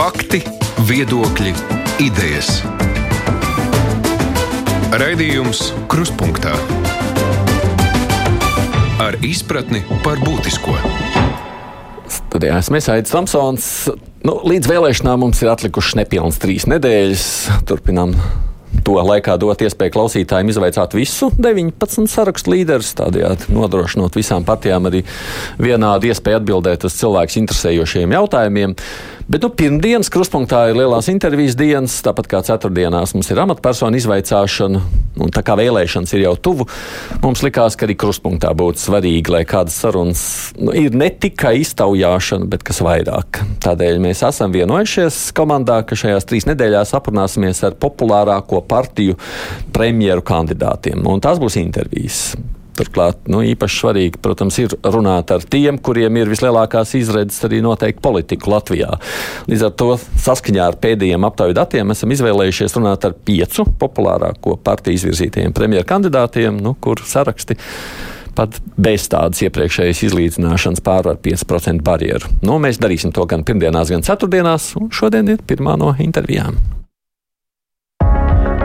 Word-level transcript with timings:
Fakti, 0.00 0.38
viedokļi, 0.88 1.50
idejas. 2.00 2.62
Raidījums 4.96 5.60
Krustpunktā 5.92 6.54
ar 9.04 9.18
izpratni 9.20 9.82
par 10.00 10.16
būtisko. 10.24 10.72
Studijā 12.08 12.62
esmu 12.62 12.80
Aits 12.80 13.12
Tomsons. 13.12 13.66
Nu, 14.24 14.38
līdz 14.48 14.72
vēlēšanām 14.72 15.20
mums 15.20 15.44
ir 15.44 15.52
atlikušas 15.52 16.00
nepilnas 16.00 16.40
trīs 16.40 16.64
nedēļas. 16.72 17.26
Turpinām 17.68 18.16
to 18.86 18.96
laikā 19.04 19.36
dot 19.36 19.60
iespēju 19.60 19.92
klausītājiem 19.98 20.50
izvaicāt 20.54 20.96
visu 20.96 21.28
19 21.36 22.08
sarakstu 22.08 22.54
līderus, 22.54 22.94
tādējādi 22.96 23.52
nodrošinot 23.52 24.16
visām 24.16 24.48
partijām 24.48 24.88
arī 24.88 25.04
vienādu 25.60 26.08
iespēju 26.08 26.40
atbildēt 26.40 26.88
uz 26.88 26.96
cilvēku 27.02 27.42
interesējošiem 27.44 28.16
jautājumiem. 28.16 28.78
Bet 29.30 29.44
nu, 29.46 29.48
pirmdienas 29.54 30.08
kruspunktā 30.10 30.64
ir 30.72 30.74
lielās 30.80 31.06
intervijas 31.12 31.54
dienas, 31.54 31.92
tāpat 32.02 32.26
kā 32.32 32.40
ceturtdienās 32.48 33.12
mums 33.14 33.28
ir 33.30 33.38
amatpersonu 33.38 34.00
izvaicāšana, 34.00 34.80
un 35.22 35.30
tā 35.30 35.44
kā 35.46 35.54
vēlēšanas 35.60 36.16
ir 36.16 36.24
jau 36.24 36.32
tuvu, 36.48 36.66
mums 37.22 37.44
likās, 37.46 37.78
ka 37.78 37.86
arī 37.86 37.94
kruspunktā 38.02 38.50
būtu 38.58 38.82
svarīgi, 38.82 39.30
lai 39.30 39.44
kādas 39.46 39.78
sarunas 39.84 40.24
nu, 40.58 40.74
ir 40.74 40.98
ne 40.98 41.12
tikai 41.14 41.60
iztaujāšana, 41.62 42.50
bet 42.50 42.66
kas 42.66 42.82
vairāk. 42.82 43.44
Tādēļ 43.62 44.02
mēs 44.02 44.26
esam 44.26 44.50
vienojušies 44.56 45.22
komandā, 45.38 45.84
ka 45.86 45.94
šajās 46.02 46.26
trīs 46.26 46.50
nedēļās 46.50 46.96
aprunāsimies 46.98 47.62
ar 47.70 47.78
populārāko 47.78 48.64
partiju 48.66 49.14
premjeru 49.70 50.26
kandidātiem, 50.26 51.06
un 51.06 51.22
tās 51.22 51.38
būs 51.38 51.62
intervijas. 51.62 52.32
Turklāt 52.80 53.26
nu, 53.30 53.42
īpaši 53.44 53.80
svarīgi, 53.82 54.20
protams, 54.24 54.56
ir 54.62 54.74
runāt 54.84 55.32
ar 55.34 55.44
tiem, 55.44 55.78
kuriem 55.78 56.16
ir 56.20 56.30
vislielākās 56.32 56.94
izredzes 56.98 57.44
arī 57.48 57.60
noteikt 57.64 58.00
politiku 58.04 58.54
Latvijā. 58.54 58.94
Līdz 59.50 59.66
ar 59.68 59.74
to 59.82 59.90
saskaņā 60.00 60.70
ar 60.70 60.78
pēdējiem 60.80 61.26
aptauju 61.28 61.56
datiem 61.58 61.92
esam 61.92 62.14
izvēlējušies 62.16 62.78
runāt 62.78 63.04
ar 63.04 63.16
piecu 63.26 63.66
populārāko 63.80 64.56
partiju 64.64 65.00
izvirzītajiem 65.00 65.54
premjerkandidātiem, 65.56 66.62
nu, 66.64 66.74
kur 66.80 67.04
saraksti 67.04 67.58
pat 68.40 68.56
bez 68.80 69.08
tādas 69.12 69.42
iepriekšējas 69.44 70.04
izlīdzināšanas 70.08 70.84
pārvar 70.86 71.20
5% 71.20 71.84
barjeru. 71.84 72.30
Nu, 72.46 72.56
mēs 72.62 72.80
darīsim 72.80 73.12
to 73.12 73.26
gan 73.28 73.44
pirmdienās, 73.44 73.92
gan 73.92 74.06
ceturtdienās, 74.06 74.72
un 74.80 74.92
šodien 74.94 75.34
ir 75.34 75.42
pirmā 75.44 75.76
no 75.80 75.92
intervijām. 76.00 76.79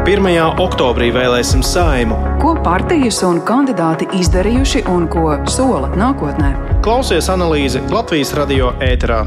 1. 0.06 0.22
oktobrī 0.62 1.08
vēlēsim 1.10 1.64
saimu. 1.66 2.14
Ko 2.38 2.52
partijas 2.62 3.24
un 3.26 3.40
kandidāti 3.42 4.06
izdarījuši 4.14 4.84
un 4.94 5.08
ko 5.10 5.32
sola 5.50 5.90
nākotnē? 5.98 6.52
Klausies 6.86 7.26
analīzi 7.34 7.82
Latvijas 7.90 8.36
radio 8.38 8.70
ēterā. 8.86 9.24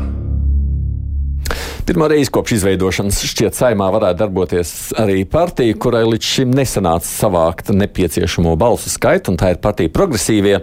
Pirmā 1.89 2.07
reize 2.13 2.31
kopš 2.31 2.61
izveidošanas 2.61 3.19
šķiet 3.27 3.59
saimā 3.59 3.89
varētu 3.91 4.21
darboties 4.23 4.73
arī 5.03 5.25
partija, 5.27 5.75
kurai 5.83 6.05
līdz 6.13 6.31
šim 6.37 6.55
nesanāca 6.55 7.11
savākt 7.11 7.75
nepieciešamo 7.75 8.55
balsu 8.61 8.95
skaitu, 8.95 9.35
un 9.35 9.43
tā 9.43 9.57
ir 9.57 9.59
partija 9.65 9.91
progresīvie. 9.91 10.61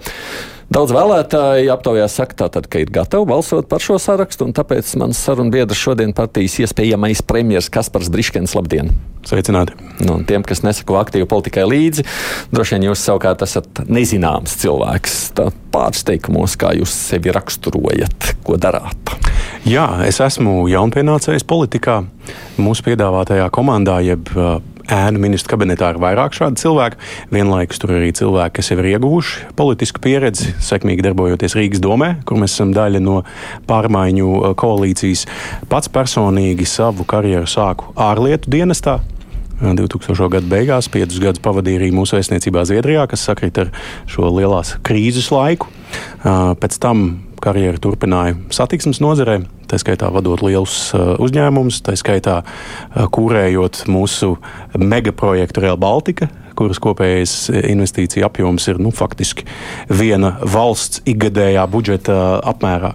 Daudz 0.66 0.90
vēlētāji 0.96 1.68
aptaujās 1.70 2.16
saka, 2.18 2.34
tātad, 2.40 2.66
ka 2.66 2.80
ir 2.82 2.90
gatavi 2.94 3.28
balsot 3.30 3.68
par 3.70 3.84
šo 3.86 4.00
sarakstu, 4.02 4.48
un 4.48 4.54
tāpēc 4.58 4.88
mans 4.98 5.20
sarunbiedrs 5.28 5.78
šodien 5.78 6.14
partijas 6.18 6.58
iespējamais 6.64 7.22
premjeras 7.30 7.70
Kaspars 7.70 8.10
Briškens. 8.10 8.56
Labdien! 8.58 8.90
Sveicināti! 9.30 9.78
Nu, 10.02 10.18
tiem, 10.26 10.42
kas 10.46 10.64
nesako 10.66 10.98
aktīvi 10.98 11.30
politikai 11.30 11.68
līdzi, 11.70 12.08
droši 12.50 12.76
vien 12.76 12.90
jūs 12.90 13.06
savukārt 13.06 13.46
esat 13.46 13.86
nezināms 13.86 14.58
cilvēks. 14.64 15.20
Tā 15.38 15.52
pārsteigumos, 15.76 16.58
kā 16.58 16.74
jūs 16.80 16.98
sevi 17.12 17.34
raksturojat, 17.36 18.34
ko 18.46 18.58
darāt. 18.58 19.16
Jā, 19.70 19.86
es 20.10 20.18
esmu 20.22 20.64
jaunpienācējs 20.74 21.46
politikā. 21.46 22.02
Mūsu 22.58 22.90
piedāvātajā 22.90 23.52
komandā, 23.54 24.02
jeb 24.06 24.34
ēnu 24.92 25.22
ministru 25.22 25.56
kabinetā 25.56 25.92
ir 25.94 26.00
vairāk 26.02 26.36
šādu 26.38 26.60
cilvēku. 26.62 27.00
Vienlaikus 27.34 27.82
tur 27.82 27.96
ir 27.96 28.02
arī 28.02 28.12
cilvēki, 28.18 28.56
kas 28.60 28.72
jau 28.72 28.78
ir 28.82 28.90
ieguvuši 28.94 29.50
politisku 29.58 30.02
pieredzi, 30.04 30.54
sekmīgi 30.64 31.06
darbojoties 31.08 31.58
Rīgas 31.58 31.84
domē, 31.84 32.12
kur 32.28 32.40
mēs 32.42 32.58
esam 32.58 32.74
daļa 32.76 33.02
no 33.04 33.22
pārmaiņu 33.70 34.30
uh, 34.36 34.54
koalīcijas. 34.60 35.26
Pats 35.72 35.92
personīgi 35.94 36.68
savu 36.70 37.08
karjeru 37.10 37.50
sāku 37.50 37.94
ārlietu 37.96 38.54
dienestā. 38.58 39.00
2000. 39.56 40.28
gada 40.34 40.50
beigās, 40.52 40.90
piecus 40.92 41.22
gadus 41.24 41.40
pavadīja 41.44 41.80
arī 41.80 41.88
mūsu 41.96 42.18
vēstniecībā 42.18 42.66
Zviedrijā, 42.68 43.06
kas 43.08 43.24
sakrit 43.24 43.56
ar 43.62 43.72
šo 44.12 44.28
lielās 44.36 44.74
krīzes 44.84 45.32
laiku. 45.32 45.70
Uh, 46.20 46.52
pēc 46.60 46.76
tam 46.84 47.06
karjeru 47.46 47.82
turpināju 47.82 48.40
satiksmes 48.54 49.02
nozarē, 49.04 49.40
tā 49.70 49.80
skaitā 49.82 50.10
vadot 50.14 50.42
lielus 50.46 50.90
uh, 50.96 51.14
uzņēmumus, 51.22 51.84
tā 51.86 51.96
skaitā 52.00 52.42
uh, 52.42 53.06
kūrējot 53.14 53.86
mūsu 53.92 54.36
megaprojektu 54.80 55.64
Real 55.66 55.80
Baltica, 55.82 56.30
kuras 56.56 56.80
kopējais 56.80 57.50
investīcija 57.68 58.30
apjoms 58.30 58.66
ir 58.72 58.80
nu, 58.80 58.94
faktiski 58.96 59.44
viena 59.92 60.38
valsts 60.40 61.02
ikgadējā 61.04 61.66
budžeta 61.68 62.20
apmērā. 62.48 62.94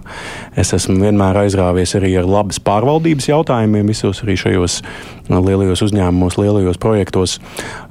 Es 0.57 0.73
esmu 0.77 0.97
vienmēr 1.03 1.43
aizrāvies 1.43 1.93
arī 1.99 2.15
ar 2.19 2.29
labas 2.29 2.59
pārvaldības 2.65 3.29
jautājumiem 3.29 3.93
visos 3.93 4.23
arī 4.25 4.39
šajos 4.41 4.81
uh, 4.81 5.37
lielajos 5.39 5.85
uzņēmumos, 5.87 6.39
lielajos 6.41 6.81
projektos, 6.81 7.37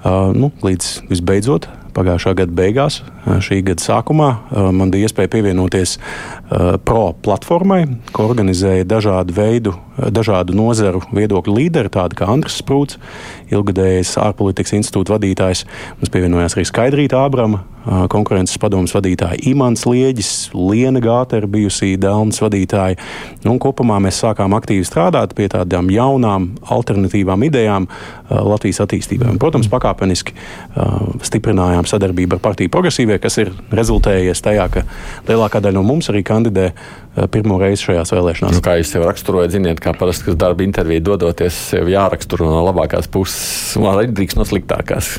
nu, 0.05 0.51
līdz 0.65 0.97
visbeidzot 1.09 1.71
pagājušā 1.97 2.35
gada 2.43 2.55
beigās, 2.57 3.01
šī 3.27 3.61
gada 3.67 3.85
sākumā, 3.85 4.31
man 4.77 4.93
bija 4.93 5.09
iespēja 5.09 5.33
pievienoties 5.35 5.97
pro 6.87 7.05
platformai, 7.25 7.83
ko 8.15 8.29
organizēja 8.31 8.89
dažādu 8.89 9.37
veidu, 9.37 9.75
dažādu 10.09 10.57
nozaru 10.57 11.03
viedokļu 11.13 11.57
līderi, 11.57 11.93
tādi 11.93 12.17
kā 12.17 12.31
Andris 12.33 12.57
Sprūts, 12.63 12.97
ilgadējais 13.53 14.17
ārpolitikas 14.23 14.77
institūta 14.79 15.19
vadītājs. 15.19 15.67
Mums 16.01 16.15
pievienojās 16.15 16.57
arī 16.57 16.65
Skaidrīta 16.71 17.21
Ābrama, 17.27 17.65
konkurences 18.13 18.59
padomus 18.61 18.93
vadītāja 18.93 19.39
Imants 19.49 19.87
Lieģis, 19.89 20.51
Liena 20.53 21.01
Gātera, 21.01 21.49
bijusī 21.49 21.95
Dēlnes 22.01 22.41
vadītāja. 22.45 22.99
Un 23.49 23.57
kopumā 23.63 23.97
mēs 24.05 24.21
sākām 24.21 24.53
aktīvi 24.57 24.85
strādāt 24.85 25.33
pie 25.37 25.49
tādām 25.51 25.89
jaunām, 25.93 26.51
alternatīvām 26.77 27.47
idejām 27.49 27.89
Latvijas 28.29 28.83
attīstībai. 28.85 29.33
Protams, 29.41 29.71
pakāpeniski 29.73 30.37
stiprinājām 31.25 31.89
sadarbību 31.89 32.37
ar 32.37 32.45
partiju 32.45 32.73
progresīvie, 32.73 33.17
kas 33.23 33.41
ir 33.41 33.55
rezultējies 33.73 34.45
tajā, 34.45 34.69
ka 34.77 34.85
lielākā 35.31 35.65
daļa 35.65 35.81
no 35.81 35.87
mums 35.89 36.13
arī 36.13 36.23
kandidē 36.27 36.71
pirmo 37.33 37.57
reizi 37.59 37.89
šajās 37.89 38.13
vēlēšanās. 38.15 38.61
Nu, 38.61 38.63
kā 38.63 38.77
jūs 38.79 38.93
jau 38.95 39.03
raksturojat, 39.03 39.57
ziniet, 39.57 39.81
kā 39.83 39.90
parasti, 39.99 40.29
kas 40.29 40.39
darba 40.39 40.65
interviju 40.65 41.03
dodoties, 41.11 41.57
sev 41.73 41.91
jāraksturo 41.91 42.49
no 42.49 42.63
labākās 42.67 43.09
puses, 43.11 43.75
un 43.81 43.89
arī 43.91 44.09
drīkst 44.13 44.39
no 44.39 44.47
sliktākās. 44.49 45.19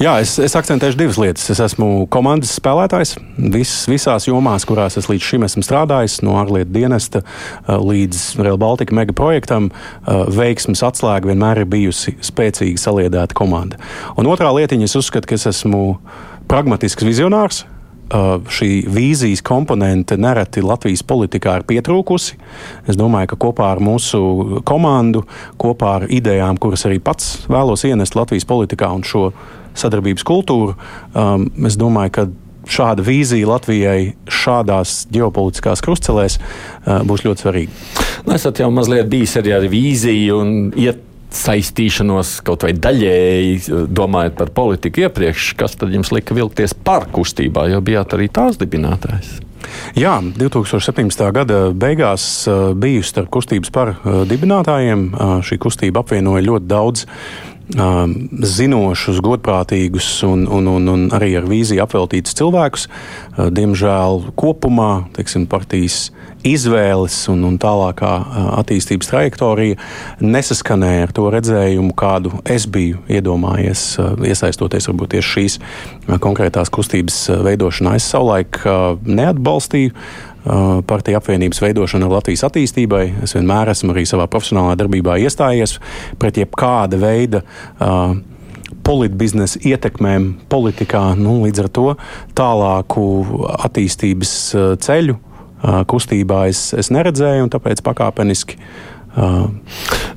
Jā, 0.00 0.16
es, 0.22 0.36
es 0.42 0.54
akcentēšu 0.58 0.98
divas 0.98 1.18
lietas. 1.20 1.46
Es 1.52 1.60
esmu 1.62 2.06
komandas 2.12 2.54
spēlētājs 2.58 3.14
vis, 3.54 3.74
visās 3.90 4.28
jomās, 4.28 4.66
kurās 4.68 4.98
es 5.00 5.08
līdz 5.10 5.28
šim 5.28 5.46
esmu 5.48 5.64
strādājis, 5.66 6.20
no 6.26 6.38
ārlietu 6.40 6.74
dienesta 6.74 7.24
līdz 7.68 8.24
Real 8.42 8.58
Baltica 8.60 8.96
mega 8.96 9.14
projektam. 9.16 9.70
Veiksmes 10.06 10.84
atslēga 10.86 11.30
vienmēr 11.32 11.62
ir 11.62 11.70
bijusi 11.70 12.16
spēcīga 12.24 12.80
saliedēta 12.80 13.36
komanda. 13.36 13.80
Un 14.20 14.30
otrā 14.30 14.52
lietiņa, 14.56 14.90
es 14.90 14.98
uzskatu, 15.00 15.30
ka 15.30 15.38
es 15.38 15.48
esmu 15.50 15.84
pragmatisks 16.50 17.06
vizionārs 17.06 17.64
šī 18.12 18.70
vīzijas 18.90 19.42
komponente 19.44 20.16
nereti 20.20 20.62
Latvijas 20.62 21.02
politikā 21.06 21.58
ir 21.58 21.66
pietrūkusi. 21.68 22.38
Es 22.88 22.98
domāju, 23.00 23.32
ka 23.32 23.40
kopā 23.46 23.72
ar 23.74 23.82
mūsu 23.82 24.62
komandu, 24.68 25.24
kopā 25.60 25.96
ar 26.00 26.06
idejām, 26.12 26.58
kuras 26.60 26.84
arī 26.88 27.00
pats 27.02 27.46
vēlos 27.48 27.86
ienest 27.88 28.16
Latvijas 28.18 28.46
politikā 28.48 28.90
un 28.94 29.04
šo 29.06 29.30
sadarbības 29.74 30.24
kultūru, 30.26 30.76
um, 31.14 31.48
es 31.66 31.78
domāju, 31.80 32.12
ka 32.14 32.26
šāda 32.70 33.04
vīzija 33.04 33.48
Latvijai 33.48 34.14
šādās 34.30 35.04
ģeopolitiskās 35.12 35.82
krustcelēs 35.84 36.38
uh, 36.38 37.02
būs 37.04 37.24
ļoti 37.26 37.44
svarīga. 37.44 37.82
Nu, 38.24 38.36
esat 38.36 38.62
jau 38.62 38.70
mazliet 38.72 39.10
bijis 39.12 39.36
arī 39.40 39.56
ar 39.56 39.66
vīziju 39.72 40.38
un 40.40 40.54
iet 40.80 41.02
saistīšanos 41.34 42.36
kaut 42.46 42.66
vai 42.66 42.74
daļēji 42.78 43.86
domājot 43.90 44.36
par 44.38 44.52
politiku 44.54 45.06
iepriekš, 45.06 45.54
kas 45.58 45.78
tad 45.80 45.94
jums 45.94 46.12
lika 46.14 46.36
vilkties 46.36 46.76
par 46.86 47.08
kustībā, 47.14 47.68
jo 47.72 47.82
bijāt 47.84 48.14
arī 48.16 48.30
tās 48.32 48.60
dibinātājs? 48.60 49.40
Jā, 49.96 50.18
2017. 50.20 51.24
gada 51.32 51.58
beigās 51.72 52.44
uh, 52.50 52.70
biju 52.76 53.02
starp 53.06 53.30
kustības 53.32 53.72
par 53.74 53.94
uh, 53.94 54.22
dibinātājiem. 54.28 55.08
Uh, 55.10 55.34
šī 55.46 55.58
kustība 55.62 56.04
apvienoja 56.04 56.44
ļoti 56.50 56.70
daudz 56.70 57.08
zinošus, 57.64 59.22
godprātīgus 59.24 60.08
un, 60.28 60.42
un, 60.52 60.66
un, 60.68 60.88
un 60.92 61.06
arī 61.16 61.30
ar 61.38 61.46
vīziju 61.48 61.80
apveltītus 61.80 62.36
cilvēkus. 62.36 62.84
Diemžēl 63.56 64.20
kopumā 64.36 65.06
teiksim, 65.16 65.46
partijas 65.48 66.10
izvēles 66.44 67.16
un, 67.32 67.44
un 67.48 67.56
tālākā 67.60 68.10
attīstības 68.60 69.08
trajektorija 69.10 69.78
nesaskanēja 70.22 71.08
ar 71.08 71.14
to 71.16 71.28
redzējumu, 71.32 71.94
kādu 71.96 72.34
es 72.44 72.66
biju 72.70 73.00
iedomājies, 73.08 73.86
iesaistoties 74.28 74.88
varbūt 74.90 75.16
tieši 75.16 75.32
šīs 75.34 75.58
konkrētās 76.22 76.72
kustības 76.74 77.18
veidošanā. 77.46 77.96
Es 77.98 78.10
savulaik 78.12 78.60
neatbalstīju 79.08 79.94
uh, 79.94 80.84
partiju 80.86 81.20
apvienības 81.20 81.64
veidošanu 81.64 82.12
Latvijas 82.12 82.44
attīstībai. 82.50 83.06
Es 83.24 83.36
vienmēr 83.36 83.72
esmu 83.72 83.96
arī 83.96 84.04
savā 84.08 84.28
profesionālā 84.30 84.76
darbībā 84.80 85.18
iestājies 85.24 85.78
pret 86.20 86.40
jebkāda 86.44 87.00
veida 87.00 87.44
uh, 87.44 88.16
politbiznesa 88.84 89.62
ietekmēm 89.64 90.34
politikā, 90.52 91.14
nu, 91.16 91.38
līdz 91.46 91.62
ar 91.64 91.68
to 91.72 91.86
tālāku 92.36 93.06
attīstības 93.64 94.34
ceļu 94.84 95.16
kustībā 95.88 96.44
es, 96.50 96.66
es 96.76 96.90
neredzēju, 96.94 97.46
un 97.46 97.54
tāpēc 97.54 97.80
pakāpeniski 97.86 98.58
Uh, 99.14 99.46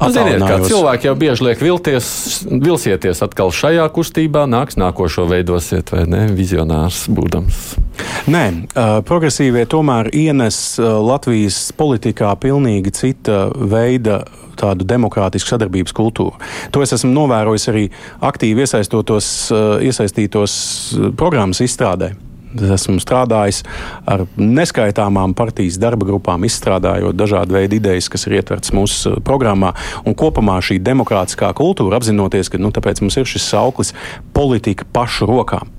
nu, 0.02 0.10
Ziniet, 0.10 0.42
kā 0.42 0.56
cilvēki 0.66 1.06
jau 1.06 1.14
bieži 1.22 1.46
liek 1.46 1.60
vilties, 1.62 2.08
vilsieties 2.50 3.20
atkal 3.22 3.52
šajā 3.54 3.84
kustībā, 3.94 4.48
nāks 4.50 4.80
nākošo 4.82 5.28
veidosiet, 5.30 5.92
vai 5.94 6.08
ne, 6.10 6.24
vizionārs 6.34 7.04
būdams. 7.14 7.60
Nē, 8.34 8.44
uh, 8.74 8.98
progresīvie 9.06 9.68
tomēr 9.70 10.10
ienes 10.18 10.58
uh, 10.82 10.98
Latvijas 11.06 11.60
politikā 11.78 12.34
pilnīgi 12.42 12.96
cita 12.98 13.44
veida 13.54 14.24
tādu 14.58 14.88
demokrātisku 14.90 15.54
sadarbības 15.54 15.94
kultūru. 15.94 16.34
To 16.74 16.82
es 16.82 16.98
esmu 16.98 17.14
novērojis 17.14 17.70
arī 17.70 17.86
aktīvi 18.26 18.66
iesaistītos 18.66 20.56
programmas 21.22 21.62
izstrādē. 21.62 22.16
Esmu 22.78 22.98
strādājis 23.04 23.64
ar 24.10 24.26
neskaitāmām 24.40 25.36
partijas 25.38 25.80
darba 25.82 26.08
grupām, 26.10 26.46
izstrādājot 26.48 27.18
dažādu 27.18 27.58
veidu 27.58 27.80
idejas, 27.80 28.10
kas 28.12 28.28
ir 28.28 28.40
ietverts 28.40 28.74
mūsu 28.76 29.18
programmā. 29.26 29.74
Un 30.08 30.18
kopumā 30.18 30.60
šī 30.64 30.80
demokrātiskā 30.84 31.54
kultūra, 31.58 32.00
apzinoties, 32.00 32.52
ka 32.52 32.62
nu, 32.62 32.72
mums 32.74 33.18
ir 33.18 33.30
šis 33.30 33.50
sauklis 33.54 33.94
politika 34.34 34.88
pašu 34.94 35.30
rokām. 35.30 35.74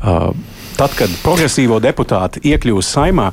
Uh, 0.00 0.30
tad, 0.78 0.94
kad 0.96 1.12
progresīvo 1.20 1.76
deputāti 1.82 2.40
iekļūs 2.52 2.94
saimā, 2.94 3.30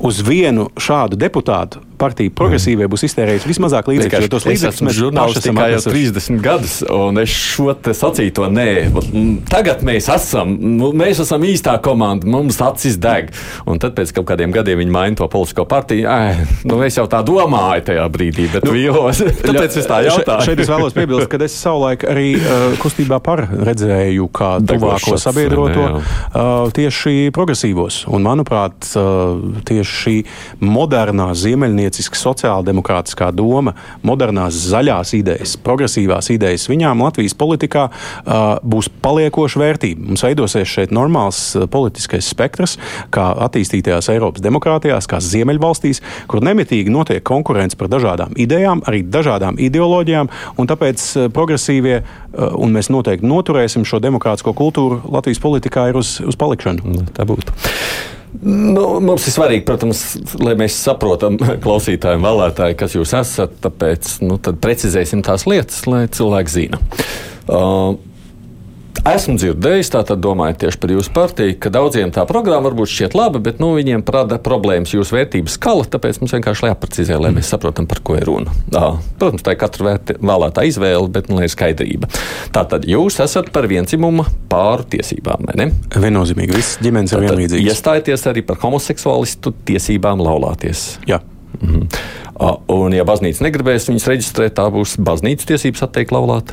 uz 0.00 0.22
vienu 0.24 0.70
šādu 0.80 1.18
deputātu 1.20 1.82
partija 1.98 2.32
progresīvie 2.38 2.88
būs 2.90 3.04
iztērējusi 3.08 3.50
vismazāk 3.50 3.88
līdzekļu. 3.90 4.26
Jo 4.26 4.30
tos 4.32 4.46
līdzekļus 4.48 4.84
mēs 4.86 4.98
žurnālisti 4.98 5.42
tikai 5.48 5.68
jau 5.74 5.82
30 5.88 6.42
gadus, 6.44 6.76
un 6.94 7.20
es 7.22 7.32
šo 7.32 7.74
te 7.74 7.94
sacīto 7.96 8.48
nē. 8.52 8.68
Tagad 9.50 9.82
mēs 9.86 10.08
esam, 10.14 10.54
nu, 10.78 10.92
mēs 10.96 11.22
esam 11.24 11.44
īstā 11.46 11.76
komanda, 11.84 12.28
mums 12.30 12.60
acis 12.64 12.98
deg. 13.00 13.32
Un 13.68 13.80
tad 13.82 13.96
pēc 13.98 14.12
kaut 14.16 14.28
kādiem 14.30 14.54
gadiem 14.54 14.80
viņi 14.82 14.94
maina 14.94 15.18
to 15.18 15.28
politisko 15.30 15.66
partiju. 15.68 16.06
Ai, 16.10 16.46
nu, 16.68 16.80
es 16.86 16.98
jau 16.98 17.06
tā 17.10 17.20
domāju 17.26 17.88
tajā 17.90 18.06
brīdī, 18.12 18.48
bet 18.52 18.66
nu, 18.66 18.74
vīlos. 18.76 19.22
Tāpēc 19.48 19.78
es 19.82 19.88
tā 19.90 20.00
jautāju. 20.06 20.46
Šeit 20.48 20.62
es 20.64 20.70
vēlos 20.70 20.96
piebilst, 20.96 21.28
ka 21.32 21.40
es 21.44 21.56
savulaik 21.58 22.06
arī 22.08 22.28
uh, 22.38 22.78
kustībā 22.82 23.20
par 23.24 23.44
redzēju, 23.50 24.28
kā 24.34 24.54
tuvāko 24.62 25.18
sabiedroto 25.20 25.88
uh, 25.98 26.02
tieši 26.74 27.32
progresīvos. 27.34 28.04
Un, 28.12 28.26
manuprāt, 28.28 28.92
uh, 28.98 29.60
tieši 29.68 29.98
šī 29.98 30.16
modernā 30.64 31.30
ziemeļniecība 31.38 31.87
saimnieciska 31.88 32.16
sociāldemokrātiskā 32.18 33.30
doma, 33.32 33.74
modernās 34.02 34.54
zaļās 34.68 35.14
idejas, 35.16 35.56
progresīvās 35.56 36.30
idejas, 36.30 36.68
viņām 36.68 37.02
Latvijas 37.02 37.34
politikā 37.34 37.88
uh, 37.88 38.58
būs 38.62 38.88
paliekoša 39.02 39.60
vērtība. 39.60 40.08
Mums 40.08 40.24
veidosies 40.24 40.68
šeit 40.68 40.92
normāls 40.92 41.56
politiskais 41.70 42.28
spektrs, 42.28 42.78
kā 43.10 43.30
attīstītajās 43.46 44.10
Eiropas 44.12 44.42
demokrātijās, 44.44 45.08
kā 45.08 45.20
Ziemeļvalstīs, 45.20 46.02
kur 46.28 46.42
nemitīgi 46.44 46.92
notiek 46.92 47.24
konkurence 47.24 47.76
par 47.76 47.88
dažādām 47.88 48.36
idejām, 48.36 48.82
arī 48.86 49.02
dažādām 49.02 49.58
ideoloģijām, 49.58 50.28
un 50.58 50.68
tāpēc 50.68 51.30
progresīvie, 51.34 52.02
uh, 52.02 52.52
un 52.58 52.76
mēs 52.76 52.92
noteikti 52.92 53.26
noturēsim 53.28 53.86
šo 53.88 54.02
demokrātisko 54.04 54.54
kultūru 54.56 55.02
Latvijas 55.08 55.42
politikā, 55.42 55.88
ir 55.90 56.00
uz, 56.00 56.18
uz 56.24 56.38
palikšanu. 56.38 57.08
Tā 57.16 57.26
būtu. 57.28 57.56
Nu, 58.42 58.98
mums 59.04 59.24
ir 59.26 59.34
svarīgi, 59.34 59.64
protams, 59.66 60.02
lai 60.42 60.54
mēs 60.58 60.76
saprotam, 60.84 61.38
klausītājiem, 61.64 62.26
vēlētāji, 62.26 62.76
kas 62.78 62.96
jūs 62.98 63.14
esat. 63.18 63.56
Tāpēc 63.64 64.18
nu, 64.26 64.38
precizēsim 64.38 65.24
tās 65.26 65.46
lietas, 65.48 65.84
lai 65.88 66.04
cilvēki 66.12 66.54
zina. 66.54 66.82
Uh, 67.48 67.96
Esmu 69.06 69.36
dzirdējis, 69.38 69.90
tātad 69.94 70.20
domājot 70.22 70.58
tieši 70.64 70.78
par 70.82 70.92
jūsu 70.92 71.12
partiju, 71.14 71.54
ka 71.62 71.70
daudziem 71.72 72.10
tā 72.14 72.24
programma 72.28 72.68
varbūt 72.68 72.90
šķiet 72.92 73.14
laba, 73.18 73.40
bet 73.42 73.60
nu, 73.62 73.70
viņiem 73.76 74.02
rada 74.14 74.38
problēmas 74.42 74.94
jūsu 74.94 75.16
vērtības 75.16 75.56
skala. 75.58 75.86
Tāpēc 75.88 76.20
mums 76.22 76.34
vienkārši 76.34 76.68
jāprecizē, 76.70 77.18
lai 77.20 77.30
mēs 77.36 77.50
saprotam, 77.52 77.86
par 77.90 78.02
ko 78.04 78.18
ir 78.18 78.26
runa. 78.28 78.54
Jā, 78.74 78.90
protams, 79.20 79.44
tā 79.46 79.54
ir 79.54 79.60
katra 79.62 79.96
vēlētā 80.18 80.66
izvēle, 80.68 81.06
bet 81.14 81.30
nu, 81.32 81.40
ir 81.44 81.52
skaidrība. 81.52 82.10
Tātad 82.54 82.88
jūs 82.88 83.20
esat 83.24 83.52
par 83.54 83.68
vienzimumu 83.70 84.26
pāru 84.50 84.86
tiesībām, 84.96 85.46
vai 85.48 85.58
ne? 85.62 85.68
Viennozīmīgi, 85.94 86.56
visas 86.58 86.78
ģimenes 86.84 87.14
ir 87.14 87.26
vienlīdzīgas. 87.28 87.74
Iestājieties 87.74 88.26
arī 88.32 88.44
par 88.48 88.60
homoseksuālistu 88.64 89.54
tiesībām 89.68 90.24
laulāties. 90.24 90.96
Jā. 91.08 91.22
Mhm. 91.60 91.86
Un, 92.70 92.92
ja 92.94 93.02
baznīca 93.08 93.42
negribēs 93.42 93.88
viņus 93.88 94.10
reģistrēt, 94.12 94.54
tā 94.58 94.68
būs 94.70 94.94
baznīcas 95.02 95.48
tiesības 95.48 95.88
atteikt 95.88 96.12
laulāt 96.14 96.52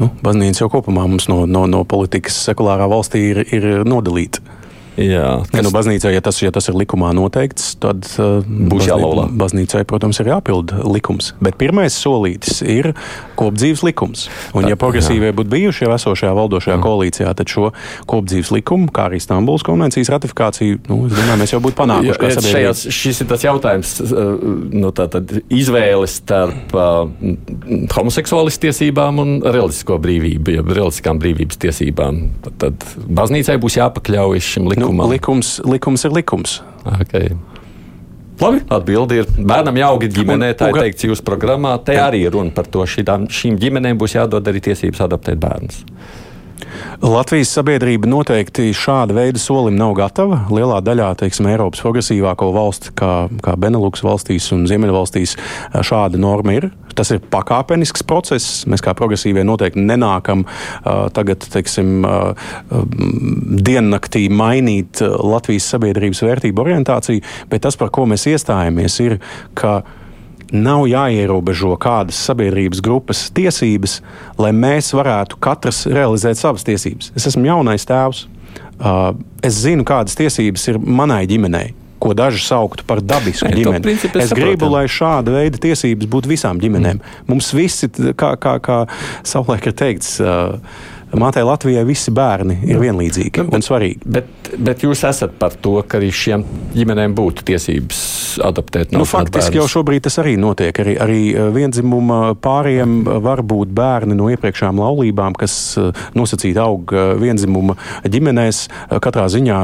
nu, 0.00 0.10
baznīca 0.24 0.64
jau 0.64 0.70
kopumā 0.76 1.06
mums 1.08 1.28
no, 1.32 1.44
no, 1.50 1.66
no 1.70 1.82
politikas 1.88 2.38
sekulārā 2.48 2.88
valstī 2.90 3.22
ir, 3.32 3.42
ir 3.54 3.68
nodalīta. 3.88 4.44
Jā, 4.96 5.42
kas... 5.50 5.60
nu, 5.60 5.70
baznīcai, 5.74 6.14
ja 6.14 6.22
tas, 6.24 6.38
ja 6.40 6.50
tas 6.54 6.70
ir 6.70 6.76
likumā 6.80 7.10
noteikts, 7.16 7.74
tad 7.82 8.06
uh, 8.16 8.40
būs 8.46 8.88
jālaulā. 8.88 9.26
Baznīcai, 9.36 9.84
protams, 9.88 10.22
ir 10.22 10.30
jāpilda 10.32 10.80
likums. 10.88 11.34
Bet 11.44 11.58
pirmais 11.60 11.98
solītis 12.00 12.62
ir 12.64 12.94
kopdzīves 13.38 13.84
likums. 13.86 14.26
Un, 14.56 14.66
ja 14.70 14.78
progresīvie 14.80 15.32
būtu 15.36 15.52
bijuši 15.52 15.86
jau 15.86 15.92
esošajā 15.96 16.32
valdošajā 16.36 16.76
jā. 16.76 16.82
koalīcijā, 16.84 17.32
tad 17.38 17.52
šo 17.52 17.70
kopdzīves 18.10 18.52
likumu, 18.56 18.90
kā 18.94 19.08
arī 19.10 19.20
Stambulas 19.22 19.64
konvencijas 19.66 20.10
ratifikāciju, 20.14 20.80
nu, 20.90 20.98
domāju, 21.12 21.38
mēs 21.42 21.54
jau 21.54 21.62
būtu 21.64 21.78
panākuši. 21.80 22.30
Jā, 22.32 22.44
šajās, 22.46 22.84
šis 22.96 23.22
ir 23.24 23.30
tas 23.30 23.46
jautājums, 23.46 23.94
nu, 24.76 24.92
tātad 24.96 25.36
izvēles 25.52 26.18
starp 26.22 26.76
uh, 26.76 27.10
homoseksuālistu 27.96 28.68
tiesībām 28.68 29.20
un 29.22 29.34
reliģisko 29.44 29.98
brīvību, 30.02 30.56
jeb 30.58 30.72
reliģiskām 30.72 31.20
brīvības 31.22 31.60
tiesībām. 31.66 32.22
Tad, 32.46 32.58
tad 32.62 32.88
baznīcai 33.06 33.58
būs 33.62 33.80
jāpakļaujas 33.80 34.54
šim. 34.54 34.66
Nu, 34.66 34.74
likumam. 34.74 35.04
Nu, 35.04 35.12
likums, 35.12 35.56
likums 35.66 36.06
ir 36.08 36.16
likums. 36.16 36.60
Okay. 36.86 37.34
Labi, 38.40 38.60
atbildi 38.68 39.20
ir. 39.22 39.28
Bērnam 39.48 39.78
jāaug 39.80 40.04
ģimenē, 40.12 40.52
tā 40.58 40.68
ir 40.72 40.80
teikts 40.82 41.06
jūsu 41.08 41.24
programmā. 41.24 41.76
Te 41.84 41.96
arī 42.00 42.26
ir 42.26 42.34
runa 42.36 42.52
par 42.56 42.68
to, 42.68 42.84
šīm, 42.84 43.28
šīm 43.32 43.56
ģimenēm 43.62 44.00
būs 44.00 44.18
jādod 44.18 44.48
arī 44.50 44.60
tiesības 44.68 45.06
adoptēt 45.06 45.40
bērnus. 45.40 45.82
Latvijas 47.02 47.50
sabiedrība 47.52 48.08
noteikti 48.08 48.70
šāda 48.76 49.14
veida 49.16 49.40
solim 49.40 49.76
nav 49.76 49.92
gatava. 49.98 50.38
Lielā 50.52 50.78
daļā 50.84 51.10
teiksim, 51.20 51.48
Eiropas 51.50 51.82
progresīvāko 51.84 52.48
valstu, 52.54 52.94
kā, 52.96 53.10
kā 53.44 53.56
Benelux 53.60 54.00
valstīs 54.04 54.48
un 54.56 54.64
Ziemeļvalstīs, 54.70 55.34
šāda 55.84 56.20
norma 56.20 56.56
ir. 56.56 56.70
Tas 56.96 57.12
ir 57.12 57.20
pakāpenisks 57.20 58.06
process. 58.08 58.64
Mēs 58.70 58.84
kā 58.84 58.94
progresīvie 58.96 59.44
noteikti 59.44 59.84
nenākam 59.84 60.46
uh, 60.46 61.06
tagad, 61.12 61.44
teiksim, 61.52 62.06
uh, 62.08 62.48
diennaktī 63.68 64.26
mainīt 64.32 65.04
Latvijas 65.04 65.68
sabiedrības 65.74 66.24
vērtību 66.24 66.64
orientāciju, 66.64 67.24
bet 67.52 67.66
tas, 67.68 67.76
par 67.76 67.92
ko 67.92 68.08
mēs 68.08 68.24
iestājamies, 68.32 69.00
ir, 69.04 69.18
ka 69.58 69.82
nav 70.54 70.86
jāierobežo 70.90 71.74
kādas 71.82 72.18
sabiedrības 72.28 72.82
grupas 72.84 73.26
tiesības, 73.34 74.00
lai 74.38 74.52
mēs 74.54 74.92
varētu 74.96 75.40
katrs 75.42 75.84
realizēt 75.90 76.38
savas 76.38 76.66
tiesības. 76.66 77.12
Es 77.18 77.26
esmu 77.32 77.48
jaunais 77.48 77.86
tēvs. 77.88 78.26
Es 79.46 79.58
zinu, 79.64 79.86
kādas 79.88 80.16
tiesības 80.18 80.68
ir 80.72 80.78
manai 80.78 81.24
ģimenei. 81.30 81.72
Ko 81.96 82.12
daži 82.12 82.42
sauktu 82.44 82.84
par 82.86 83.00
dabisku 83.00 83.48
Nē, 83.50 83.56
ģimeni. 83.56 83.94
Es, 83.96 84.04
es 84.26 84.34
gribu, 84.36 84.68
lai 84.70 84.84
šāda 84.90 85.32
veida 85.32 85.60
tiesības 85.62 86.10
būtu 86.12 86.30
visām 86.34 86.60
ģimenēm. 86.60 87.00
Mm. 87.00 87.24
Mums 87.30 87.48
visi, 87.56 87.88
kā, 87.88 88.34
kā, 88.40 88.58
kā 88.62 88.82
savulaik 89.26 89.70
ir 89.70 89.76
teikts, 89.80 90.18
uh, 90.20 90.58
Mātei 91.14 91.44
Latvijai 91.46 91.84
visi 91.86 92.10
bērni 92.10 92.58
ir 92.66 92.80
vienlīdzīgi 92.82 93.44
nu, 93.46 93.52
un 93.54 93.62
svarīgi. 93.62 94.02
Bet, 94.10 94.50
bet 94.58 94.82
jūs 94.82 95.04
esat 95.06 95.36
par 95.38 95.54
to, 95.62 95.78
ka 95.86 96.00
arī 96.00 96.08
šiem 96.10 96.42
ģimenēm 96.74 97.14
būtu 97.14 97.44
tiesības 97.46 98.00
adaptēt 98.42 98.90
no 98.92 99.00
nu, 99.00 99.06
Faktiski 99.08 99.54
bērnus. 99.54 99.60
jau 99.60 99.66
šobrīd 99.78 100.04
tas 100.08 100.18
arī 100.20 100.34
notiek. 100.40 100.76
Arī, 100.82 100.96
arī 101.00 101.20
eh, 101.30 101.46
vienzimuma 101.54 102.34
pāriem 102.42 102.98
var 103.24 103.44
būt 103.46 103.70
bērni 103.76 104.16
no 104.18 104.26
iepriekšējām 104.34 104.82
laulībām, 104.82 105.36
kas 105.38 105.54
eh, 105.80 106.02
nosacīti 106.18 106.58
aug 106.60 106.92
vienzimuma 107.20 107.76
ģimenēs. 108.04 108.64
Katrā 109.02 109.28
ziņā 109.30 109.60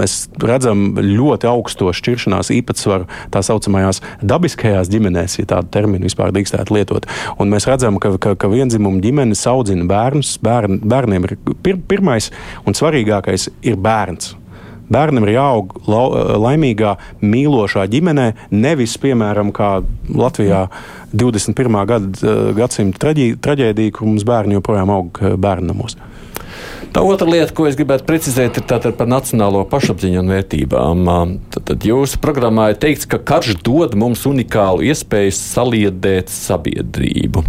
mēs 0.00 0.16
redzam 0.42 1.00
ļoti 1.02 1.50
augsto 1.50 1.90
šķiršanās 1.96 2.52
īpatsvaru 2.54 3.08
tā 3.34 3.42
saucamajās 3.44 4.02
dabiskajās 4.22 4.90
ģimenēs, 4.92 5.38
ja 5.40 5.50
tādu 5.56 5.72
terminu 5.74 6.06
vispār 6.06 6.32
drīkstētu 6.36 6.78
lietot. 6.78 7.10
Un 7.42 7.50
mēs 7.52 7.66
redzam, 7.68 7.98
ka, 8.02 8.14
ka, 8.22 8.36
ka 8.38 8.50
vienzimuma 8.52 9.02
ģimenes 9.02 9.44
audzina 9.50 9.86
bērnus, 9.90 10.36
bērni 10.44 10.75
bērniem 10.82 11.28
ir 11.28 11.36
pir, 11.62 11.78
pirmais 11.88 12.30
un 12.66 12.76
svarīgākais 12.76 13.48
ir 13.66 13.78
bērns. 13.80 14.34
Bērnam 14.86 15.24
ir 15.26 15.34
jāaug 15.34 15.72
la, 15.90 16.02
laimīgā, 16.38 16.92
mīlošā 17.26 17.88
ģimenē, 17.90 18.26
nevis, 18.54 18.94
piemēram, 19.02 19.50
kā 19.54 19.80
Latvijā 20.14 20.68
21. 21.10 21.80
Gad, 21.90 22.20
gadsimta 22.54 23.10
traģēdija, 23.10 23.94
kur 23.96 24.06
mums 24.06 24.26
bērni 24.26 24.60
joprojām 24.60 24.92
aug 24.94 25.18
bērnamos. 25.42 25.98
Tā 26.94 27.02
otra 27.04 27.26
lieta, 27.28 27.52
ko 27.52 27.66
es 27.68 27.74
gribētu 27.76 28.06
precizēt, 28.08 28.56
ir 28.62 28.94
par 28.96 29.08
nacionālo 29.10 29.64
pašapziņu 29.68 30.22
un 30.22 30.30
vērtībām. 30.32 31.10
Tad 31.58 31.84
jūsu 31.84 32.22
programmā 32.22 32.70
ir 32.72 32.78
teikts, 32.80 33.08
ka 33.10 33.18
karš 33.20 33.58
dod 33.66 33.98
mums 33.98 34.22
unikālu 34.28 34.86
iespēju 34.86 35.34
saliedēt 35.36 36.32
sabiedrību. 36.32 37.42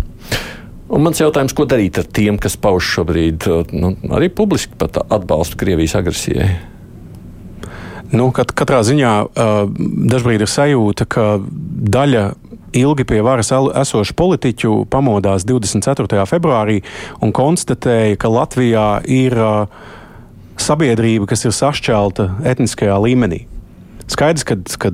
Un 0.87 1.03
mans 1.03 1.19
jautājums, 1.19 1.51
ko 1.55 1.65
darīt 1.67 1.99
ar 1.99 2.07
tiem, 2.07 2.37
kas 2.39 2.55
pauž 2.59 2.87
šobrīd 2.95 3.47
nu, 3.75 3.91
arī 4.15 4.29
publiski 4.31 4.87
atbalstu 4.87 5.59
Krievijas 5.59 5.97
agresijai? 5.99 6.47
Nu, 8.15 8.29
kat, 8.31 8.53
katrā 8.55 8.79
ziņā 8.87 9.13
uh, 9.27 9.57
dažkārt 10.07 10.45
ir 10.45 10.51
sajūta, 10.51 11.07
ka 11.11 11.25
daļa 11.91 12.23
ilgi 12.77 13.03
pie 13.07 13.19
varas 13.25 13.51
esošu 13.51 14.15
politiķu 14.15 14.73
pamodās 14.91 15.43
24. 15.47 16.23
februārī 16.29 16.79
un 17.23 17.35
konstatēja, 17.35 18.15
ka 18.21 18.31
Latvijā 18.31 18.87
ir 19.11 19.35
uh, 19.35 19.67
sabiedrība, 20.55 21.27
kas 21.27 21.43
ir 21.43 21.55
sašķelta 21.55 22.29
etniskajā 22.47 22.95
līmenī. 23.03 23.43
Skaidrs, 24.07 24.45
ka 24.79 24.91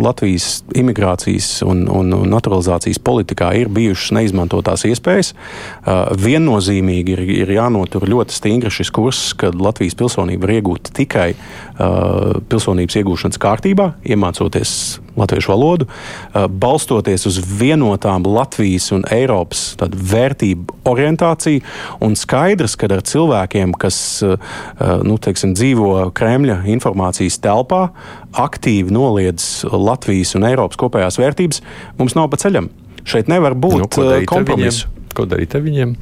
Latvijas 0.00 0.64
imigrācijas 0.74 1.60
un, 1.66 1.84
un, 1.92 2.14
un 2.16 2.30
naturalizācijas 2.32 3.00
politikā 3.04 3.50
ir 3.60 3.68
bijušas 3.72 4.14
neizmantotās 4.16 4.86
iespējas. 4.88 5.34
Uh, 5.34 6.06
viennozīmīgi 6.16 7.16
ir, 7.16 7.24
ir 7.44 7.52
jānotur 7.58 8.08
ļoti 8.08 8.36
stingri 8.36 8.72
šis 8.72 8.92
kurs, 8.96 9.22
ka 9.36 9.52
Latvijas 9.52 9.98
pilsonība 9.98 10.48
var 10.48 10.54
iegūt 10.56 10.92
tikai 10.96 11.28
uh, 11.36 12.40
pilsonības 12.48 13.00
iegūšanas 13.02 13.42
kārtībā, 13.42 13.92
iemācoties 14.08 14.72
latviešu 15.16 15.52
valodu, 15.52 15.88
uh, 15.88 16.46
balstoties 16.50 17.26
uz 17.28 17.40
vienotām 17.40 18.26
Latvijas 18.28 18.90
un 18.94 19.04
Eiropas 19.12 19.76
vērtību 19.80 20.80
orientāciju. 20.88 21.62
Un 22.04 22.16
skaidrs, 22.18 22.76
ka 22.78 22.90
ar 22.90 23.04
cilvēkiem, 23.06 23.74
kas 23.80 24.00
uh, 24.26 24.36
uh, 24.36 24.96
nu, 25.06 25.18
teiksim, 25.22 25.54
dzīvo 25.58 26.10
Kremļa 26.16 26.62
informācijas 26.76 27.40
telpā, 27.44 27.88
aktīvi 28.36 28.94
noliedz 28.94 29.66
Latvijas 29.72 30.36
un 30.38 30.48
Eiropas 30.48 30.80
kopējās 30.80 31.20
vērtības, 31.22 31.62
mums 32.00 32.18
nav 32.18 32.30
pa 32.32 32.40
ceļam. 32.42 32.70
Šeit 33.06 33.30
nevar 33.30 33.54
būt 33.54 33.80
nu, 33.84 33.90
kompromisu. 34.26 34.90
Ko 35.16 35.24
darīt 35.30 35.54
ar 35.56 35.62
viņiem? 35.64 35.94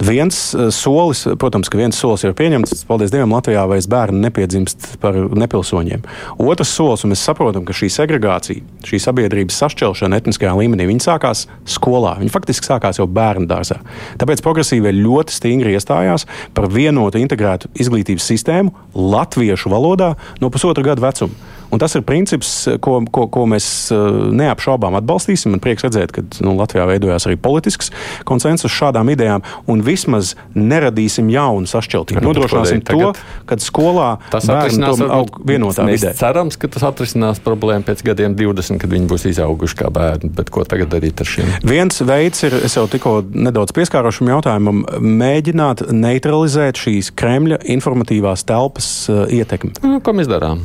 Viens 0.00 0.38
eh, 0.54 0.68
solis, 0.74 1.24
protams, 1.40 1.70
ka 1.70 1.78
viens 1.80 1.96
solis 1.96 2.24
ir 2.24 2.34
pieņemts, 2.36 2.84
paldies 2.88 3.12
Dievam, 3.12 3.34
Latvijā 3.34 3.66
vairs 3.68 3.88
bērni 3.90 4.22
nepiedzimst 4.24 4.96
par 5.02 5.16
nepilsoņiem. 5.16 6.04
Otrs 6.40 6.72
solis, 6.76 7.04
un 7.04 7.14
mēs 7.14 7.24
saprotam, 7.26 7.66
ka 7.68 7.76
šī 7.76 7.90
segregācija, 7.92 8.64
šī 8.86 9.00
sabiedrības 9.02 9.60
sašķelšana 9.64 10.20
etniskajā 10.22 10.54
līmenī, 10.56 10.88
viņi 10.90 11.06
sākās 11.06 11.46
skolā. 11.68 12.16
Viņi 12.20 12.34
faktiski 12.34 12.70
sākās 12.70 13.00
jau 13.00 13.08
bērnu 13.10 13.48
dārzā. 13.50 13.80
Tāpēc 14.20 14.44
progresīvie 14.46 14.94
ļoti 15.00 15.36
stingri 15.36 15.76
iestājās 15.76 16.26
par 16.56 16.70
vienotu 16.72 17.20
integrētu 17.20 17.72
izglītības 17.80 18.28
sistēmu 18.32 18.74
latviešu 18.94 19.72
valodā 19.72 20.14
no 20.40 20.52
pusotra 20.52 20.86
gada 20.86 21.10
vecuma. 21.10 21.58
Un 21.70 21.78
tas 21.78 21.94
ir 21.94 22.02
princips, 22.06 22.50
ko, 22.82 22.98
ko, 23.12 23.26
ko 23.30 23.46
mēs 23.50 23.66
eh, 23.94 24.06
neapšaubām 24.40 24.96
atbalstīsim. 24.98 25.54
Man 25.54 25.62
prieks 25.62 25.86
redzēt, 25.86 26.14
ka 26.14 26.24
nu, 26.42 26.56
Latvijā 26.58 26.86
veidojās 26.90 27.28
arī 27.28 27.38
politisks 27.40 27.92
konsensus 28.28 28.74
šādām 28.74 29.12
idejām, 29.14 29.44
un 29.70 29.84
vismaz 29.86 30.34
neradīsim 30.56 31.30
jaunu 31.32 31.70
sašķeltību. 31.70 32.22
Nodrošināsim 32.26 32.82
to, 32.88 33.12
ka 33.48 33.58
skolā 33.62 34.10
bērni 34.32 34.90
aug 35.06 35.40
vienotā 35.46 35.86
vidē. 35.88 36.12
Cerams, 36.18 36.58
ka 36.60 36.70
tas 36.72 36.86
atrisinās 36.90 37.42
problēmu 37.44 37.86
pēc 37.86 38.04
gadiem 38.10 38.34
20, 38.38 38.80
kad 38.82 38.90
viņi 38.90 39.10
būs 39.10 39.28
izauguši 39.30 39.80
kā 39.80 39.92
bērni. 39.94 40.32
Bet 40.36 40.50
ko 40.54 40.64
tagad 40.68 40.92
darīt 40.92 41.22
ar 41.22 41.30
šiem? 41.30 41.54
Viens 41.66 42.02
veids 42.06 42.44
ir, 42.46 42.58
es 42.66 42.76
jau 42.78 42.86
tikko 42.90 43.20
nedaudz 43.30 43.74
pieskārošam 43.76 44.30
jautājumam, 44.34 44.84
mēģināt 44.98 45.86
neutralizēt 45.94 46.80
šīs 46.80 47.12
Kremļa 47.18 47.62
informatīvās 47.76 48.46
telpas 48.48 48.90
uh, 49.10 49.24
ietekmi. 49.30 49.76
Nu, 49.84 50.00
ko 50.04 50.16
mēs 50.16 50.30
darām? 50.30 50.62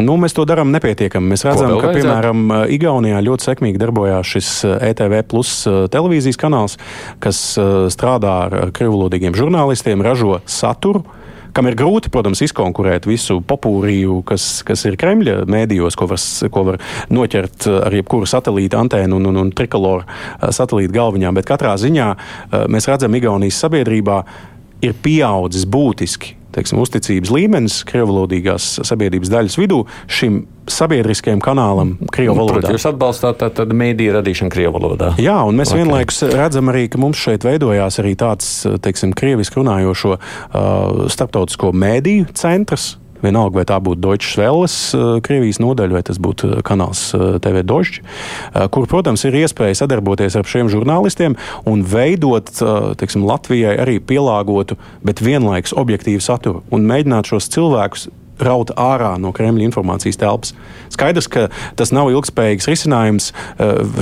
Nu, 0.00 0.16
mēs 0.20 0.34
to 0.36 0.46
darām 0.48 0.72
nepietiekami. 0.74 1.32
Mēs 1.34 1.44
redzam, 1.46 1.76
ka, 1.80 1.92
piemēram, 1.94 2.50
Igaunijā 2.72 3.20
ļoti 3.24 3.48
sekmīgi 3.50 3.80
darbojās 3.80 4.34
šis 4.34 4.50
ETV 4.72 5.16
eh, 5.16 5.22
e 5.22 5.26
plus 5.26 5.54
eh, 5.68 5.80
televīzijas 5.92 6.40
kanāls, 6.40 6.76
kas 7.22 7.40
eh, 7.60 7.88
strādā 7.92 8.36
ar 8.46 8.74
krivulodīgiem 8.76 9.36
žurnālistiem, 9.36 10.04
ražo 10.04 10.40
saturu 10.48 11.04
kam 11.50 11.66
ir 11.66 11.74
grūti, 11.74 12.12
protams, 12.14 12.44
izkonkurēt 12.46 13.08
visu 13.10 13.40
popūriju, 13.42 14.20
kas, 14.22 14.60
kas 14.62 14.84
ir 14.86 14.94
Kremļa 15.00 15.48
mēdījos, 15.50 15.96
ko 15.98 16.06
var, 16.12 16.20
ko 16.54 16.62
var 16.68 16.78
noķert 17.10 17.66
ar 17.88 17.96
jebkuru 17.98 18.28
satelīta 18.30 18.78
antēnu 18.78 19.18
un, 19.18 19.26
un, 19.32 19.40
un 19.42 19.50
trikoloru 19.50 20.06
satelīta 20.54 20.94
galviņā. 20.94 21.34
Bet 21.34 21.50
katrā 21.50 21.74
ziņā 21.82 22.06
mēs 22.70 22.86
redzam, 22.86 23.18
Igaunijas 23.18 23.58
sabiedrībā 23.66 24.20
ir 24.86 24.94
pieaudzis 25.02 25.66
būtiski 25.66 26.36
teiksim, 26.54 26.80
uzticības 26.82 27.32
līmenis 27.34 27.80
krievvalodīgās 27.88 28.72
sabiedrības 28.86 29.32
daļas 29.32 29.58
vidū 29.60 29.82
šim 30.10 30.42
sabiedriskajam 30.70 31.40
kanālam 31.42 31.96
Krievijas 32.12 32.36
nu, 32.36 32.44
valodā. 32.44 32.72
Jūs 32.74 32.86
atbalstāt 32.90 33.42
tādu 33.58 33.76
mēdīju 33.78 34.14
radīšanu 34.18 34.54
Krievijas 34.54 34.76
valodā. 34.76 35.12
Jā, 35.22 35.40
un 35.48 35.58
mēs 35.58 35.72
okay. 35.72 35.82
vienlaikus 35.82 36.22
redzam 36.30 36.70
arī, 36.72 36.86
ka 36.92 37.00
mums 37.02 37.20
šeit 37.20 37.46
veidojās 37.46 38.00
arī 38.02 38.14
tāds, 38.20 38.50
teiksim, 38.84 39.14
krieviski 39.16 39.60
runājošo 39.60 40.16
uh, 40.16 41.06
starptautisko 41.10 41.72
mēdīju 41.74 42.30
centrs. 42.38 42.92
Vienalga, 43.20 43.60
vai 43.60 43.66
tā 43.68 43.76
būtu 43.82 44.00
Deutsche 44.00 44.40
Welles, 44.40 44.74
uh, 44.96 45.18
Krievijas 45.24 45.60
nodaļa, 45.60 45.96
vai 45.98 46.04
tas 46.06 46.20
būtu 46.22 46.48
uh, 46.48 46.60
kanāls 46.66 47.10
uh, 47.16 47.36
TV 47.42 47.64
Došķi, 47.66 48.04
kur, 48.72 48.86
protams, 48.90 49.24
ir 49.28 49.36
iespēja 49.42 49.82
sadarboties 49.82 50.36
ar 50.38 50.48
šiem 50.48 50.70
žurnālistiem 50.72 51.36
un 51.68 51.82
veidot 51.86 52.48
teiksim, 53.00 53.24
Latvijai 53.28 53.76
arī 53.82 53.98
pielāgotu, 54.02 54.78
bet 55.06 55.22
vienlaikus 55.24 55.74
objektīvu 55.76 56.22
saturu 56.24 56.64
un 56.74 56.88
mēģināt 56.88 57.30
šos 57.30 57.50
cilvēkus 57.52 58.08
raut 58.40 58.72
ārā 58.80 59.12
no 59.20 59.34
Kremļa 59.36 59.66
informācijas 59.68 60.18
telpas. 60.20 60.54
Skaidrs, 60.92 61.28
ka 61.30 61.48
tas 61.78 61.92
nav 61.94 62.10
ilgspējīgs 62.12 62.68
risinājums 62.70 63.30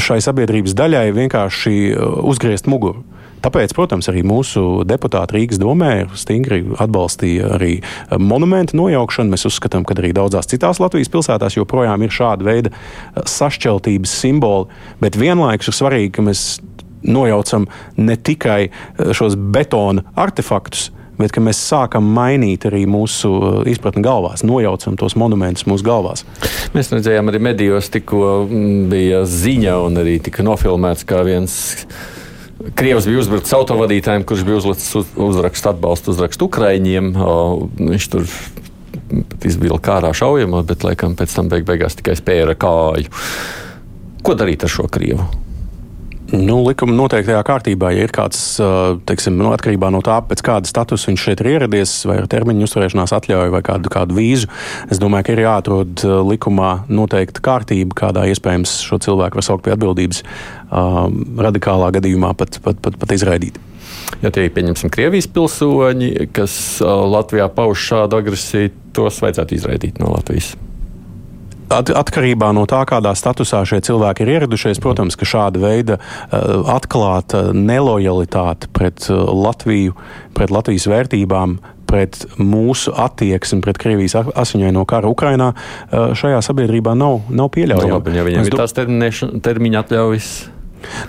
šai 0.03 0.21
sabiedrības 0.25 0.77
daļai 0.79 1.09
vienkārši 1.19 1.75
uzgriezt 2.23 2.71
muguru. 2.71 3.03
Tāpēc, 3.45 3.73
protams, 3.77 4.09
arī 4.11 4.25
mūsu 4.27 4.83
deputāti 4.89 5.37
Rīgas 5.37 5.61
domē 5.63 5.93
stingri 6.19 6.63
atbalstīja 6.83 7.53
arī 7.59 7.73
eh, 7.79 8.17
monumentu 8.19 8.79
nojaukšanu. 8.81 9.35
Mēs 9.35 9.47
uzskatām, 9.51 9.87
ka 9.87 9.95
arī 9.99 10.13
daudzās 10.17 10.51
citās 10.51 10.83
Latvijas 10.83 11.13
pilsētās 11.13 11.59
joprojām 11.59 12.03
ir 12.03 12.15
šāda 12.15 12.49
veida 12.49 12.75
eh, 12.75 13.23
sašķeltības 13.23 14.19
simboli, 14.25 14.69
bet 15.03 15.19
vienlaikus 15.21 15.71
ir 15.71 15.79
svarīgi, 15.79 16.13
ka 16.19 16.27
mēs 16.27 16.45
nojaucam 17.07 17.69
ne 17.97 18.19
tikai 18.19 18.61
eh, 18.67 18.73
šos 19.15 19.39
betona 19.39 20.03
artefaktus, 20.19 20.91
bet 21.19 21.35
mēs 21.43 21.61
sākam 21.63 22.11
mainīt 22.15 22.67
arī 22.69 22.85
mūsu 22.91 23.31
izpratni 23.71 24.05
galvās, 24.07 24.45
nojaucam 24.47 24.99
tos 24.99 25.17
monumentus 25.19 25.67
mūsu 25.71 25.87
galvās. 25.87 26.27
Mēs 26.75 26.91
redzējām, 26.95 27.31
arī 27.31 27.43
medijos 27.43 27.91
tikko 27.95 28.45
mm, 28.45 28.87
bija 28.91 29.25
ziņa 29.27 29.81
un 29.87 30.03
arī 30.03 30.19
tika 30.23 30.47
nofilmēts 30.47 31.07
kā 31.09 31.25
viens 31.27 31.59
Krievs 32.59 33.07
bija 33.07 33.21
uzbrucis 33.23 33.55
autovadītājiem, 33.55 34.25
kurš 34.27 34.43
bija 34.47 34.59
uzlicis 34.59 34.95
uz, 34.99 35.11
uzrakstu 35.29 35.71
atbalstu 35.71 36.11
uzrakstu 36.11 36.49
Ukraiņiem. 36.51 37.13
Viņš 37.79 38.09
tur 38.11 38.27
izvilka 39.47 39.99
ārā 39.99 40.11
šaujamo, 40.17 40.65
bet 40.67 40.87
laikam 40.87 41.15
pēc 41.19 41.37
tam 41.39 41.53
beig 41.53 41.69
beigās 41.69 41.97
tikai 41.99 42.17
spēra 42.19 42.59
kāju. 42.59 43.13
Ko 44.27 44.35
darīt 44.35 44.67
ar 44.67 44.75
šo 44.75 44.89
Krievu? 44.91 45.29
Nu, 46.29 46.59
likuma 46.61 46.93
noteiktajā 46.93 47.41
kārtībā, 47.47 47.89
ja 47.97 48.05
ir 48.05 48.13
kāds, 48.13 48.41
teiksim, 49.09 49.39
nu, 49.41 49.49
atkarībā 49.57 49.89
no 49.95 50.03
tā, 50.05 50.19
pēc 50.29 50.43
kāda 50.45 50.69
statusa 50.69 51.09
viņš 51.09 51.23
šeit 51.25 51.41
ir 51.41 51.49
ieradies, 51.55 51.95
vai 52.05 52.19
ar 52.21 52.29
termiņu 52.29 52.67
uzturēšanās 52.69 53.15
atļauju, 53.17 53.55
vai 53.55 53.63
kādu, 53.65 53.89
kādu 53.93 54.19
vīzu, 54.19 54.51
es 54.93 55.01
domāju, 55.01 55.25
ka 55.25 55.35
ir 55.35 55.43
jāatrod 55.47 56.05
likumā 56.29 56.75
noteikta 56.93 57.41
kārtība, 57.49 57.97
kādā 58.03 58.27
iespējams 58.29 58.77
šo 58.85 59.01
cilvēku 59.09 59.41
var 59.41 59.49
saukt 59.49 59.65
pie 59.65 59.73
atbildības, 59.73 60.21
radikālā 61.49 61.91
gadījumā 61.97 62.35
pat, 62.37 62.61
pat, 62.61 62.85
pat, 62.85 63.01
pat 63.01 63.17
izraidīt. 63.17 63.57
Ja 64.21 64.29
tie 64.35 64.51
ir, 64.51 64.53
pieņemsim, 64.53 64.93
Krievijas 64.93 65.33
pilsoņi, 65.33 66.29
kas 66.37 66.61
Latvijā 66.85 67.49
pauž 67.57 67.89
šādu 67.89 68.21
agresiju, 68.21 68.77
tos 68.93 69.25
vajadzētu 69.25 69.57
izraidīt 69.57 70.03
no 70.03 70.13
Latvijas. 70.13 70.59
At, 71.69 71.91
atkarībā 71.93 72.51
no 72.57 72.65
tā, 72.69 72.81
kādā 72.89 73.13
statusā 73.19 73.63
šie 73.69 73.81
cilvēki 73.85 74.25
ir 74.25 74.35
ieradušies, 74.39 74.81
protams, 74.83 75.19
ka 75.19 75.29
šāda 75.29 75.61
veida 75.63 75.99
uh, 75.99 76.65
atklāta 76.75 77.49
nelojalitāte 77.53 78.71
pret 78.73 79.09
uh, 79.13 79.27
Latviju, 79.29 79.97
pret 80.37 80.55
Latvijas 80.55 80.89
vērtībām, 80.89 81.59
pret 81.89 82.21
mūsu 82.37 82.93
attieksmi 82.93 83.63
pret 83.65 83.81
Krievijas 83.81 84.17
asiņaino 84.19 84.85
kara 84.89 85.09
Ukrainā 85.09 85.53
uh, 85.55 86.13
šajā 86.19 86.41
sabiedrībā 86.45 86.97
nav, 86.99 87.23
nav 87.29 87.53
pieļaujama. 87.57 88.01
No, 88.05 88.17
ja 88.17 88.29
viņiem 88.29 88.49
ir 88.49 88.61
tās 88.61 88.77
termiņa 88.77 89.85
atļaujas. 89.85 90.33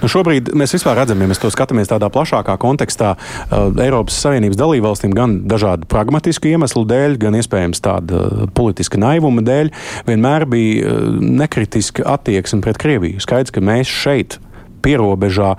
Nu 0.02 0.10
šobrīd 0.12 0.52
mēs 0.58 0.74
vispār 0.76 0.98
redzam, 1.00 1.22
ja 1.22 1.30
mēs 1.30 1.42
to 1.42 1.52
skatāmies 1.54 1.92
tādā 1.92 2.10
plašākā 2.14 2.56
kontekstā, 2.62 3.14
uh, 3.16 3.70
Eiropas 3.84 4.20
Savienības 4.24 4.60
dalībvalstīm 4.60 5.16
gan 5.16 5.40
dažādu 5.50 5.90
pragmatisku 5.90 6.52
iemeslu 6.52 6.86
dēļ, 6.90 7.18
gan 7.22 7.38
iespējams 7.40 7.84
tāda 7.86 8.26
uh, 8.26 8.46
politiska 8.56 9.02
naivuma 9.02 9.44
dēļ, 9.46 9.74
vienmēr 10.10 10.48
bija 10.50 10.94
uh, 10.94 11.10
nekritiska 11.20 12.06
attieksme 12.18 12.64
pret 12.66 12.82
Krieviju. 12.82 13.24
Skaidrs, 13.24 13.54
ka 13.56 13.64
mēs 13.64 13.92
šeit 13.92 14.40
pierobežā 14.84 15.54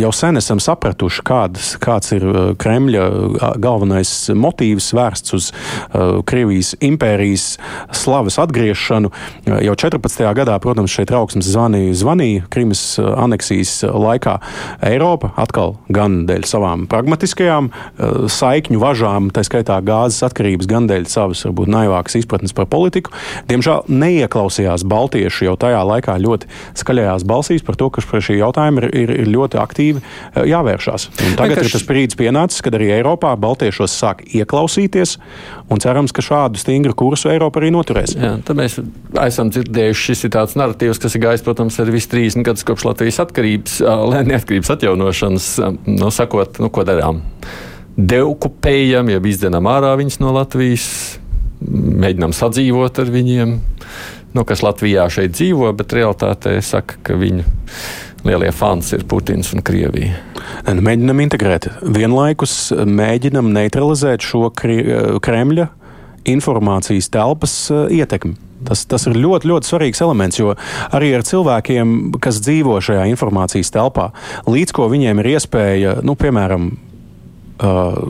jau 0.00 0.12
sen 0.14 0.40
esam 0.40 0.60
sapratuši, 0.62 1.24
kādas, 1.26 1.72
kāds 1.82 2.14
ir 2.16 2.26
Kremļa 2.60 3.04
galvenais 3.62 4.12
motīvs 4.34 4.90
vērsts 4.96 5.36
uz 5.36 5.50
Krievijas 6.28 6.74
impērijas 6.80 7.46
slavas 7.96 8.38
atgriešanu. 8.42 9.12
Jau 9.66 9.76
14. 9.84 10.24
gadā, 10.36 10.56
protams, 10.62 10.92
šeit 10.94 11.10
trauksmes 11.10 11.48
zvanīja, 11.50 11.96
zvanīja 12.02 12.46
Krimas 12.52 12.84
aneksijas 13.00 13.80
laikā 13.90 14.36
Eiropa, 14.86 15.32
atkal 15.40 15.76
gan 15.92 16.24
dēļ 16.28 16.46
savām 16.48 16.86
pragmatiskajām 16.90 17.70
saikņu 18.30 18.80
važām, 18.82 19.30
tā 19.34 19.44
skaitā 19.46 19.80
gāzes 19.84 20.22
atkarības, 20.26 20.68
gan 20.70 20.88
dēļ 20.90 21.08
savas, 21.10 21.44
varbūt, 21.48 21.70
naivākas 21.72 22.20
izpratnes 22.20 22.54
par 22.56 22.68
politiku. 22.70 23.14
Diemžēl 23.50 23.88
neieklausījās 23.90 24.86
Baltieši 24.90 25.48
jau 25.48 25.56
tajā 25.60 25.82
laikā 25.86 26.16
ļoti 26.22 26.48
skaļajās 26.80 27.26
balsīs 27.28 27.64
par 27.66 27.78
to, 27.80 27.90
ka 27.90 28.04
pie 28.20 28.26
šī 28.28 28.38
jautājuma 28.40 28.84
ir, 28.84 28.88
ir, 29.02 29.12
ir 29.24 29.30
ļoti 29.32 29.58
aktīvi 29.60 30.00
eh, 30.02 30.44
jāvēršās. 30.50 31.08
Un 31.26 31.36
tagad 31.38 31.62
ir 31.64 31.72
tas 31.72 31.86
brīdis 31.88 32.18
pienācis, 32.20 32.60
kad 32.64 32.76
arī 32.76 32.90
Eiropā 32.98 33.32
Baltiešos 33.40 33.94
sāk 33.96 34.22
ieklausīties, 34.28 35.16
un 35.72 35.80
cerams, 35.82 36.12
ka 36.12 36.24
šādu 36.24 36.60
stingru 36.60 36.94
kursu 36.98 37.32
Eiropa 37.32 37.62
arī 37.62 37.72
noturēs. 37.74 38.16
Jā, 38.18 38.36
mēs 38.56 38.78
esam 39.24 39.52
dzirdējuši, 39.54 40.04
šis 40.10 40.26
ir 40.28 40.34
tāds 40.36 40.56
narratīvs, 40.60 41.00
kas 41.00 41.16
ir 41.16 41.24
gājis, 41.24 41.46
protams, 41.46 41.80
arī 41.82 41.96
visu 41.96 42.12
30 42.12 42.46
gadus 42.46 42.66
kopš 42.68 42.86
Latvijas 42.90 43.22
atkarības, 43.24 43.80
neatkarības 44.28 44.74
atjaunošanas, 44.76 45.50
nu, 45.88 46.12
sakot, 46.14 46.60
nu, 46.62 46.70
ko 46.72 46.84
darām. 46.88 47.24
Deokupējam, 48.00 49.10
jeb 49.12 49.26
izdenam 49.28 49.66
ārā 49.68 49.92
viņus 50.00 50.20
no 50.22 50.32
Latvijas, 50.36 50.86
mēģinām 51.60 52.32
sadzīvot 52.36 53.02
ar 53.02 53.12
viņiem 53.12 53.58
nu, 54.34 54.44
kas 54.46 54.62
Latvijā 54.64 55.06
šeit 55.12 55.34
dzīvo, 55.34 55.72
bet 55.76 55.94
realitātē 55.96 56.56
saka, 56.64 56.98
ka 57.02 57.18
viņu 57.18 57.44
lielie 58.26 58.52
fans 58.52 58.92
ir 58.96 59.04
Putins 59.08 59.52
un 59.54 59.64
Krievija. 59.64 60.18
Mēģinam 60.66 61.22
integrēt. 61.24 61.70
Vienlaikus 61.82 62.70
mēģinam 62.74 63.52
neutralizēt 63.54 64.24
šo 64.24 64.48
Kremļa 64.54 65.68
informācijas 66.28 67.08
telpas 67.12 67.54
eh, 67.72 68.00
ietekmi. 68.00 68.36
Tas, 68.68 68.82
tas 68.84 69.06
ir 69.08 69.16
ļoti, 69.16 69.48
ļoti 69.48 69.70
svarīgs 69.70 70.02
elements, 70.04 70.36
jo 70.36 70.52
arī 70.92 71.14
ar 71.16 71.24
cilvēkiem, 71.24 71.94
kas 72.20 72.42
dzīvo 72.44 72.76
šajā 72.84 73.06
informācijas 73.08 73.72
telpā, 73.72 74.10
līdz 74.44 74.74
ko 74.76 74.90
viņiem 74.92 75.22
ir 75.22 75.30
iespēja, 75.30 75.94
nu, 76.04 76.12
piemēram, 76.20 76.66
uh, 77.64 78.02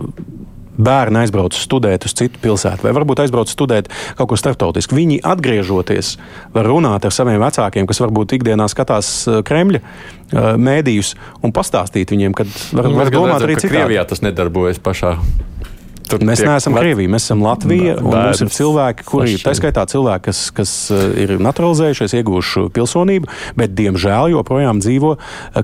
bērni 0.84 1.22
aizbrauc 1.22 1.56
studēt 1.56 2.06
uz 2.08 2.14
citu 2.16 2.40
pilsētu, 2.42 2.86
vai 2.86 2.94
varbūt 2.96 3.24
aizbrauc 3.24 3.50
studēt 3.52 3.90
kaut 4.18 4.32
kur 4.32 4.40
starptautisku. 4.40 4.96
Viņi 4.98 5.20
atgriežoties, 5.26 6.14
var 6.54 6.68
runāt 6.70 7.06
ar 7.06 7.14
saviem 7.14 7.40
vecākiem, 7.42 7.88
kas 7.90 8.02
varbūt 8.02 8.36
ikdienā 8.40 8.68
skatās 8.72 9.12
eh, 9.28 9.40
Kremļa 9.46 9.82
eh, 9.82 10.50
mēdījus, 10.70 11.14
un 11.44 11.54
pastāstīt 11.56 12.14
viņiem, 12.14 12.36
ka 12.36 12.48
var, 12.76 12.90
var 13.02 13.14
domāt 13.14 13.46
arī 13.46 13.58
citādi. 13.58 13.76
Krievijā 13.76 14.06
tas 14.10 14.24
nedarbojas 14.26 14.82
pašā 14.82 15.16
Tur 16.08 16.22
mēs 16.26 16.42
neesam 16.44 16.74
lat... 16.76 16.84
Krievija, 16.84 17.10
mēs 17.12 17.26
esam 17.28 17.42
Latvija. 17.44 17.96
Mums 18.02 18.40
ir 18.44 18.52
cilvēki, 18.54 19.06
kuri, 19.08 19.34
tā 19.42 19.54
skaitā 19.58 19.84
cilvēki, 19.90 20.24
kas, 20.30 20.44
kas 20.54 20.72
eh, 20.94 21.04
ir 21.24 21.34
naturalizējušies, 21.42 22.16
ieguvuši 22.20 22.64
pilsonību, 22.76 23.30
bet 23.58 23.76
diemžēl 23.78 24.32
joprojām 24.34 24.80
dzīvo 24.82 25.16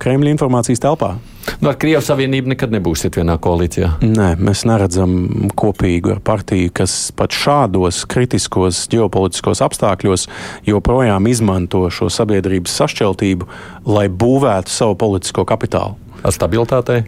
Kremļa 0.03 0.35
informācijas 0.37 0.83
telpā. 0.85 1.17
Nu, 1.63 1.71
ar 1.71 1.77
Krievijas 1.79 2.09
Savienību 2.11 2.51
nekad 2.53 2.73
nebūsiet 2.75 3.17
vienā 3.19 3.37
koalīcijā. 3.43 3.93
Nē, 4.05 4.33
mēs 4.43 4.65
neredzam 4.69 5.51
kopīgu 5.59 6.17
ar 6.17 6.23
partiju, 6.27 6.73
kas 6.75 6.97
pat 7.17 7.35
šādos 7.37 8.03
kritiskos 8.11 8.83
ģeopolitiskos 8.93 9.63
apstākļos 9.67 10.27
joprojām 10.67 11.31
izmanto 11.31 11.87
šo 11.95 12.11
sabiedrības 12.13 12.75
sašķeltību, 12.83 13.49
lai 13.89 14.09
būvētu 14.11 14.75
savu 14.75 14.99
politisko 15.01 15.47
kapitālu. 15.49 15.97
Ar 16.27 16.35
stabilitātei? 16.35 17.05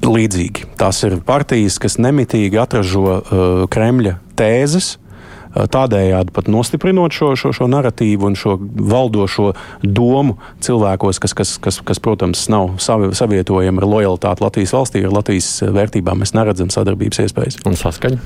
Līdzīgi. 0.00 0.66
Tās 0.80 1.02
ir 1.04 1.18
partijas, 1.26 1.76
kas 1.82 1.98
nemitīgi 2.00 2.58
atražo 2.60 3.04
uh, 3.10 3.22
Kremļa 3.70 4.14
tēzes, 4.38 4.94
uh, 4.96 5.66
tādējādi 5.70 6.32
pat 6.36 6.48
nostiprinot 6.52 7.14
šo, 7.14 7.32
šo, 7.38 7.50
šo 7.56 7.66
narratīvu 7.70 8.30
un 8.30 8.38
šo 8.38 8.54
valdošo 8.60 9.50
domu 9.82 10.38
cilvēkos, 10.64 11.20
kas, 11.22 11.34
kas, 11.36 11.56
kas, 11.62 11.80
kas 11.84 12.02
protams, 12.02 12.46
nav 12.52 12.78
savi, 12.82 13.10
savietojami 13.18 13.82
ar 13.82 13.88
lojalitāti 13.90 14.46
Latvijas 14.46 14.76
valstī, 14.78 15.04
ar 15.04 15.18
Latvijas 15.18 15.50
vērtībām. 15.66 16.22
Mēs 16.22 16.36
neredzam 16.38 16.72
sadarbības 16.72 17.26
iespējas. 17.26 17.60
Un 17.68 17.76
saskaņa? 17.80 18.22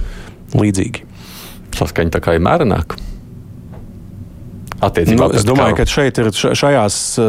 Līdzīgi. 0.60 1.08
Saskaņa 1.74 2.14
tā 2.14 2.22
kā 2.22 2.36
ir 2.36 2.44
mērenāka 2.44 3.00
attiecībā 4.82 5.28
nu, 5.28 5.37
es 5.38 5.46
domāju, 5.46 5.76
karu. 5.76 5.84
ka 5.84 5.94
šeit 5.94 6.18
ir 6.22 6.30
šajās 6.34 6.98
uh, 7.22 7.28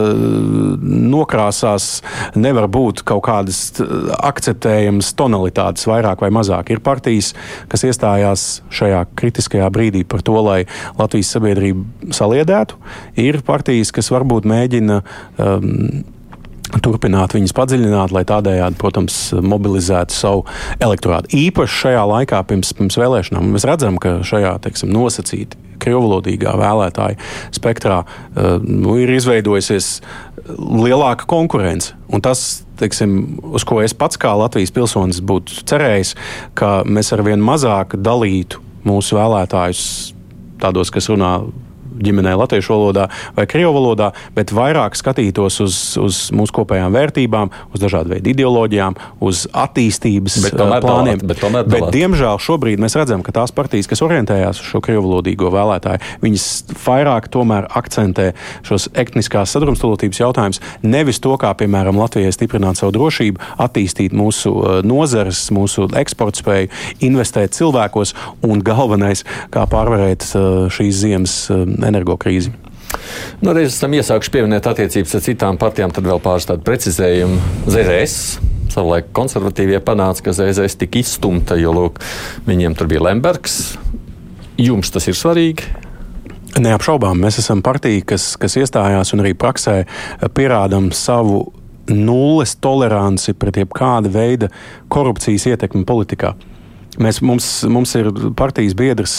nokrāsās 0.81 1.89
nevar 2.38 2.67
būt 2.71 3.03
kaut 3.08 3.25
kādas 3.27 3.60
akceptējamas 4.15 5.13
tonalitātes, 5.19 5.88
vairāk 5.89 6.25
vai 6.25 6.31
mazāk. 6.34 6.73
Ir 6.73 6.84
partijas, 6.86 7.34
kas 7.71 7.86
iestājās 7.88 8.47
šajā 8.73 9.05
kritiskajā 9.19 9.69
brīdī 9.73 10.05
par 10.08 10.25
to, 10.25 10.38
lai 10.45 10.63
Latvijas 10.99 11.36
sabiedrību 11.36 12.13
saliedētu. 12.15 12.81
Ir 13.21 13.41
partijas, 13.45 13.93
kas 13.95 14.12
varbūt 14.13 14.47
mēģina 14.49 15.01
um, 15.01 16.03
turpināt 16.84 17.36
viņas 17.36 17.53
padziļināt, 17.55 18.13
lai 18.15 18.25
tādējādi, 18.27 18.79
protams, 18.79 19.19
mobilizētu 19.45 20.15
savu 20.15 20.45
elektorātu. 20.84 21.31
Īpaši 21.38 21.81
šajā 21.84 22.08
laikā, 22.10 22.41
pirms, 22.49 22.73
pirms 22.77 22.99
vēlēšanām, 22.99 23.53
mēs 23.53 23.67
redzam, 23.69 23.99
ka 24.01 24.17
šajā 24.25 24.58
teiksim, 24.65 24.91
nosacīti 24.95 25.64
krievlodīgā 25.81 26.55
vēlētāju 26.59 27.19
spektrā 27.55 28.01
uh, 28.05 28.55
nu, 28.61 28.97
ir 29.01 29.13
izveidojusies 29.15 29.99
lielāka 30.55 31.27
konkurence. 31.29 31.95
Un 32.13 32.21
tas, 32.23 32.65
teiksim, 32.79 33.39
uz 33.55 33.65
ko 33.67 33.81
es 33.83 33.95
pats 33.97 34.19
kā 34.21 34.33
Latvijas 34.38 34.73
pilsonis 34.75 35.21
būtu 35.25 35.65
cerējis, 35.69 36.15
ka 36.57 36.77
mēs 36.85 37.13
arvien 37.15 37.41
mazāk 37.43 37.97
dalītu 37.97 38.61
mūsu 38.85 39.17
vēlētājus 39.17 39.85
tādos, 40.61 40.91
kas 40.93 41.09
runā 41.11 41.39
ģimenē 42.01 42.36
latviešu 42.39 42.73
valodā 42.75 43.08
vai 43.36 43.47
krievu 43.49 43.73
valodā, 43.75 44.12
bet 44.36 44.53
vairāk 44.55 44.97
skatītos 44.97 45.60
uz, 45.63 45.79
uz 46.01 46.21
mūsu 46.36 46.55
kopējām 46.60 46.95
vērtībām, 46.95 47.51
uz 47.73 47.84
dažādu 47.84 48.15
veidu 48.15 48.31
ideoloģijām, 48.34 48.97
uz 49.25 49.45
attīstības 49.51 50.39
bet 50.45 50.58
plāniem. 50.60 51.19
Dalāt, 51.21 51.27
bet, 51.29 51.43
dalāt. 51.43 51.71
bet, 51.71 51.88
diemžēl, 51.95 52.39
šobrīd 52.41 52.81
mēs 52.84 52.97
redzam, 52.99 53.23
ka 53.25 53.34
tās 53.36 53.53
partijas, 53.55 53.89
kas 53.91 54.03
orientējās 54.05 54.62
uz 54.62 54.69
šo 54.73 54.81
krievu 54.86 55.05
valodīgo 55.08 55.51
vēlētāju, 55.53 56.03
viņas 56.23 56.47
vairāk 56.86 57.29
tomēr 57.34 57.69
akcentē 57.77 58.31
šos 58.65 58.89
etniskās 58.97 59.53
sadrumstalotības 59.55 60.21
jautājumus, 60.21 60.62
nevis 60.86 61.21
to, 61.23 61.36
kā, 61.41 61.53
piemēram, 61.58 61.99
Latvijai 61.99 62.34
stiprināt 62.36 62.79
savu 62.79 62.93
drošību, 62.95 63.41
attīstīt 63.65 64.15
mūsu 64.15 64.53
nozares, 64.86 65.45
mūsu 65.55 65.88
eksporta 65.99 66.41
spēju, 66.41 66.71
investēt 67.05 67.55
cilvēkos 67.58 68.15
un 68.45 68.63
galvenais, 68.65 69.25
kā 69.53 69.65
pārvarēt 69.71 70.27
šīs 70.75 71.01
ziemas 71.01 71.36
energokrīzi. 71.89 72.54
Nu, 73.43 73.52
reiz 73.52 73.74
esam 73.74 73.95
iesākuši 73.98 74.32
pieminēt 74.34 74.67
attiecības 74.69 75.15
ar 75.17 75.24
citām 75.26 75.58
partijām, 75.60 75.93
tad 75.95 76.08
vēl 76.08 76.21
pāris 76.24 76.48
tādu 76.50 76.63
precizējumu. 76.67 77.39
ZRS 77.67 78.19
savulaik 78.76 79.12
konservatīvie 79.15 79.80
panāca, 79.86 80.26
ka 80.26 80.36
ZZS 80.36 80.80
tika 80.82 81.00
izstumta, 81.00 81.58
jo 81.60 81.74
lūk, 81.76 82.02
viņiem 82.48 82.76
tur 82.78 82.89
bija 82.91 83.06
Lembergs. 83.08 83.76
Jums 84.60 84.91
tas 84.91 85.08
ir 85.12 85.17
svarīgi? 85.17 85.67
Neapšaubām, 86.56 87.19
mēs 87.19 87.41
esam 87.41 87.60
partija, 87.63 88.04
kas, 88.13 88.34
kas 88.39 88.56
iestājās 88.62 89.12
un 89.15 89.24
arī 89.24 89.34
praksē 89.36 89.82
pierādām 90.38 90.88
savu 90.95 91.41
nulles 91.91 92.56
toleranci 92.63 93.36
pret 93.38 93.60
jebkāda 93.60 94.12
veida 94.12 94.50
korupcijas 94.91 95.50
ietekmi 95.52 95.84
politikā. 95.88 96.34
Mēs, 97.01 97.19
mums, 97.25 97.47
mums 97.67 97.91
ir 97.99 98.08
partijas 98.39 98.75
biedrs 98.77 99.15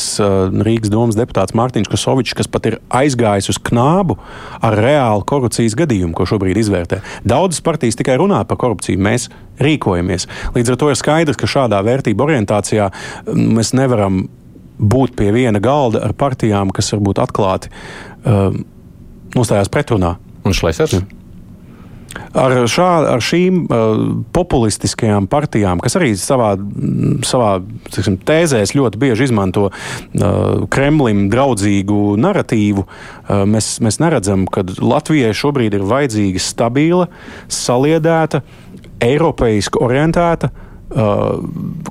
Rīgas 0.66 0.92
domas 0.92 1.18
deputāts 1.18 1.56
Mārtiņš 1.56 1.90
Kasovičs, 1.92 2.36
kas 2.38 2.48
pat 2.50 2.68
ir 2.70 2.78
aizgājis 2.94 3.50
uz 3.52 3.60
knābu 3.68 4.16
ar 4.64 4.76
reālu 4.80 5.26
korupcijas 5.28 5.76
gadījumu, 5.78 6.14
ko 6.16 6.26
šobrīd 6.28 6.60
izvērtē. 6.62 7.02
Daudzas 7.28 7.60
partijas 7.64 7.98
tikai 8.00 8.16
runā 8.20 8.42
par 8.48 8.60
korupciju, 8.62 9.00
mēs 9.02 9.28
rīkojamies. 9.62 10.28
Līdz 10.56 10.72
ar 10.72 10.80
to 10.80 10.90
ir 10.92 11.00
skaidrs, 11.00 11.40
ka 11.40 11.50
šādā 11.50 11.82
vērtību 11.84 12.26
orientācijā 12.28 12.88
um, 12.90 13.44
mēs 13.58 13.74
nevaram 13.76 14.24
būt 14.76 15.16
pie 15.16 15.30
viena 15.32 15.60
galda 15.62 16.04
ar 16.04 16.16
partijām, 16.16 16.72
kas 16.74 16.92
varbūt 16.94 17.20
atklāti 17.24 17.72
uh, 17.72 18.56
nostājās 19.36 19.72
pretrunā. 19.72 20.16
Un 20.46 20.56
Šlesers? 20.56 20.96
Ja. 20.96 21.04
Ar, 22.36 22.54
šā, 22.70 22.88
ar 23.14 23.22
šīm 23.24 23.62
uh, 23.64 24.02
populistiskajām 24.36 25.28
partijām, 25.30 25.80
kas 25.84 25.96
arī 25.98 26.12
savā, 26.20 26.54
savā 27.26 27.50
tiksim, 27.92 28.18
tēzēs 28.26 28.74
ļoti 28.76 29.00
bieži 29.02 29.28
izmanto 29.28 29.68
uh, 29.70 30.66
Kremlim 30.72 31.26
draudzīgu 31.32 32.16
narratīvu, 32.22 32.86
uh, 32.86 33.44
mēs, 33.48 33.76
mēs 33.84 34.00
neredzam, 34.02 34.46
ka 34.50 34.64
Latvijai 34.80 35.34
šobrīd 35.36 35.78
ir 35.78 35.86
vajadzīga 35.88 36.42
stabila, 36.42 37.08
saliedēta, 37.52 38.42
eiropeiski 39.04 39.80
orientēta 39.84 40.50
uh, 40.50 41.40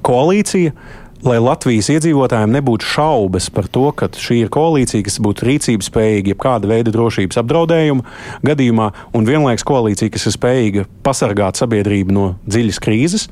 koalīcija, 0.05 0.75
lai 1.23 1.37
Latvijas 1.39 1.87
iedzīvotājiem 1.93 2.53
nebūtu 2.57 2.87
šaubas 2.89 3.47
par 3.53 3.69
to, 3.71 3.87
ka 3.97 4.09
šī 4.11 4.41
ir 4.43 4.51
koalīcija, 4.53 5.05
kas 5.07 5.19
būtu 5.23 5.47
rīcības 5.47 5.89
spējīga 5.91 6.33
jebkāda 6.33 6.69
veida 6.69 6.93
drošības 6.93 7.39
apdraudējuma 7.41 8.05
gadījumā, 8.45 8.89
un 9.15 9.27
vienlaikus 9.27 9.65
koalīcija, 9.67 10.13
kas 10.13 10.27
ir 10.27 10.35
spējīga 10.35 10.87
pasargāt 11.05 11.61
sabiedrību 11.61 12.15
no 12.15 12.25
dziļas 12.45 12.81
krīzes 12.83 13.29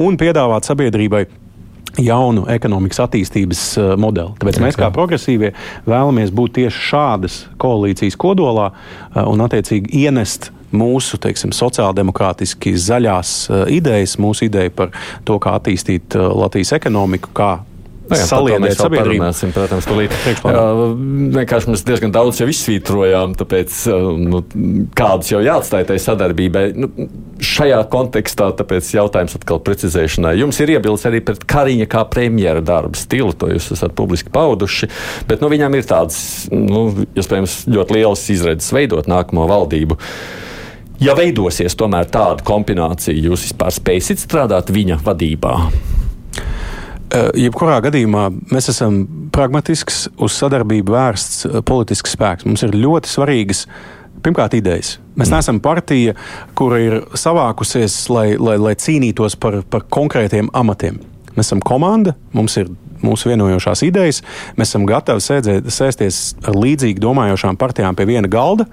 un 0.00 0.18
piedāvāt 0.20 0.68
sabiedrībai 0.68 1.26
jaunu 2.02 2.44
ekonomikas 2.52 3.00
attīstības 3.06 3.62
uh, 3.80 3.94
modeli. 4.00 4.34
Tāpēc 4.40 4.60
mēs, 4.62 4.76
kā 4.78 4.90
progresīvie, 4.92 5.52
vēlamies 5.88 6.34
būt 6.34 6.58
tieši 6.58 6.84
šādas 6.90 7.38
koalīcijas 7.62 8.18
kodolā 8.20 8.70
uh, 8.72 9.22
un, 9.24 9.44
attiecīgi, 9.46 10.04
ienest 10.04 10.50
mūsu 10.74 11.20
teiksim, 11.22 11.54
sociāldemokrātiski 11.56 12.74
zaļās 12.80 13.36
uh, 13.50 13.64
idejas, 13.72 14.18
mūsu 14.22 14.48
ideja 14.48 14.72
par 14.74 14.92
to, 15.28 15.38
kā 15.42 15.56
attīstīt 15.60 16.18
uh, 16.18 16.30
Latvijas 16.44 16.74
ekonomiku, 16.78 17.34
kā 17.36 17.52
Nu 18.06 18.14
jā, 18.14 18.26
saliedēt 18.28 18.78
sabiedrību. 18.78 19.28
Protams, 19.54 19.86
tūlīt. 19.88 20.14
Uh, 20.46 20.82
vienkārši 21.34 21.72
mēs 21.72 21.82
diezgan 21.86 22.12
daudz 22.14 22.38
jau 22.40 22.46
izsvītrojām, 22.50 23.34
tāpēc 23.38 23.80
uh, 23.90 24.06
nu, 24.20 24.42
kādus 24.98 25.32
jau 25.32 25.40
jāatstāj 25.42 25.86
tai 25.88 25.98
sadarbībai. 26.02 26.64
Nu, 26.78 26.90
šajā 27.42 27.80
kontekstā, 27.90 28.52
tāpēc 28.60 28.92
jautājums 28.94 29.36
atkal 29.38 29.60
precizēšanai. 29.66 30.36
Jums 30.38 30.62
ir 30.62 30.76
iebildes 30.76 31.06
arī 31.10 31.22
pret 31.26 31.42
Kariņa 31.50 31.90
kā 31.90 32.06
premjera 32.10 32.62
darba 32.64 32.98
stilu, 32.98 33.34
to 33.34 33.50
jūs 33.50 33.72
esat 33.74 33.96
publiski 33.98 34.30
pauduši, 34.34 34.90
bet 35.30 35.42
nu, 35.42 35.50
viņam 35.52 35.78
ir 35.78 35.90
tāds, 35.90 36.18
nu, 36.54 36.88
iespējams, 37.18 37.64
ļoti 37.74 37.98
liels 37.98 38.26
izredzes 38.36 38.74
veidot 38.76 39.10
nākamo 39.10 39.48
valdību. 39.50 39.98
Ja 41.02 41.12
veidosies 41.16 41.76
tomēr 41.76 42.08
tāda 42.08 42.44
kombinācija, 42.46 43.16
jūs 43.20 43.50
vispār 43.50 43.74
spēsit 43.74 44.22
strādāt 44.22 44.72
viņa 44.72 44.96
vadībā? 45.04 45.52
Jebkurā 47.36 47.76
gadījumā 47.84 48.24
mēs 48.50 48.70
esam 48.72 49.02
pragmatisks, 49.32 50.06
uz 50.16 50.38
sadarbību 50.40 50.94
vērsts 50.96 51.46
politisks 51.68 52.16
spēks. 52.16 52.48
Mums 52.48 52.64
ir 52.66 52.74
ļoti 52.74 53.12
svarīgas. 53.12 53.66
Pirmkārt, 54.24 54.56
idejas. 54.58 54.96
Mēs 55.14 55.28
mm. 55.28 55.36
neesam 55.36 55.60
partija, 55.62 56.16
kura 56.58 56.80
ir 56.82 56.96
savākusies, 57.14 57.98
lai, 58.10 58.30
lai, 58.40 58.56
lai 58.58 58.72
cīnītos 58.80 59.36
par, 59.38 59.60
par 59.70 59.84
konkrētiem 59.92 60.48
amatiem. 60.56 60.98
Mēs 61.36 61.50
esam 61.50 61.60
komanda, 61.60 62.16
mums 62.34 62.56
ir 62.58 62.72
mūsu 63.04 63.30
vienojošās 63.32 63.84
idejas. 63.86 64.22
Mēs 64.58 64.72
esam 64.72 64.86
gatavi 64.88 65.24
sēdzēt, 65.24 65.70
sēsties 65.72 66.20
ar 66.46 66.58
līdzīgi 66.58 67.02
domājošām 67.02 67.58
partijām 67.60 67.96
pie 67.98 68.08
viena 68.08 68.30
galda 68.30 68.68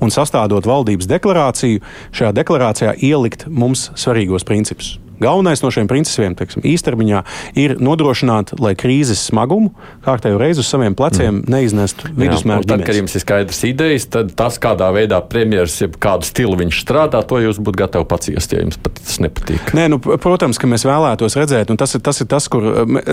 un 0.00 0.14
sastādot 0.14 0.68
valdības 0.68 1.10
deklarāciju, 1.10 1.82
šajā 2.12 2.32
deklarācijā 2.40 2.96
ielikt 3.10 3.46
mums 3.48 3.90
svarīgos 3.98 4.46
principus. 4.48 4.96
Galvenais 5.22 5.62
no 5.64 5.70
šiem 5.74 5.88
principiem 5.90 6.36
teiksim, 6.38 6.64
īstermiņā 6.68 7.22
ir 7.58 7.76
nodrošināt, 7.82 8.54
lai 8.62 8.74
krīzes 8.78 9.24
smagumu 9.28 9.72
kārtējo 10.04 10.38
reizi 10.40 10.62
uz 10.62 10.70
saviem 10.70 10.96
pleciem 10.98 11.40
mm. 11.40 11.48
neiznestu 11.52 12.12
vidusmēra. 12.14 12.66
Tad, 12.68 12.84
kad 12.86 12.98
jums 12.98 13.16
ir 13.16 13.24
skaidrs 13.24 13.62
idejas, 13.68 14.08
tad 14.12 14.32
tas, 14.38 14.58
kādā 14.62 14.90
veidā 14.94 15.20
premjerministrs, 15.24 15.84
jeb 15.86 15.96
kādu 16.02 16.28
stilu 16.28 16.58
viņš 16.60 16.82
strādā, 16.84 17.22
to 17.26 17.40
jūs 17.42 17.60
būtu 17.62 17.82
gatavi 17.82 18.08
paciest, 18.10 18.54
ja 18.54 18.62
jums 18.62 18.80
pat 18.82 19.00
tas 19.00 19.18
nepatīk. 19.24 19.72
Nē, 19.78 19.88
nu, 19.92 20.00
protams, 20.00 20.60
ka 20.60 20.70
mēs 20.70 20.86
vēlētos 20.88 21.38
redzēt, 21.38 21.72
un 21.72 21.80
tas 21.80 21.96
ir 21.98 22.04
tas, 22.04 22.22
ir 22.22 22.30
tas 22.30 22.48
kur 22.52 22.68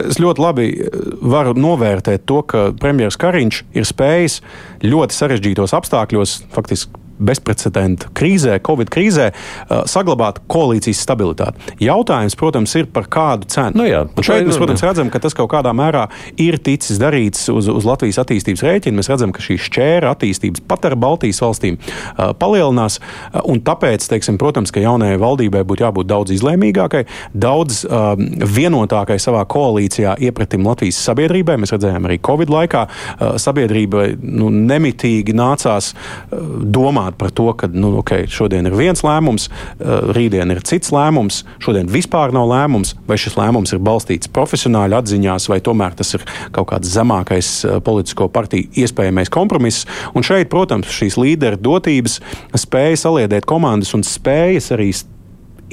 es 0.05 0.19
ļoti 0.21 0.45
labi 0.45 0.69
varu 1.21 1.55
novērtēt 1.57 2.27
to, 2.29 2.41
ka 2.45 2.67
premjerministrs 2.81 3.21
Kariņš 3.21 3.63
ir 3.77 3.87
spējis 3.87 4.39
ļoti 4.85 5.17
sarežģītos 5.17 5.75
apstākļos, 5.77 6.37
faktiski 6.55 7.04
bezprecedenta 7.19 8.09
krīzē, 8.15 8.57
Covid 8.65 8.89
krīzē, 8.93 9.29
uh, 9.31 9.83
saglabāt 9.89 10.41
koalīcijas 10.51 11.01
stabilitāti. 11.05 11.75
Jautājums, 11.83 12.35
protams, 12.39 12.75
ir 12.79 12.89
par 12.91 13.07
kādu 13.11 13.47
cenu. 13.51 13.79
Nu 13.81 13.87
jā, 13.87 14.03
šeit 14.19 14.47
mēs, 14.47 14.59
protams, 14.59 14.83
redzam, 14.85 15.11
ka 15.13 15.21
tas 15.23 15.35
kaut 15.37 15.49
kādā 15.53 15.71
mērā 15.75 16.07
ir 16.41 16.57
ticis 16.63 16.99
darīts 17.01 17.47
uz, 17.53 17.69
uz 17.71 17.87
Latvijas 17.87 18.19
attīstības 18.23 18.63
rēķina. 18.65 18.99
Mēs 18.99 19.11
redzam, 19.11 19.33
ka 19.35 19.43
šī 19.43 19.57
šķēra 19.67 20.13
attīstības 20.15 20.63
pat 20.67 20.87
ar 20.89 20.97
Baltijas 20.99 21.41
valstīm 21.43 21.77
uh, 21.79 22.33
palielinās. 22.39 22.99
Uh, 23.01 23.41
un 23.53 23.61
tāpēc, 23.65 24.07
teiksim, 24.11 24.39
protams, 24.41 24.73
ka 24.75 24.83
jaunajai 24.83 25.19
valdībai 25.21 25.63
būtu 25.67 25.85
jābūt 25.85 26.09
daudz 26.09 26.35
izlēmīgākai, 26.35 27.05
daudz 27.31 27.83
uh, 27.87 28.13
vienotākai 28.55 29.17
savā 29.21 29.45
koalīcijā 29.51 30.17
iepratim 30.25 30.65
Latvijas 30.67 30.99
sabiedrībai. 31.05 31.57
Mēs 31.61 31.75
redzējām 31.75 32.09
arī 32.09 32.19
Covid 32.25 32.51
laikā, 32.53 32.85
uh, 32.87 33.35
sabiedrībai 33.41 34.07
nu, 34.23 34.51
nemitīgi 34.53 35.35
nācās 35.35 35.93
uh, 35.93 36.39
domāt 36.65 37.04
domāt 37.05 37.17
par 37.17 37.31
to, 37.31 37.53
ka 37.53 37.67
nu, 37.67 37.97
okay, 37.99 38.27
šodien 38.27 38.65
ir 38.65 38.75
viens 38.75 39.01
lēmums, 39.03 39.49
eh, 39.79 40.11
rītdien 40.13 40.51
ir 40.51 40.61
cits 40.61 40.91
lēmums, 40.91 41.43
šodien 41.59 41.87
vispār 41.87 42.33
nav 42.33 42.47
lēmums, 42.47 42.95
vai 43.07 43.17
šis 43.17 43.35
lēmums 43.35 43.73
ir 43.73 43.79
balstīts 43.79 44.27
profesionāļu 44.27 44.97
atziņās, 44.97 45.49
vai 45.49 45.59
tomēr 45.59 45.95
tas 45.95 46.13
ir 46.15 46.25
kaut 46.51 46.69
kāds 46.69 46.87
zemākais 46.89 47.65
eh, 47.65 47.79
politisko 47.79 48.29
partiju 48.29 48.69
iespējamais 48.75 49.29
kompromiss. 49.29 49.85
Un 50.15 50.23
šeit, 50.23 50.49
protams, 50.49 50.87
šīs 50.87 51.17
līderu 51.17 51.57
dotības 51.57 52.19
spēja 52.55 52.97
saliedēt 52.97 53.45
komandas 53.45 53.93
un 53.93 54.03
spējas 54.03 54.71
arī 54.71 54.91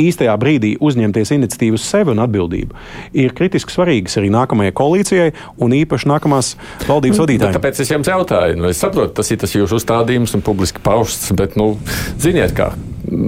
īstajā 0.00 0.34
brīdī 0.40 0.74
uzņemties 0.80 1.34
iniciatīvu 1.36 1.78
uz 1.78 1.86
sevi 1.86 2.14
un 2.14 2.22
atbildību, 2.24 2.76
ir 3.18 3.34
kritiski 3.36 3.74
svarīgas 3.74 4.18
arī 4.20 4.30
nākamajai 4.32 4.74
koalīcijai 4.78 5.32
un 5.62 5.76
īpaši 5.76 6.10
nākamās 6.12 6.54
valdības 6.88 7.18
nu, 7.20 7.26
vadītājiem. 7.26 7.58
Tāpēc 7.58 7.82
es 7.84 7.92
jums 7.92 8.12
jautāju, 8.12 8.60
nu, 8.60 8.70
es 8.72 8.80
saprotu, 8.82 9.14
tas 9.20 9.32
ir 9.34 9.42
tas 9.42 9.56
jūsu 9.56 9.78
uzstādījums 9.80 10.36
un 10.38 10.44
publiski 10.46 10.82
pausts, 10.84 11.32
bet, 11.38 11.58
nu, 11.60 11.74
ziniet, 12.22 12.54
kā 12.56 12.72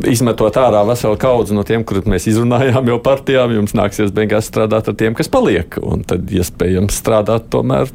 izmetot 0.08 0.56
ārā 0.60 0.84
veselu 0.88 1.18
kaudzi 1.20 1.56
no 1.56 1.64
tiem, 1.66 1.84
kurus 1.86 2.06
mēs 2.08 2.28
izrunājām 2.30 2.88
jau 2.92 3.00
partijām, 3.04 3.52
jums 3.58 3.76
nāksies 3.76 4.14
beigās 4.14 4.48
strādāt 4.48 4.88
ar 4.88 4.96
tiem, 4.98 5.16
kas 5.18 5.30
paliek. 5.32 5.76
Un 5.82 6.06
tad 6.08 6.30
iespējams 6.32 7.02
strādāt 7.02 7.50
tomēr 7.52 7.92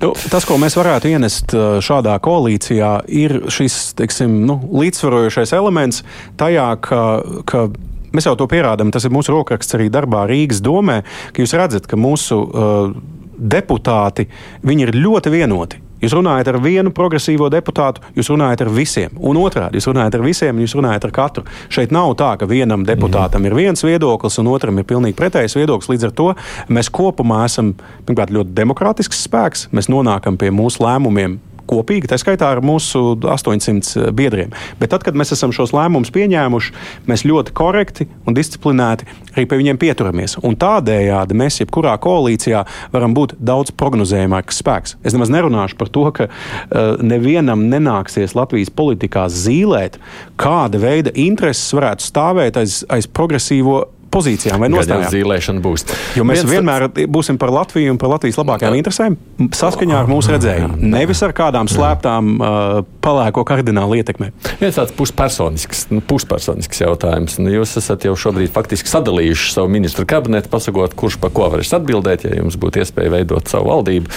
Nu, 0.00 0.12
tas, 0.30 0.42
ko 0.48 0.56
mēs 0.58 0.76
varētu 0.78 1.10
ienest 1.12 1.54
uh, 1.54 1.78
šādā 1.84 2.16
koalīcijā, 2.22 2.90
ir 3.06 3.36
šis 3.52 3.92
teiksim, 3.98 4.40
nu, 4.48 4.58
līdzsvarojošais 4.80 5.54
elements 5.56 6.02
tajā, 6.40 6.66
ka, 6.82 7.02
ka 7.46 7.68
Mēs 8.14 8.26
jau 8.26 8.34
to 8.38 8.48
pierādām, 8.50 8.90
tas 8.94 9.06
ir 9.06 9.14
mūsu 9.14 9.34
rokraksts 9.34 9.78
arī 9.78 9.90
darbā 9.92 10.24
Rīgas 10.30 10.62
domē, 10.64 11.02
ka 11.34 11.44
jūs 11.44 11.54
redzat, 11.58 11.86
ka 11.90 11.98
mūsu 12.00 12.40
uh, 12.40 12.96
deputāti 13.40 14.26
ir 14.66 14.96
ļoti 14.96 15.32
vienoti. 15.32 15.86
Jūs 16.00 16.14
runājat 16.16 16.48
ar 16.48 16.56
vienu 16.64 16.90
progresīvo 16.96 17.50
deputātu, 17.52 18.00
jūs 18.16 18.30
runājat 18.32 18.62
ar 18.64 18.70
visiem. 18.72 19.18
Un 19.20 19.36
otrādi, 19.36 19.76
jūs 19.76 19.90
runājat 19.90 20.16
ar 20.16 20.22
visiem, 20.24 20.62
jūs 20.64 20.74
runājat 20.78 21.04
ar 21.04 21.12
katru. 21.12 21.44
Šeit 21.68 21.92
nav 21.92 22.14
tā, 22.16 22.30
ka 22.40 22.48
vienam 22.48 22.86
deputātam 22.88 23.42
mm. 23.42 23.50
ir 23.50 23.56
viens 23.58 23.84
viedoklis, 23.84 24.38
un 24.40 24.48
otram 24.48 24.80
ir 24.80 24.88
pilnīgi 24.88 25.18
pretējs 25.18 25.58
viedoklis. 25.58 25.90
Līdz 25.92 26.08
ar 26.08 26.14
to 26.16 26.30
mēs 26.72 26.88
kopumā 26.88 27.42
esam 27.44 27.74
pirmkārt 28.08 28.32
ļoti 28.32 28.56
demokrātisks 28.56 29.20
spēks. 29.28 29.68
Mēs 29.76 29.92
nonākam 29.92 30.40
pie 30.40 30.48
mūsu 30.56 30.86
lēmumiem 30.86 31.36
kopīgi, 31.70 32.10
tā 32.10 32.18
skaitā 32.20 32.50
ar 32.54 32.62
mūsu 32.64 33.14
800 33.22 34.10
biedriem. 34.16 34.54
Bet 34.80 34.92
tad, 34.94 35.04
kad 35.06 35.18
mēs 35.18 35.34
esam 35.36 35.54
šos 35.54 35.74
lēmumus 35.76 36.12
pieņēmuši, 36.14 36.74
mēs 37.10 37.26
ļoti 37.28 37.54
korekti 37.56 38.08
un 38.26 38.36
disciplinēti 38.36 39.08
arī 39.34 39.46
pie 39.46 39.60
viņiem 39.60 39.80
pieturamies. 39.80 40.36
Un 40.46 40.58
tādējādi 40.60 41.36
mēs 41.38 41.60
jebkurā 41.62 41.94
koalīcijā 42.02 42.64
varam 42.94 43.14
būt 43.16 43.36
daudz 43.38 43.74
prognozējamāks 43.78 44.60
spēks. 44.62 44.96
Es 45.06 45.16
nemaz 45.16 45.32
nerunāšu 45.32 45.78
par 45.80 45.92
to, 45.92 46.06
ka 46.16 46.28
uh, 46.30 46.98
nevienam 47.02 47.68
nenāksies 47.70 48.36
Latvijas 48.38 48.72
politikā 48.74 49.28
zīmēt, 49.30 50.00
kāda 50.40 50.82
veida 50.82 51.14
intereses 51.14 51.70
varētu 51.76 52.06
stāvēt 52.06 52.60
aiz, 52.60 52.82
aiz 52.90 53.08
progresīvo 53.10 53.84
pozīcijām 54.10 54.62
vai 54.62 54.70
nostājām. 54.72 55.08
Zīlēšana 55.12 55.62
būs. 55.64 55.86
Jo 56.18 56.24
mēs 56.26 56.42
Viens 56.42 56.54
vienmēr 56.56 56.86
būsim 57.10 57.38
par 57.40 57.52
Latviju 57.54 57.94
un 57.94 58.00
par 58.00 58.12
Latvijas 58.14 58.38
labākajām 58.40 58.76
interesēm 58.78 59.16
saskaņā 59.56 59.98
ar 60.02 60.10
mūsu 60.10 60.34
redzējumu. 60.34 60.78
Nevis 60.92 61.22
ar 61.26 61.34
kādām 61.36 61.70
slēptām 61.70 62.30
uh, 62.36 62.80
palēko 63.04 63.44
kardinālu 63.48 64.00
ietekmēm. 64.00 64.34
Viens 64.60 64.76
tāds 64.76 64.94
puspersonisks, 64.96 65.86
nu, 65.94 66.02
puspersonisks 66.04 66.82
jautājums. 66.82 67.38
Nu, 67.40 67.52
jūs 67.54 67.76
esat 67.80 68.04
jau 68.08 68.16
šobrīd 68.18 68.52
faktiski 68.54 68.90
sadalījuši 68.90 69.54
savu 69.54 69.72
ministru 69.72 70.06
kabinetu, 70.10 70.50
pasakot, 70.52 70.94
kurš 70.98 71.20
par 71.22 71.34
ko 71.36 71.48
varēs 71.54 71.72
atbildēt, 71.78 72.26
ja 72.26 72.40
jums 72.40 72.58
būtu 72.60 72.82
iespēja 72.82 73.14
veidot 73.14 73.50
savu 73.50 73.70
valdību. 73.70 74.10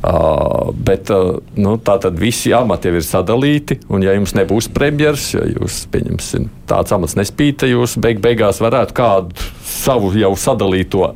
Uh, 0.00 0.72
bet 0.74 1.12
uh, 1.14 1.36
nu, 1.60 1.76
tā 1.84 1.98
tad 2.02 2.18
visi 2.20 2.54
amati 2.56 2.90
jau 2.90 2.98
ir 2.98 3.06
sadalīti, 3.06 3.80
un 3.92 4.04
ja 4.04 4.16
jums 4.16 4.34
nebūs 4.38 4.70
premjers, 4.74 5.30
ja 5.36 5.46
jūs 5.54 5.84
pieņemsim 5.92 6.50
tāds 6.68 6.94
amats 6.96 7.16
nespīta, 7.18 7.68
jūs 7.68 7.98
beig 8.00 8.22
beigās 8.24 8.60
varētu 8.64 8.96
kādu 8.96 9.33
savu 9.64 10.12
jau 10.18 10.32
sadalīto 10.38 11.12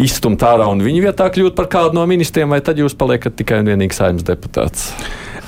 izstumt 0.00 0.42
ārā 0.42 0.66
un 0.72 0.82
viņa 0.82 1.04
vietā 1.08 1.28
kļūt 1.30 1.54
par 1.58 1.68
kādu 1.70 1.98
no 1.98 2.06
ministriem, 2.10 2.50
vai 2.50 2.62
tad 2.64 2.80
jūs 2.80 2.96
paliekat 2.98 3.36
tikai 3.38 3.62
un 3.62 3.70
vienīgi 3.70 3.96
saimnes 3.96 4.26
deputāts? 4.26 4.90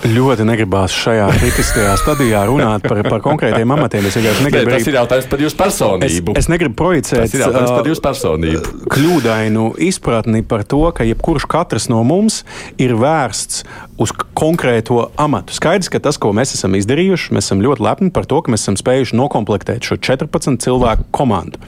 Ļoti 0.07 0.45
negribās 0.45 0.93
šajā 0.93 1.27
kritiskajā 1.39 1.95
stadijā 1.99 2.43
runāt 2.47 2.85
par, 2.85 3.01
par 3.07 3.23
konkrētiem 3.25 3.71
amatiem. 3.75 4.05
Es 4.07 4.19
vienkārši 4.19 4.45
negribu. 4.45 4.69
Ne, 4.69 4.77
tas 4.77 4.91
ir 4.91 4.99
jautājums 4.99 5.29
par 5.33 5.43
jūsu 5.43 5.59
personību. 5.59 6.35
Es, 6.37 6.45
es 6.45 6.51
negribu 6.53 6.77
projicēt. 6.79 7.37
Par 7.41 7.89
jūsu 7.89 8.05
personību. 8.05 8.75
Kļūdainu 8.93 9.65
izpratni 9.89 10.45
par 10.47 10.67
to, 10.69 10.83
ka 10.95 11.07
jebkurš 11.09 11.49
katrs 11.51 11.89
no 11.91 12.03
mums 12.07 12.43
ir 12.83 12.95
vērsts 13.01 13.65
uz 13.99 14.13
konkrēto 14.37 15.09
amatu. 15.17 15.55
Skaidrs, 15.57 15.89
ka 15.93 16.01
tas, 16.03 16.19
ko 16.21 16.33
mēs 16.37 16.55
esam 16.57 16.77
izdarījuši, 16.77 17.33
mēs 17.37 17.49
esam 17.49 17.63
ļoti 17.65 17.85
lepni 17.85 18.13
par 18.15 18.29
to, 18.29 18.43
ka 18.45 18.53
mēs 18.53 18.67
esam 18.67 18.77
spējuši 18.79 19.17
nokomplektēt 19.17 19.89
šo 19.89 19.99
14 19.99 20.61
cilvēku 20.65 21.09
komandu. 21.17 21.61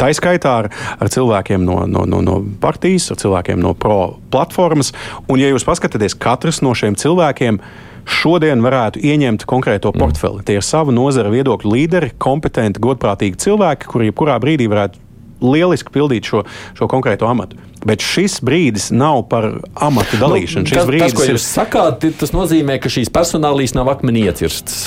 Tā 0.00 0.10
ir 0.10 0.18
skaitā 0.18 0.54
ar, 0.62 0.70
ar 0.98 1.12
cilvēkiem 1.12 1.64
no, 1.66 1.82
no, 1.90 2.06
no, 2.08 2.22
no 2.24 2.38
partijas, 2.62 3.10
ar 3.12 3.20
cilvēkiem 3.20 3.60
no 3.60 3.74
pro 3.76 4.16
platformas. 4.32 4.94
Un, 5.28 5.38
ja 5.42 5.52
jūs 5.52 5.66
paskatāties, 5.68 6.16
katrs 6.18 6.62
no 6.64 6.72
šiem 6.76 6.96
cilvēkiem 6.98 7.60
šodien 8.04 8.60
varētu 8.64 9.00
ieņemt 9.04 9.46
konkrēto 9.48 9.92
mm. 9.92 10.00
portfeli. 10.00 10.44
Tie 10.44 10.58
ir 10.58 10.66
savu 10.66 10.92
nozara 10.92 11.32
viedokļu 11.32 11.72
līderi, 11.72 12.12
kompetenti, 12.20 12.82
godprātīgi 12.84 13.40
cilvēki, 13.46 13.88
kuri 13.88 14.10
jebkurā 14.10 14.36
brīdī 14.42 14.68
varētu 14.72 15.00
lieliski 15.44 15.92
pildīt 15.92 16.28
šo, 16.28 16.44
šo 16.76 16.88
konkrēto 16.90 17.28
amatu. 17.28 17.58
Bet 17.84 18.04
šis 18.04 18.38
brīdis 18.44 18.90
nav 18.96 19.26
par 19.28 19.50
amatu 19.74 20.20
dalīšanu. 20.20 20.64
Nu, 20.64 20.76
tas, 20.76 20.88
brīdis 20.88 21.12
tas, 21.12 21.18
ko 21.18 21.26
jūs 21.28 21.40
ir... 21.40 21.46
sakāt, 21.46 22.06
tas 22.20 22.32
nozīmē, 22.32 22.78
ka 22.80 22.92
šīs 22.92 23.12
personālijas 23.12 23.76
nav 23.76 23.92
akmenī 23.92 24.24
iecirstas. 24.30 24.86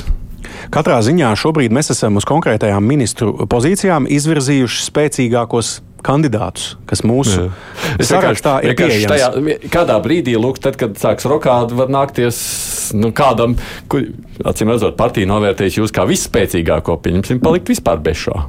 Katrā 0.73 0.97
ziņā 1.05 1.29
šobrīd 1.39 1.73
mēs 1.75 1.91
esam 1.93 2.17
uz 2.19 2.25
konkrētajām 2.27 2.83
ministru 2.83 3.47
pozīcijām 3.49 4.07
izvirzījuši 4.11 4.87
spēcīgākos 4.89 5.77
kandidātus, 6.07 6.75
kas 6.89 7.03
mūsu 7.07 7.49
sarakstā 7.99 8.57
ir 8.65 8.75
pieejams. 8.77 9.07
Tajā, 9.11 9.29
kādā 9.73 9.97
brīdī, 10.03 10.35
lūk, 10.39 10.59
tad, 10.63 10.77
kad 10.79 10.97
sāks 10.99 11.27
rokāt, 11.29 11.73
var 11.77 11.91
nākties 11.93 12.37
nu, 12.97 13.11
kādam, 13.15 13.57
kur, 13.91 14.05
acīm 14.47 14.71
redzot, 14.73 14.97
partija 14.99 15.29
novērtēs 15.29 15.79
jūs 15.79 15.95
kā 15.95 16.07
visspēcīgāko, 16.09 16.99
pieņemsim, 17.03 17.41
palikt 17.43 17.73
vispār 17.73 18.01
bez 18.03 18.27
šo. 18.27 18.45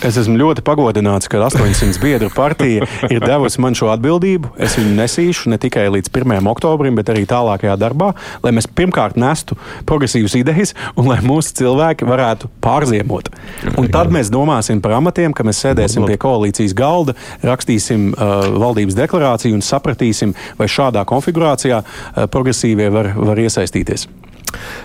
Es 0.00 0.16
esmu 0.16 0.38
ļoti 0.40 0.62
pagodināts, 0.64 1.28
ka 1.28 1.42
800 1.44 2.00
biedru 2.00 2.30
partija 2.32 2.86
ir 3.12 3.20
devusi 3.20 3.60
man 3.60 3.74
šo 3.76 3.90
atbildību. 3.92 4.54
Es 4.56 4.78
viņu 4.78 4.94
nesīšu 4.96 5.50
ne 5.52 5.58
tikai 5.60 5.82
līdz 5.92 6.08
1. 6.08 6.46
oktobrim, 6.48 6.96
bet 6.96 7.10
arī 7.12 7.26
tālākajā 7.28 7.74
darbā, 7.76 8.14
lai 8.40 8.52
mēs 8.56 8.64
pirmkārt 8.64 9.18
nestu 9.20 9.58
progresīvas 9.88 10.38
idejas 10.40 10.72
un 10.96 11.10
lai 11.10 11.18
mūsu 11.20 11.52
cilvēki 11.60 12.08
varētu 12.08 12.48
pārziemot. 12.64 13.28
Un 13.76 13.90
tad 13.92 14.08
mēs 14.14 14.32
domāsim 14.32 14.80
par 14.80 14.96
amatiem, 15.02 15.36
ka 15.36 15.44
mēs 15.44 15.60
sēdēsim 15.66 16.08
pie 16.08 16.16
koalīcijas 16.24 16.72
galda, 16.78 17.16
rakstīsim 17.44 18.14
uh, 18.14 18.48
valdības 18.56 18.96
deklarāciju 19.02 19.58
un 19.58 19.66
sapratīsim, 19.66 20.32
vai 20.56 20.70
šādā 20.70 21.04
konfigurācijā 21.12 21.84
uh, 21.84 22.24
progresīvie 22.32 22.88
var, 22.96 23.12
var 23.20 23.44
iesaistīties. 23.44 24.08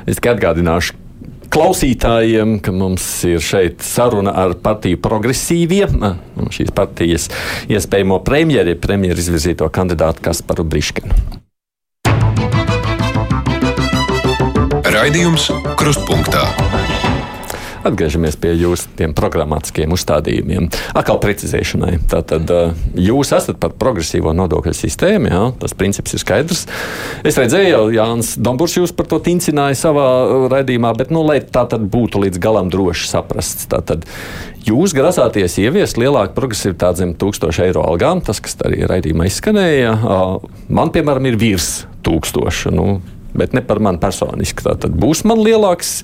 Es 0.06 0.20
tikai 0.20 0.36
atgādināšu, 0.36 1.05
klausītājiem, 1.56 2.58
ka 2.60 2.74
mums 2.76 3.06
ir 3.28 3.44
šeit 3.44 3.84
saruna 3.86 4.34
ar 4.44 4.58
partiju 4.60 5.00
progresīvie, 5.04 5.88
šīs 6.52 6.74
partijas 6.76 7.30
iespējamo 7.72 8.20
premjeri, 8.28 8.76
premjeru 8.76 9.24
izvirzīto 9.24 9.70
kandidātu 9.72 10.26
Kasparu 10.28 10.68
Briškinu. 10.68 11.16
Raidījums 14.96 15.52
Krustpunktā. 15.80 16.44
Atgriežamies 17.86 18.38
pie 18.42 18.56
jūsu 18.58 19.10
programmatiskiem 19.18 19.94
uzstādījumiem. 19.94 20.72
Atkal 20.98 21.20
precizēšanai. 21.22 22.00
Tātad 22.10 22.50
jūs 22.98 23.34
esat 23.38 23.60
par 23.62 23.76
progresīvo 23.78 24.34
nodokļu 24.36 24.74
sistēmu, 24.74 25.30
jā, 25.30 25.44
tas 25.62 25.78
princips 25.78 26.18
ir 26.18 26.24
skaidrs. 26.24 26.66
Es 27.26 27.38
redzēju, 27.38 27.70
jau 27.70 27.84
Jānis 27.94 28.34
Domburs 28.42 28.78
jūs 28.80 28.96
par 28.96 29.10
to 29.12 29.22
tincināja 29.24 29.78
savā 29.78 30.08
raidījumā, 30.52 30.96
bet, 30.98 31.14
nu, 31.14 31.22
lai 31.28 31.40
tā 31.44 31.68
tad 31.70 31.86
būtu 31.94 32.26
līdz 32.26 32.42
galam 32.42 32.74
droši 32.74 33.10
saprasts. 33.14 33.70
Tātad 33.72 34.06
Jūs 34.66 34.96
grasāties 34.98 35.60
ieviest 35.62 36.00
lielāku 36.02 36.34
progresivitāti 36.34 37.04
zem 37.04 37.12
1000 37.22 37.60
eiro 37.68 37.84
algām, 37.86 38.18
tas, 38.26 38.40
kas 38.42 38.58
arī 38.66 38.80
raidījumā 38.90 39.28
izskanēja. 39.30 39.92
Man, 40.74 40.90
piemēram, 40.96 41.28
ir 41.30 41.38
virs 41.38 41.68
1000, 42.08 42.74
nu, 42.74 42.88
bet 43.38 43.54
ne 43.54 43.62
par 43.62 43.78
mani 43.78 44.02
personiski. 44.02 44.66
Tad 44.66 44.98
būs 44.98 45.22
man 45.30 45.44
lielāks 45.46 46.00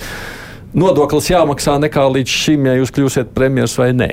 nodoklis 0.77 1.31
jāmaksā 1.31 1.77
nekā 1.81 2.05
līdz 2.15 2.37
šim, 2.43 2.67
ja 2.69 2.77
jūs 2.79 2.93
kļūsiet 2.95 3.33
premjerministrs 3.35 3.81
vai 3.81 3.91
nē? 3.97 4.11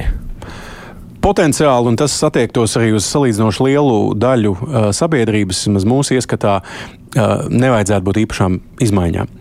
Potenciāli, 1.23 1.90
un 1.90 1.99
tas 1.99 2.14
attiektos 2.25 2.77
arī 2.79 2.92
uz 2.97 3.07
salīdzinoši 3.11 3.64
lielu 3.66 3.99
daļu 4.18 4.53
uh, 4.55 4.77
sabiedrības, 4.94 5.64
vismaz 5.66 5.87
mūsu 5.88 6.14
ieskatā, 6.16 6.61
uh, 6.62 7.49
nevajadzētu 7.51 8.07
būt 8.07 8.23
īpašām 8.23 8.61
izmaiņām. 8.87 9.33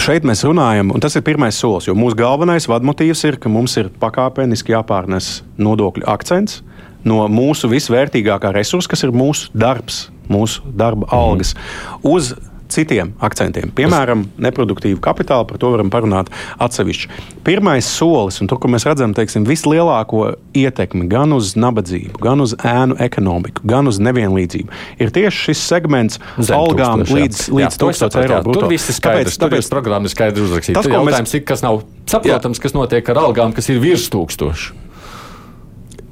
Šeit 0.00 0.24
mēs 0.24 0.44
runājam, 0.46 0.92
un 0.94 1.02
tas 1.04 1.18
ir 1.18 1.24
pirmais 1.26 1.58
solis, 1.58 1.88
jo 1.88 1.94
mūsu 1.98 2.16
galvenais 2.16 2.68
vadmotīvs 2.70 3.26
ir, 3.28 3.36
ka 3.42 3.52
mums 3.52 3.76
ir 3.80 3.90
pakāpeniski 4.00 4.72
jāpārnes 4.72 5.42
nodokļu 5.60 6.06
akcents 6.08 6.62
no 7.04 7.26
mūsu 7.28 7.68
visvērtīgākā 7.72 8.52
resursa, 8.54 8.92
kas 8.92 9.02
ir 9.04 9.12
mūsu 9.14 9.50
darbs, 9.58 10.06
mūsu 10.32 10.62
darba 10.78 11.08
algas, 11.12 11.52
mm. 11.52 12.08
uz 12.08 12.32
citiem 12.72 13.12
akcentiem. 13.22 13.72
Piemēram, 13.76 14.24
neproduktīvu 14.42 15.00
kapitālu, 15.04 15.46
par 15.48 15.60
to 15.62 15.72
varam 15.74 15.92
parunāt 15.92 16.30
atsevišķi. 16.62 17.10
Pirmais 17.46 17.88
solis, 17.88 18.40
un 18.42 18.50
tur, 18.50 18.60
kur 18.62 18.72
mēs 18.72 18.86
redzam 18.88 19.14
teiksim, 19.16 19.46
vislielāko 19.48 20.34
ietekmi 20.58 21.08
gan 21.10 21.34
uz 21.36 21.54
nabadzību, 21.58 22.20
gan 22.22 22.44
uz 22.44 22.54
ēnu 22.58 22.98
ekonomiku, 23.02 23.64
gan 23.68 23.90
uz 23.90 24.00
nevienlīdzību, 24.02 24.82
ir 25.02 25.14
tieši 25.14 25.48
šis 25.48 25.64
segments 25.72 26.20
Zem 26.38 26.58
algām 26.58 27.02
tūkstoši, 27.02 27.18
līdz, 27.18 27.42
jā. 27.48 27.58
līdz 27.60 27.80
1000 27.82 28.20
eiro. 28.22 28.40
Tur 28.48 28.68
viss 28.70 28.92
ir 28.92 28.98
skaidrs, 28.98 29.36
tāpēc, 29.36 29.58
tāpēc 29.62 29.72
programma 29.72 30.08
ir 30.08 30.14
skaidri 30.14 30.46
uzrakstīta. 30.46 30.80
Tas, 30.80 30.92
jautājums 30.92 31.28
mēs... 31.28 31.36
ir, 31.38 31.44
kas 31.48 31.64
nav 31.64 31.82
saprotams, 32.10 32.60
jā. 32.60 32.66
kas 32.66 32.76
notiek 32.76 33.12
ar 33.14 33.22
algām, 33.26 33.54
kas 33.56 33.70
ir 33.72 33.82
virs 33.82 34.08
tūkstošu. 34.12 34.91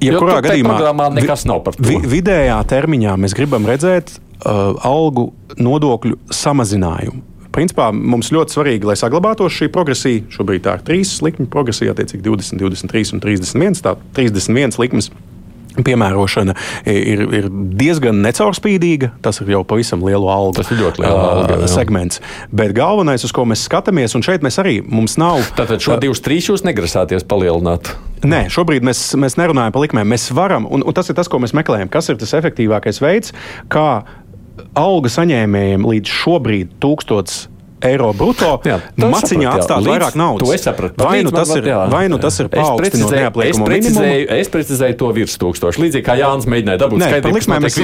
Jebkurā 0.01 0.39
ja 0.39 0.45
gadījumā 0.49 1.09
nekas 1.17 1.45
nav 1.49 1.63
par 1.67 1.77
to. 1.77 1.85
Vi, 1.87 1.99
vidējā 2.09 2.57
termiņā 2.71 3.17
mēs 3.21 3.35
gribam 3.37 3.69
redzēt 3.69 4.15
uh, 4.17 4.79
algu 4.87 5.31
nodokļu 5.61 6.19
samazinājumu. 6.35 7.27
Principā 7.51 7.89
mums 7.91 8.31
ļoti 8.31 8.55
svarīgi, 8.55 8.87
lai 8.87 8.95
saglabātos 8.99 9.57
šī 9.57 9.67
progresija. 9.75 10.23
Šobrīd 10.31 10.63
tā 10.67 10.77
ir 10.79 10.85
trīs 10.87 11.17
likņu 11.25 11.49
progresija, 11.51 11.97
attiecīgi 11.97 12.23
20, 12.29 12.61
23 12.63 13.17
un 13.17 13.23
31. 13.25 13.81
Tā 13.83 13.97
31 14.17 14.79
likmes 14.79 15.11
piemērošana 15.79 16.55
ir, 16.91 17.23
ir 17.39 17.49
diezgan 17.51 18.21
necaurspīdīga. 18.25 19.13
Tas 19.25 19.41
ir 19.43 19.53
jau 19.55 19.63
pavisam 19.69 20.03
lielu 20.07 20.31
algu 20.33 20.59
tas 20.61 20.71
ir 20.73 20.81
ļoti 20.83 21.05
liela 21.05 21.27
alga, 21.35 21.59
uh, 21.61 21.67
segments. 21.71 22.23
Bet 22.55 22.75
galvenais, 22.77 23.25
uz 23.27 23.35
ko 23.35 23.47
mēs 23.49 23.65
skatāmies, 23.69 24.17
un 24.19 24.25
šeit 24.27 24.45
mēs 24.47 24.61
arī 24.63 24.79
mums 24.83 25.17
nav. 25.21 25.43
Tātad 25.59 25.83
šo 25.85 25.99
divus, 26.03 26.23
trīs 26.25 26.51
jūs 26.51 26.65
negrasāties 26.67 27.27
palielināt? 27.29 27.93
Nē, 28.27 28.45
šobrīd 28.53 28.85
mēs, 28.85 29.05
mēs 29.21 29.39
nerunājam 29.41 29.73
par 29.73 29.87
likmēm. 29.87 30.11
Mēs 30.13 30.29
varam, 30.37 30.67
un, 30.69 30.85
un 30.85 30.97
tas 30.97 31.09
ir 31.09 31.17
tas, 31.17 31.31
ko 31.31 31.41
mēs 31.41 31.55
meklējam. 31.57 31.89
Kas 31.93 32.11
ir 32.13 32.19
tas 32.21 32.35
efektīvākais 32.37 33.01
veids, 33.01 33.33
kā 33.73 34.03
alga 34.77 35.13
saņēmējiem 35.13 35.87
līdz 35.89 36.19
šobrīd 36.21 36.77
1000 36.83 37.49
eiro 37.85 38.11
brutto. 38.17 38.53
Jā, 38.67 38.79
maciņā 39.01 39.55
atstāt 39.59 39.87
vairāk 39.87 40.17
naudas. 40.19 40.53
Sapratu. 40.61 41.01
Vai 41.01 41.23
nu 41.25 41.33
tas 41.35 41.51
ir, 41.57 41.67
jā, 41.71 41.81
vai 41.91 42.05
nu 42.13 42.19
tas 42.21 42.37
ir 42.43 42.51
paaugstinot 42.53 43.15
neapliekamo 43.17 43.69
minimumu? 43.71 44.09
Es 44.37 44.51
precizēju 44.53 44.99
to 45.01 45.11
virs 45.17 45.37
tūkstošu. 45.41 45.81
Līdzīgi 45.83 46.05
kā 46.07 46.17
Jānis 46.21 46.49
mēģināja 46.51 46.83
dabūt 46.83 47.05
skaidrību. 47.07 47.39
Likmēm 47.41 47.65
mēs 47.65 47.79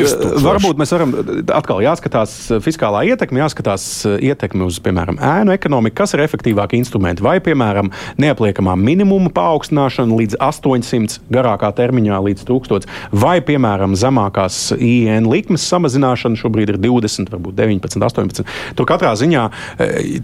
varbūt 0.45 0.81
mēs 0.81 0.93
varam 0.97 1.15
atkal 1.57 1.81
jāskatās 1.85 2.35
fiskālā 2.65 3.05
ietekme, 3.13 3.41
jāskatās 3.45 3.87
ietekme 4.05 4.67
uz, 4.69 4.81
piemēram, 4.85 5.21
ēnu 5.23 5.55
ekonomiku, 5.57 5.97
kas 6.03 6.17
ir 6.17 6.25
efektīvāki 6.27 6.81
instrumenti. 6.81 7.25
Vai, 7.25 7.39
piemēram, 7.45 7.91
neapliekamā 8.21 8.77
minimuma 8.81 9.33
paaugstināšana 9.37 10.21
līdz 10.21 10.39
800 10.43 11.21
garākā 11.33 11.73
termiņā 11.77 12.21
līdz 12.29 12.47
1000, 12.49 12.89
vai, 13.17 13.39
piemēram, 13.47 13.97
zemākās 13.99 14.61
IN 14.77 15.31
likmes 15.33 15.65
samazināšana 15.71 16.39
šobrīd 16.41 16.75
ir 16.75 16.81
20, 16.83 17.33
varbūt 17.33 17.57
19, 17.59 18.05
18. 18.11 18.47
Tur 18.77 18.89
katrā 18.89 19.15
ziņā 19.19 19.49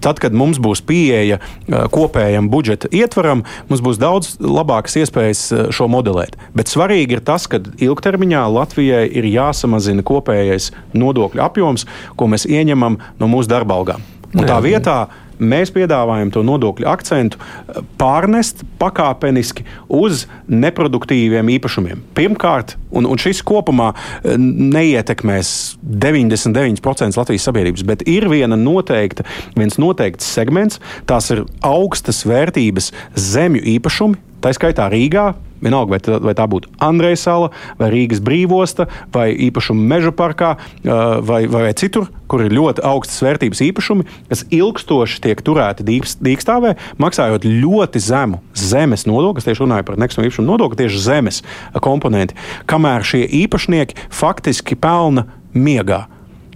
tad, 0.03 0.21
kad 0.23 0.35
mums 0.37 0.61
būs 0.63 0.83
pieeja 0.87 1.39
kopējam 1.67 2.51
budžeta 2.53 2.91
ietvaram, 2.95 3.45
mums 3.71 3.83
būs 3.85 4.01
daudz 4.03 4.37
labākas 4.43 4.99
iespējas 5.03 5.45
šo 5.75 5.89
modelēt. 5.93 6.37
Bet 6.57 6.73
svarīgi 6.73 7.19
ir 7.19 7.25
tas, 7.27 7.49
ka 7.51 7.61
ilgtermiņā 7.61 8.45
Latvijai 8.53 9.05
ir 9.09 9.29
jāsamazina 9.31 10.05
kopējais 10.07 10.71
nodokļu 10.97 11.45
apjoms, 11.45 11.87
ko 12.17 12.31
mēs 12.33 12.49
ieņemam 12.49 13.01
no 13.21 13.31
mūsu 13.31 13.53
darba 13.53 13.81
algām. 13.81 14.05
Un 14.33 14.49
tā 14.49 14.57
vietā 14.65 14.97
mēs 15.41 15.73
piedāvājam 15.75 16.33
to 16.35 16.43
nodokļu 16.47 16.89
akcentu 16.89 17.39
eh, 17.41 17.81
pārnest 18.01 18.65
pakāpeniski 18.81 19.67
uz 19.93 20.27
neproduktīviem 20.51 21.53
īpašumiem. 21.57 22.03
Pirmkārt, 22.17 22.77
un, 22.91 23.09
un 23.09 23.21
šis 23.21 23.43
kopumā 23.47 23.93
eh, 23.95 24.37
neietekmēs 24.39 25.55
99% 25.83 27.21
Latvijas 27.21 27.49
sabiedrības, 27.49 27.87
bet 27.89 28.05
ir 28.09 28.29
viena 28.33 28.59
noteikta, 28.59 29.27
viens 29.57 29.79
noteikts 29.83 30.29
segments, 30.29 30.83
tās 31.09 31.31
ir 31.35 31.47
augstas 31.67 32.25
vērtības 32.29 32.93
zemju 33.19 33.65
īpašumi, 33.77 34.21
tā 34.43 34.55
skaitā 34.57 34.91
Rīgā 34.93 35.33
Vienalga, 35.63 35.95
vai 35.95 36.01
tā, 36.03 36.19
vai 36.23 36.35
tā 36.39 36.47
būtu 36.51 36.73
Andreja 36.83 37.19
sala, 37.21 37.51
vai 37.79 37.91
Rīgas 37.95 38.23
brīvosta, 38.25 38.89
vai 39.15 39.31
īpašuma 39.49 39.87
meža 39.95 40.13
parkā, 40.17 40.57
vai, 40.83 41.45
vai, 41.47 41.69
vai 41.69 41.73
citur, 41.79 42.09
kur 42.31 42.45
ir 42.45 42.55
ļoti 42.57 42.83
augstas 42.89 43.23
vērtības 43.25 43.61
īpašumi, 43.69 44.07
kas 44.31 44.45
ilgstoši 44.53 45.21
tiek 45.27 45.43
turēti 45.45 45.87
dīkstāvē, 45.87 46.75
maksājot 47.03 47.47
ļoti 47.47 48.03
zemu 48.03 48.41
zemes 48.59 49.07
nodokli. 49.09 49.43
Es 49.43 49.49
tieši 49.49 49.65
runāju 49.65 49.89
par 49.91 50.01
nekustamo 50.01 50.29
īpašumu 50.29 50.49
nodokli, 50.49 50.81
tieši 50.83 51.05
zemes 51.05 51.43
komponenti, 51.85 52.39
kamēr 52.71 53.07
šie 53.07 53.27
īpašnieki 53.45 54.09
faktiski 54.11 54.79
pelna 54.79 55.29
miegā. 55.55 56.07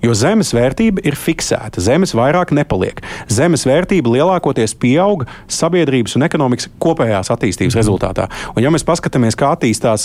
Jo 0.06 0.14
zemes 0.14 0.52
vērtība 0.54 1.02
ir 1.06 1.16
fiksēta, 1.18 1.82
zemes 1.82 2.12
vairāk 2.14 2.52
nepaliek. 2.54 3.00
Zemes 3.32 3.64
vērtība 3.66 4.12
lielākoties 4.14 4.76
pieaug 4.78 5.24
sabiedrības 5.50 6.14
un 6.14 6.26
ekonomikas 6.26 6.68
kopējās 6.82 7.32
attīstības 7.34 7.74
mm. 7.74 7.80
rezultātā. 7.80 8.28
Un, 8.54 8.62
ja 8.62 8.70
mēs 8.70 8.86
paskatāmies, 8.86 9.34
kā 9.38 9.50
attīstās 9.56 10.04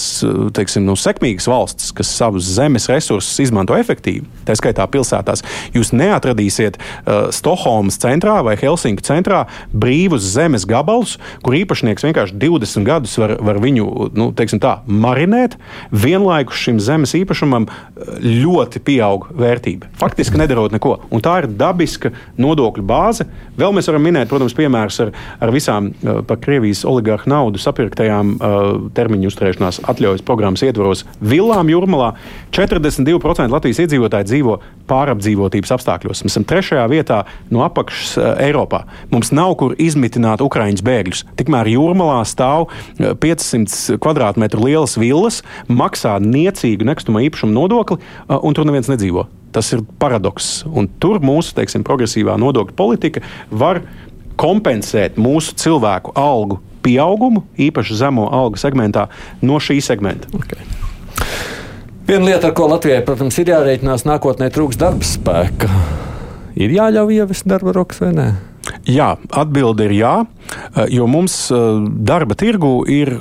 teiksim, 0.58 0.88
nu, 0.88 0.96
sekmīgas 0.98 1.46
valstis, 1.52 1.92
kas 1.94 2.10
savus 2.18 2.50
zemes 2.50 2.90
resursus 2.90 3.44
izmanto 3.44 3.78
efektīvi, 3.78 4.26
tā 4.48 4.56
skaitā 4.58 4.88
pilsētās, 4.90 5.46
jūs 5.76 5.94
neatradīsiet 5.94 6.80
uh, 6.82 7.30
Stokholmas 7.36 8.00
centrā 8.02 8.40
vai 8.48 8.58
Helsinku 8.58 9.06
centrā 9.06 9.44
brīvus 9.70 10.26
zemes 10.34 10.66
gabalus, 10.70 11.18
kur 11.46 11.60
īpašnieks 11.60 12.08
vienkārši 12.08 12.40
20 12.42 12.90
gadus 12.90 13.14
var, 13.22 13.36
var 13.38 13.62
viņu 13.62 14.10
nu, 14.18 14.32
tā, 14.34 14.80
marinēt. 14.90 15.60
Vienlaikus 15.94 16.66
šim 16.66 16.82
zemes 16.82 17.14
īpašumam 17.22 17.70
uh, 17.70 18.18
ļoti 18.26 18.82
pieaug 18.88 19.30
vērtība. 19.38 19.91
Faktiski 20.00 20.40
nedarot 20.40 20.74
neko. 20.74 20.96
Un 21.14 21.22
tā 21.24 21.36
ir 21.42 21.48
dabiska 21.60 22.12
nodokļu 22.42 22.84
bāze. 22.88 23.28
Vēl 23.60 23.74
mēs 23.76 23.90
varam 23.90 24.06
minēt, 24.06 24.30
protams, 24.32 24.56
piemērus 24.58 25.00
ar, 25.04 25.12
ar 25.44 25.52
visām 25.54 25.92
uh, 25.92 26.22
par 26.26 26.40
Krievijas 26.42 26.84
oligārhu 26.90 27.30
naudu 27.30 27.62
sapirktajām 27.62 28.32
uh, 28.36 28.62
termiņu 28.98 29.30
uzturēšanās 29.30 29.82
atļaujas 29.92 30.24
programmas 30.26 30.64
ietvaros 30.66 31.04
villām 31.22 31.70
Jurmalā. 31.70 32.14
42% 32.56 33.54
Latvijas 33.54 33.82
iedzīvotāji 33.86 34.30
dzīvo 34.32 34.58
pārapdzīvotības 34.90 35.76
apstākļos. 35.78 36.24
Mēs 36.26 36.34
esam 36.34 36.48
trešajā 36.50 36.88
vietā 36.92 37.22
no 37.54 37.66
apakšas 37.68 38.16
uh, 38.18 38.32
Eiropā. 38.48 38.84
Mums 39.14 39.34
nav 39.36 39.54
kur 39.60 39.76
izmitināt 39.78 40.42
Ukraiņas 40.42 40.86
bēgļus. 40.88 41.26
Tikmēr 41.40 41.70
Jūrmalā 41.76 42.24
stāv 42.30 42.72
500 42.98 44.00
km2 44.02 44.64
lielas 44.66 44.98
villas, 44.98 45.42
maksā 45.70 46.18
niecīgu 46.24 46.90
nekustamā 46.90 47.22
īpašuma 47.28 47.54
nodokli, 47.56 48.02
un 48.42 48.58
tur 48.58 48.68
neviens 48.68 48.90
nedzīvo. 48.92 49.28
Tas 49.52 49.72
ir 49.76 49.84
paradoks. 50.00 50.62
Un 50.68 50.88
tur 51.02 51.20
mūsu 51.24 51.56
teiksim, 51.58 51.86
progresīvā 51.88 52.38
nodokļu 52.40 52.76
politika 52.78 53.24
var 53.52 53.82
kompensēt 54.40 55.20
mūsu 55.22 55.56
cilvēku 55.60 56.16
algu 56.18 56.62
pieaugumu, 56.82 57.44
īpaši 57.62 57.98
zemo 58.00 58.28
algu 58.34 58.58
segmentā, 58.58 59.08
no 59.46 59.60
šī 59.62 59.78
segmenta. 59.86 60.32
Okay. 60.34 60.64
Viena 62.08 62.26
lieta, 62.32 62.50
ar 62.50 62.56
ko 62.58 62.66
Latvijai, 62.72 63.04
protams, 63.06 63.38
ir 63.40 63.52
jārēķinās, 63.54 64.08
nākotnē 64.10 64.50
trūks 64.54 64.80
darba 64.82 65.06
spēka. 65.06 65.70
Ir 66.60 66.74
jāļauj 66.74 67.22
ievest 67.22 67.46
darba 67.48 67.76
rokas 67.78 68.02
vai 68.02 68.10
nē? 68.18 68.30
Jā, 68.90 69.14
atbilde 69.38 69.86
ir 69.88 69.94
jā, 69.96 70.14
jo 70.90 71.06
mums 71.10 71.36
darba 72.08 72.36
tirgu 72.38 72.82
ir 72.90 73.14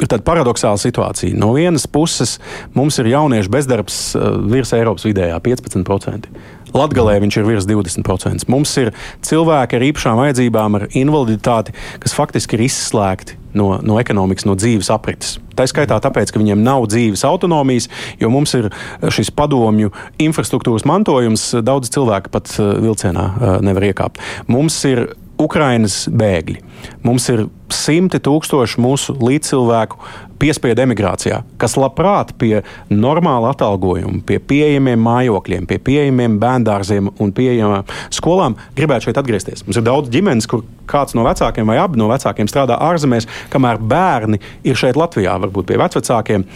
ir 0.00 0.10
tāda 0.10 0.24
paradoxāla 0.26 0.80
situācija. 0.80 1.36
No 1.38 1.54
vienas 1.56 1.86
puses 1.90 2.36
mums 2.76 2.98
ir 3.00 3.10
jauniešu 3.12 3.52
bezdarbs 3.52 4.00
uh, 4.16 4.36
virs 4.50 4.74
Eiropas 4.76 5.06
vidējā 5.08 5.38
15%. 5.44 6.30
Latvijā 6.76 7.20
viņš 7.22 7.38
ir 7.38 7.46
virs 7.46 7.66
20%. 7.68 8.46
Mums 8.52 8.74
ir 8.80 8.92
cilvēki 9.24 9.78
ar 9.78 9.84
īpašām 9.86 10.20
vajadzībām, 10.20 10.76
ar 10.76 10.86
invaliditāti, 10.98 11.74
kas 12.02 12.14
faktiski 12.16 12.58
ir 12.58 12.66
izslēgti 12.66 13.38
no, 13.56 13.76
no 13.80 13.98
ekonomikas, 14.02 14.46
no 14.48 14.56
dzīves 14.58 14.90
aprites. 14.92 15.36
Tā 15.56 15.64
skaitā 15.70 15.96
tāpēc, 16.04 16.32
ka 16.32 16.42
viņiem 16.42 16.64
nav 16.66 16.88
dzīves 16.90 17.24
autonomijas, 17.28 17.88
jo 18.20 18.28
mums 18.32 18.52
ir 18.58 18.68
šis 19.08 19.32
padomju 19.32 19.94
infrastruktūras 20.20 20.84
mantojums. 20.88 21.48
Daudz 21.64 21.92
cilvēku 21.94 22.34
pat 22.34 22.52
vilcienā 22.58 23.60
nevar 23.64 23.88
iekāpt. 23.88 24.20
Mums 24.52 24.76
ir 24.90 25.06
Ukrainas 25.40 26.04
bēgļi. 26.12 26.60
Mums 27.06 27.28
ir 27.32 27.46
simti 27.72 28.20
tūkstoši 28.22 28.80
mūsu 28.82 29.16
līdzcilvēku 29.18 29.98
piespiedu 30.40 30.84
emigrācijā, 30.84 31.40
kas 31.60 31.76
labprāt 31.80 32.34
pie 32.40 32.60
normāla 32.92 33.54
atalgojuma, 33.54 34.20
pie 34.28 34.36
pieejamiem 34.38 35.00
mājokļiem, 35.00 35.68
pie 35.70 35.78
pieejamiem 35.82 36.36
bērngārziem 36.42 37.08
un 37.22 37.32
pieejamām 37.36 37.88
skolām 38.14 38.58
gribētu 38.76 39.08
šeit 39.08 39.20
atgriezties. 39.22 39.64
Mums 39.66 39.80
ir 39.80 39.86
daudz 39.86 40.12
ģimenes, 40.12 40.48
kur 40.50 40.66
kāds 40.90 41.16
no 41.16 41.24
vecākiem 41.26 41.68
vai 41.72 41.78
abi 41.82 42.00
no 42.00 42.10
vecākiem 42.12 42.50
strādā 42.50 42.78
ārzemēs, 42.90 43.28
kamēr 43.52 43.80
bērni 43.80 44.42
ir 44.66 44.78
šeit 44.78 44.98
Latvijā, 45.00 45.38
varbūt 45.46 45.72
pie 45.72 45.80
vecākiem, 45.80 46.46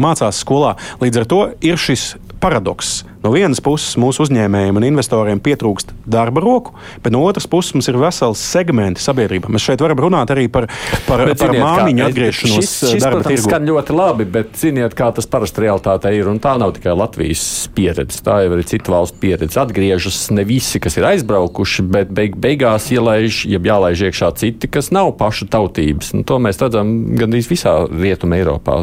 mācās 0.00 0.42
skolā. 0.44 0.76
Līdz 1.02 1.22
ar 1.22 1.28
to 1.28 1.42
ir 1.66 1.80
šis 1.80 2.12
paradoks. 2.38 3.02
No 3.18 3.32
vienas 3.34 3.58
puses 3.64 3.96
mūsu 3.98 4.22
uzņēmējiem 4.22 4.76
un 4.78 4.84
investoriem 4.86 5.40
pietrūkst 5.42 5.90
darba 6.06 6.42
roku, 6.44 6.74
bet 7.02 7.10
no 7.14 7.24
otras 7.26 7.48
puses 7.50 7.74
mums 7.74 7.88
ir 7.90 7.98
vesels 7.98 8.38
segmenti 8.38 9.02
sabiedrībā. 9.02 9.50
Mēs 9.50 9.64
šeit 9.66 9.82
varam 9.82 9.98
runāt 10.04 10.30
arī 10.30 10.46
par, 10.52 10.68
par, 11.08 11.24
bet, 11.26 11.40
par 11.40 11.50
ziniet, 11.50 11.64
māmiņu 11.64 12.04
kā, 12.04 12.10
atgriešanos 12.12 12.54
šis, 12.54 12.74
šis, 12.92 13.02
protams, 13.02 13.26
tirgu. 13.32 13.44
Skan 13.48 13.66
ļoti 13.66 13.96
labi, 13.98 14.26
bet 14.38 14.54
ziniet, 14.60 14.94
kā 14.98 15.10
tas 15.16 15.26
parasti 15.30 15.64
realitātē 15.64 16.12
ir. 16.14 16.30
Un 16.30 16.38
tā 16.42 16.54
nav 16.62 16.76
tikai 16.76 16.94
Latvijas 16.98 17.42
pieredze, 17.74 18.20
tā 18.22 18.38
jau 18.44 18.54
ir 18.54 18.62
citu 18.70 18.94
valstu 18.94 19.18
pieredze. 19.24 19.58
Atgriežas 19.64 20.20
ne 20.34 20.46
visi, 20.46 20.78
kas 20.82 20.98
ir 21.00 21.08
aizbraukuši, 21.10 21.86
bet 21.90 22.14
beig, 22.14 22.38
beigās 22.38 22.86
ielaiž, 22.94 23.42
ja 23.50 23.58
jālaiž 23.72 24.06
iekšā 24.08 24.30
citi, 24.38 24.70
kas 24.70 24.92
nav 24.94 25.16
pašu 25.18 25.50
tautības. 25.50 26.12
Un 26.14 26.22
to 26.28 26.38
mēs 26.42 26.62
redzam 26.62 26.94
gandrīz 27.18 27.50
visā 27.50 27.74
Rietumē 27.90 28.38
Eiropā. 28.44 28.78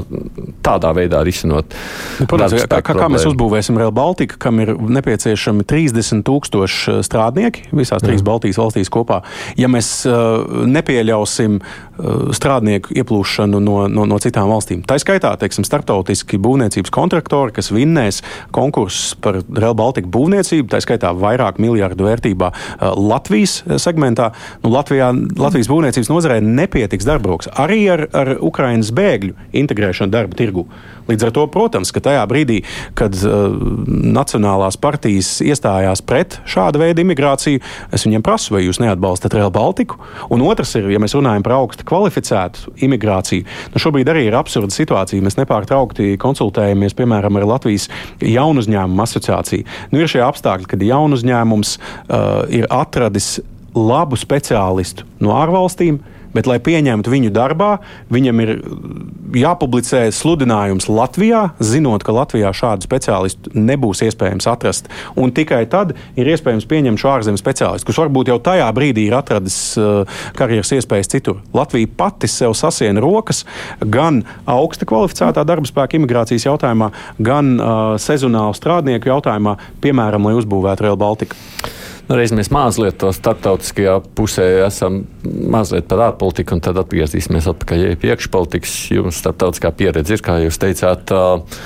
Tādā 0.65 0.91
veidā 0.98 1.24
risinot. 1.24 1.71
Nu, 2.19 2.28
protams, 2.30 2.67
kā, 2.67 2.84
kā 2.84 3.10
mēs 3.12 3.28
uzbūvēsim 3.32 3.80
Rail 3.80 3.95
Baltica, 4.26 4.38
kam 4.40 4.60
ir 4.60 4.74
nepieciešami 4.76 5.64
30 5.66 6.24
tūkstoši 6.26 7.02
strādnieki 7.06 7.70
visās 7.76 8.04
trīs 8.04 8.24
Baltijas 8.26 8.58
valstīs 8.58 8.90
kopā. 8.90 9.22
Ja 9.58 9.68
mēs 9.68 10.06
uh, 10.08 10.66
nepieļausim 10.66 11.60
uh, 11.60 12.32
strādnieku 12.34 12.96
ieplūšanu 12.96 13.60
no, 13.60 13.88
no, 13.88 14.06
no 14.06 14.18
citām 14.20 14.50
valstīm, 14.50 14.84
tā 14.86 14.98
skaitā, 15.00 15.36
teiksim, 15.38 15.66
starptautiski 15.66 16.40
būvniecības 16.42 16.92
kontraktori, 16.94 17.54
kas 17.56 17.72
vinnēs 17.72 18.22
konkursus 18.56 19.16
par 19.16 19.42
Rail 19.44 19.76
Baltica 19.78 20.10
būvniecību, 20.10 20.70
tā 20.72 20.82
skaitā 20.82 21.14
vairāk 21.14 21.60
miljardu 21.62 22.08
vērtībā 22.08 22.52
uh, 22.52 22.96
Latvijas 22.96 23.62
segmentā, 23.82 24.32
nu, 24.64 24.74
Latvijā, 24.74 25.12
Latvijas 25.38 25.70
būvniecības 25.72 26.12
nozarē 26.12 26.42
nepietiks 26.44 27.08
darbroks 27.08 27.52
arī 27.54 27.84
ar, 27.94 28.08
ar 28.16 28.36
Ukrainas 28.42 28.92
bēgļu 28.96 29.36
integrēšanu 29.56 30.14
darba 30.14 30.38
tirgu. 30.38 30.66
Līdz 31.06 31.28
ar 31.28 31.34
to, 31.36 31.46
protams, 31.54 31.92
ka 31.94 32.02
tajā 32.02 32.24
brīdī, 32.30 32.64
kad 32.98 33.14
uh, 33.22 33.54
Nacionālās 34.15 34.78
partijas 34.82 35.38
iestājās 35.43 36.01
pret 36.06 36.39
šādu 36.49 36.82
veidu 36.82 37.04
imigrāciju, 37.04 37.62
es 37.95 38.06
viņiem 38.08 38.23
prasu, 38.25 38.56
vai 38.56 38.63
jūs 38.65 38.80
neatbalstat 38.84 39.36
Real 39.36 39.51
Baltiku. 39.54 39.99
Un 40.34 40.43
otrs 40.45 40.75
ir, 40.80 40.88
ja 40.93 41.01
mēs 41.01 41.15
runājam 41.17 41.45
par 41.45 41.58
augstu 41.58 41.88
kvalificētu 41.88 42.75
imigrāciju, 42.86 43.45
nu 43.73 43.82
šobrīd 43.82 44.12
arī 44.12 44.28
ir 44.30 44.38
absurda 44.39 44.73
situācija. 44.75 45.23
Mēs 45.25 45.39
nepārtraukti 45.39 46.15
konsultējamies, 46.21 46.95
piemēram, 46.97 47.39
ar 47.39 47.49
Latvijas 47.56 47.89
jaunu 48.23 48.63
uzņēmumu 48.63 49.06
asociāciju. 49.06 49.67
Nu, 49.91 50.01
ir 50.01 50.12
šie 50.12 50.23
apstākļi, 50.25 50.71
kad 50.71 50.86
jaunu 50.86 51.19
uzņēmums 51.19 51.75
uh, 51.78 52.45
ir 52.56 52.69
atradis 52.73 53.38
labu 53.75 54.17
speciālistu 54.19 55.08
no 55.23 55.36
ārvalstīm, 55.36 55.99
bet, 56.36 56.50
lai 56.50 56.60
pieņemtu 56.63 57.12
viņu 57.12 57.32
darbā, 57.36 57.78
viņam 58.13 58.41
ir 58.43 58.52
jāpublicē 59.36 60.06
sludinājums 60.15 60.89
Latvijā, 60.91 61.48
zinot, 61.63 62.04
ka 62.06 62.15
Latvijā 62.15 62.52
šādu 62.56 62.88
speciālistu 62.88 63.54
nebūs 63.56 64.04
iespējams 64.06 64.48
atrast. 64.52 64.89
Un 65.19 65.34
tikai 65.36 65.63
tad 65.71 65.95
ir 66.19 66.30
iespējams 66.32 66.67
pieņemt 66.69 67.02
šo 67.02 67.13
ārzemju 67.15 67.41
speciālistu, 67.41 67.89
kurš 67.89 68.04
varbūt 68.06 68.32
jau 68.32 68.39
tajā 68.43 68.67
brīdī 68.76 69.08
ir 69.10 69.17
atradis 69.17 69.58
uh, 69.80 70.19
karjeras 70.38 70.74
iespējas 70.78 71.12
citur. 71.12 71.41
Latvija 71.56 71.91
pati 71.98 72.30
sev 72.32 72.56
sasiena 72.58 73.04
rokas 73.04 73.43
gan 73.80 74.24
augsta 74.50 74.88
kvalificētā 74.89 75.45
darba 75.48 75.69
spēka 75.69 76.00
imigrācijas 76.00 76.48
jautājumā, 76.50 76.91
gan 77.24 77.56
uh, 77.58 77.95
sezonālu 78.02 78.56
strādnieku 78.58 79.12
jautājumā, 79.12 79.58
piemēram, 79.84 80.28
lai 80.28 80.38
uzbūvētu 80.39 80.88
Rail 80.88 81.00
Baltica. 81.00 81.39
Nu, 82.06 82.13
reiz 82.20 82.30
mēs 82.38 82.52
mazliet 82.54 83.00
to 83.02 83.10
starptautiskajā 83.15 83.96
pusē 84.18 84.46
esam 84.68 85.02
mazliet 85.26 85.88
par 85.89 86.04
ārpolitiku, 86.12 86.54
un 86.54 86.62
tad 86.62 86.78
atgriezīsimies 86.78 87.48
atpakaļ 87.50 87.86
pie 88.02 88.12
iekšpolitikas. 88.13 88.76
Jums 88.94 89.22
starptautiskā 89.24 89.72
pieredze 89.74 90.18
ir, 90.18 90.26
kā 90.26 90.38
jūs 90.44 90.62
teicāt. 90.62 91.10
Uh, 91.15 91.63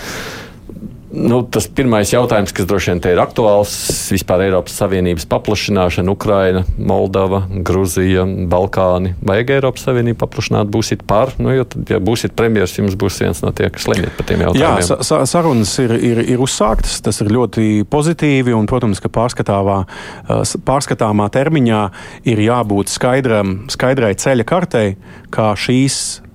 Nu, 1.10 1.40
tas 1.42 1.66
pirmais 1.74 2.12
jautājums, 2.14 2.52
kas 2.54 2.68
droši 2.70 2.92
vien 2.92 3.00
te 3.02 3.12
ir 3.14 3.20
aktuāls, 3.22 3.72
vispār 4.14 4.44
Eiropas 4.46 4.76
Savienības 4.78 5.26
paplašināšana, 5.32 6.14
Ukraina, 6.14 6.62
Moldova, 6.78 7.42
Gruzija, 7.66 8.28
Balkāni. 8.50 9.16
Vajag 9.26 9.56
Eiropas 9.58 9.88
Savienību 9.88 10.20
paplašināt, 10.22 10.70
būsiet 10.70 11.02
par, 11.10 11.34
nu, 11.42 11.50
jo, 11.56 11.66
tad, 11.70 11.90
ja 11.90 11.98
būsiet 12.04 12.36
premjeras, 12.38 12.78
jums 12.78 12.98
būs 13.00 13.18
viens 13.24 13.42
no 13.42 13.54
tie, 13.58 13.72
kas 13.74 13.90
lemjat 13.90 14.14
par 14.20 14.30
tiem 14.30 14.46
jautājumiem. 14.46 14.86
Jā, 14.86 15.00
sa 15.10 15.20
sarunas 15.30 15.74
ir, 15.82 15.96
ir, 15.98 16.22
ir 16.36 16.46
uzsāktas, 16.46 17.00
tas 17.06 17.22
ir 17.26 17.34
ļoti 17.34 17.66
pozitīvi, 17.90 18.54
un, 18.54 18.70
protams, 18.70 19.02
ka 19.02 19.10
pārskatāmā 19.10 21.30
termiņā 21.34 21.84
ir 22.30 22.46
jābūt 22.46 22.94
skaidram, 22.94 23.64
skaidrai 23.74 24.14
ceļa 24.20 24.50
kartei, 24.54 24.90
kā 25.34 25.56
šīs 25.58 26.29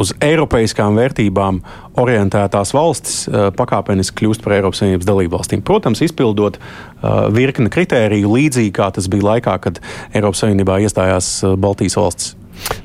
uz 0.00 0.14
eiropeiskām 0.24 0.98
vērtībām 0.98 1.60
orientētās 2.00 2.74
valstis 2.76 3.22
uh, 3.28 3.48
pakāpeniski 3.56 4.22
kļūst 4.22 4.44
par 4.44 4.56
Eiropas 4.56 4.82
Savienības 4.82 5.08
dalību 5.08 5.36
valstīm. 5.36 5.64
Protams, 5.66 6.02
izpildot 6.06 6.58
uh, 6.60 7.28
virkni 7.34 7.72
kritēriju 7.72 8.34
līdzīgi 8.36 8.74
kā 8.80 8.90
tas 8.96 9.10
bija 9.12 9.34
laikā, 9.34 9.56
kad 9.68 9.82
Eiropas 10.14 10.44
Savienībā 10.44 10.80
iestājās 10.86 11.32
uh, 11.44 11.56
Baltijas 11.60 11.98
valstis. 12.00 12.36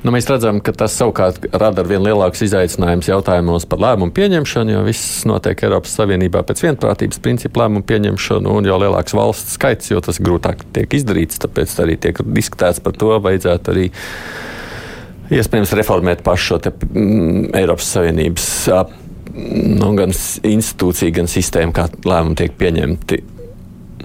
Nu, 0.04 0.12
mēs 0.14 0.28
redzam, 0.30 0.60
ka 0.64 0.72
tas 0.76 0.94
savukārt 0.96 1.48
rada 1.52 1.82
ar 1.82 1.88
vien 1.90 2.04
lielākus 2.04 2.44
izaicinājumus 2.46 3.10
jautājumos 3.10 3.66
par 3.68 3.82
lēmumu 3.82 4.14
pieņemšanu, 4.16 4.72
jo 4.72 4.82
viss 4.86 5.24
notiek 5.28 5.64
Eiropas 5.66 5.96
Savienībā 5.98 6.42
pēc 6.46 6.62
vienprātības 6.64 7.20
principa 7.24 7.64
lēmumu 7.64 7.84
pieņemšanu, 7.88 8.56
un 8.56 8.68
jo 8.68 8.78
lielāks 8.80 9.16
valsts 9.16 9.56
skaits, 9.58 9.90
jo 9.92 10.00
tas 10.04 10.20
grūtāk 10.22 10.64
tiek 10.76 10.98
izdarīts. 11.00 11.40
Tāpēc 11.42 11.76
arī 11.84 11.98
tiek 12.06 12.22
diskutēts 12.24 12.82
par 12.84 12.96
to, 12.96 13.12
vajadzētu 13.26 13.74
arī 13.74 13.88
iespējams 15.34 15.74
reformēt 15.78 16.22
pašu 16.26 16.52
šo 16.52 16.60
te, 16.66 16.72
mm, 16.72 17.50
Eiropas 17.56 17.88
Savienības 17.96 18.48
nu, 19.36 19.92
gan 19.98 20.12
institūciju, 20.12 21.14
gan 21.18 21.30
sistēmu, 21.30 21.74
kā 21.76 21.88
lēmumi 22.06 22.38
tiek 22.40 22.54
pieņemti. 22.58 23.22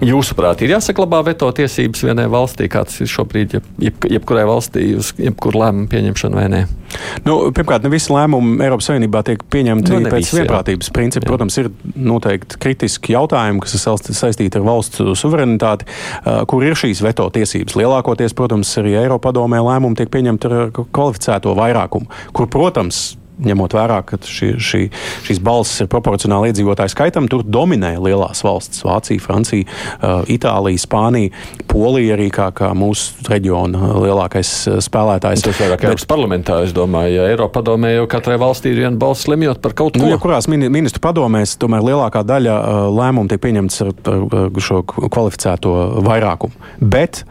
Jūsuprāt, 0.02 0.64
ir 0.64 0.72
jāsaglabā 0.74 1.20
veto 1.28 1.46
tiesības 1.54 2.00
vienai 2.08 2.24
valstī, 2.30 2.66
kāds 2.70 2.98
ir 3.04 3.10
šobrīd, 3.10 3.52
jeb, 3.54 3.66
jeb, 3.82 4.06
jebkurai 4.16 4.42
valstī, 4.48 4.88
uz 4.98 5.12
jebkuru 5.14 5.60
lēmumu 5.62 5.86
pieņemšanu 5.92 6.38
vai 6.40 6.46
nē? 6.50 6.62
Nu, 7.22 7.36
pirmkārt, 7.54 7.86
ne 7.86 7.92
visi 7.92 8.10
lēmumi 8.12 8.58
Eiropas 8.66 8.90
Savienībā 8.90 9.22
tiek 9.28 9.44
pieņemti 9.52 9.94
nu, 9.94 10.10
pēc 10.10 10.32
vienprātības 10.40 10.90
principa. 10.94 11.28
Protams, 11.30 11.60
ir 11.62 11.70
noteikti 11.94 12.58
kritiski 12.62 13.14
jautājumi, 13.14 13.62
kas 13.62 13.78
ir 13.78 14.16
saistīti 14.18 14.58
ar 14.58 14.66
valsts 14.66 15.06
suverenitāti, 15.22 15.86
kur 16.50 16.66
ir 16.66 16.76
šīs 16.78 17.04
veto 17.06 17.28
tiesības. 17.32 17.78
Lielākoties, 17.78 18.34
protams, 18.36 18.74
arī 18.82 18.98
Eiropa 19.04 19.30
padomē 19.30 19.62
lēmumi 19.62 20.02
tiek 20.02 20.10
pieņemti 20.12 20.50
ar 20.50 20.70
kvalificēto 20.82 21.54
vairākumu, 21.56 22.10
kur, 22.34 22.50
protams, 22.50 23.12
ņemot 23.46 23.76
vērā, 23.76 24.00
ka 24.06 24.18
šī, 24.26 24.52
šī, 24.62 24.82
šīs 25.26 25.40
balsis 25.44 25.84
ir 25.84 25.90
proporcionāli 25.92 26.52
iedzīvotāju 26.52 26.92
skaitam, 26.92 27.28
tur 27.30 27.44
dominē 27.44 27.94
lielās 28.02 28.42
valstis- 28.46 28.84
Vācija, 28.88 29.22
Francija, 29.22 29.66
uh, 29.66 30.22
Itālija, 30.30 30.80
Spānija, 30.82 31.32
Polija 31.70 32.16
arī 32.16 32.28
kā, 32.34 32.50
kā 32.54 32.72
mūsu 32.76 33.26
reģiona 33.28 33.94
lielākais 34.02 34.52
uh, 34.70 34.78
spēlētājs. 34.84 35.44
Tas 35.46 35.60
vairāk 35.62 35.86
Eiropas 35.86 36.08
parlamentā, 36.08 36.62
es 36.66 36.74
domāju, 36.76 37.18
ja 37.18 37.28
Eiropa 37.32 37.60
padomē 37.60 37.94
jau 37.96 38.06
katrai 38.10 38.38
valstī 38.40 38.72
ir 38.72 38.84
viena 38.84 38.96
balss 38.98 39.28
lemjot 39.30 39.60
par 39.62 39.76
kaut 39.78 39.96
nu, 39.96 40.04
ko. 40.04 40.06
Nu, 40.06 40.14
ja 40.14 40.20
kurās 40.22 40.48
ministru 40.48 41.02
padomēs, 41.04 41.56
tomēr 41.60 41.84
lielākā 41.90 42.24
daļa 42.26 42.56
uh, 42.58 42.80
lēmumu 42.94 43.30
tiek 43.32 43.42
pieņemts 43.42 43.84
ar, 43.84 43.92
ar 44.08 44.62
šo 44.62 44.82
kvalificēto 44.86 45.76
vairākumu. 46.06 46.72
Bet 46.80 47.24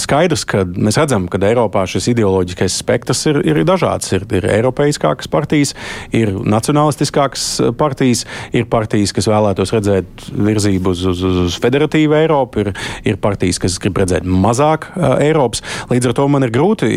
skaidrs, 0.00 0.44
ka 0.48 0.62
mēs 0.68 0.98
redzam, 1.00 1.26
ka 1.30 1.38
Eiropā 1.50 1.84
šis 1.88 2.10
ideoloģiskais 2.12 2.78
spektrs 2.82 3.24
ir, 3.30 3.40
ir 3.46 3.60
dažāds. 3.68 4.10
Ir, 4.16 4.24
ir 4.36 4.46
eiropeiskākas 4.50 5.30
partijas, 5.30 5.74
ir 6.16 6.32
nacionālistiskākas 6.34 7.44
uh, 7.62 7.70
partijas, 7.76 8.24
ir 8.56 8.66
partijas, 8.70 9.14
kas 9.16 9.28
vēlētos 9.30 9.74
redzēt 9.76 10.26
virzību 10.30 10.94
uz, 10.94 11.04
uz, 11.12 11.22
uz 11.46 11.58
federatīvu 11.62 12.16
Eiropu, 12.18 12.64
ir, 12.64 12.72
ir 13.06 13.20
partijas, 13.22 13.60
kas 13.62 13.78
grib 13.82 14.00
redzēt 14.02 14.26
mazāk 14.26 14.90
uh, 14.94 15.16
Eiropas. 15.22 15.64
Līdz 15.92 16.10
ar 16.10 16.16
to 16.18 16.26
man 16.32 16.46
ir 16.46 16.54
grūti 16.54 16.90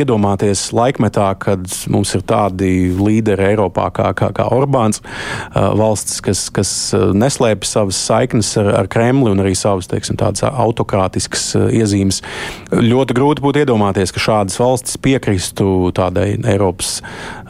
iedomāties 0.00 0.68
laikmetā, 0.76 1.28
kad 1.42 1.66
mums 1.92 2.14
ir 2.16 2.24
tādi 2.26 2.72
līderi 2.96 3.50
Eiropā 3.52 3.88
kā, 3.94 4.10
kā, 4.18 4.32
kā 4.36 4.48
Orbāns, 4.56 5.02
uh, 5.02 5.72
valsts, 5.78 6.20
kas, 6.24 6.46
kas 6.54 6.72
neslēpj 6.94 7.68
savas 7.68 8.00
saiknes 8.08 8.54
ar, 8.60 8.72
ar 8.82 8.90
Kremli 8.90 9.32
un 9.32 9.44
arī 9.44 9.54
savas 9.58 9.88
teiksim, 9.90 10.18
autokrātiskas 10.46 11.50
iezīmes 11.56 12.15
valstis. 12.16 12.76
Ļoti 12.86 13.14
grūti 13.16 13.42
būtu 13.44 13.62
iedomāties, 13.62 14.12
ka 14.12 14.20
šādas 14.20 14.58
valstis 14.58 14.96
piekristu 14.98 15.92
tādai 15.94 16.36
Eiropas 16.46 17.00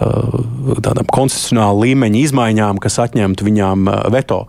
uh, 0.00 0.42
tādam 0.84 1.06
konstitucionāla 1.08 1.86
līmeņa 1.86 2.20
izmaiņām, 2.26 2.78
kas 2.82 2.98
atņemtu 2.98 3.46
viņām 3.46 3.88
uh, 3.88 4.02
veto. 4.12 4.46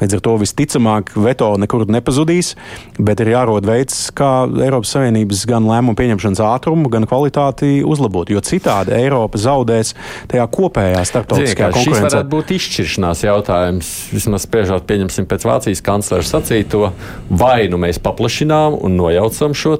Līdz 0.00 0.18
ar 0.18 0.22
to 0.24 0.36
visticamāk 0.40 1.12
veto 1.16 1.56
nekur 1.60 1.86
nepazudīs, 1.88 2.54
bet 2.98 3.20
ir 3.20 3.32
jārod 3.34 3.66
veids, 3.66 4.10
kā 4.16 4.46
Eiropas 4.46 4.94
Savienības 4.96 5.46
gan 5.48 5.68
lēmumu 5.68 5.96
pieņemšanas 5.96 6.42
ātrumu, 6.44 6.90
gan 6.92 7.06
kvalitāti 7.08 7.82
uzlabot. 7.86 8.30
Jo 8.32 8.42
citādi 8.44 8.96
Eiropa 8.96 9.40
zaudēs 9.40 9.94
tajā 10.30 10.46
kopējā 10.52 11.04
starptautiskajā 11.08 11.70
konkurencē. 11.76 12.02
Tas 12.06 12.16
varētu 12.16 12.32
būt 12.32 12.52
izšķiršanās 12.56 13.24
jautājums. 13.26 13.92
Vismaz 14.16 14.46
spriežot, 14.48 14.86
pieņemsim 14.88 15.28
pēc 15.28 15.46
Vācijas 15.48 15.84
kanclera 15.84 16.26
sacīto, 16.26 16.90
vai 17.30 17.68
nu 17.72 17.80
mēs 17.80 18.00
paplašinām 18.02 18.76
un 18.86 18.96
nojaucam 19.00 19.45
šo 19.54 19.76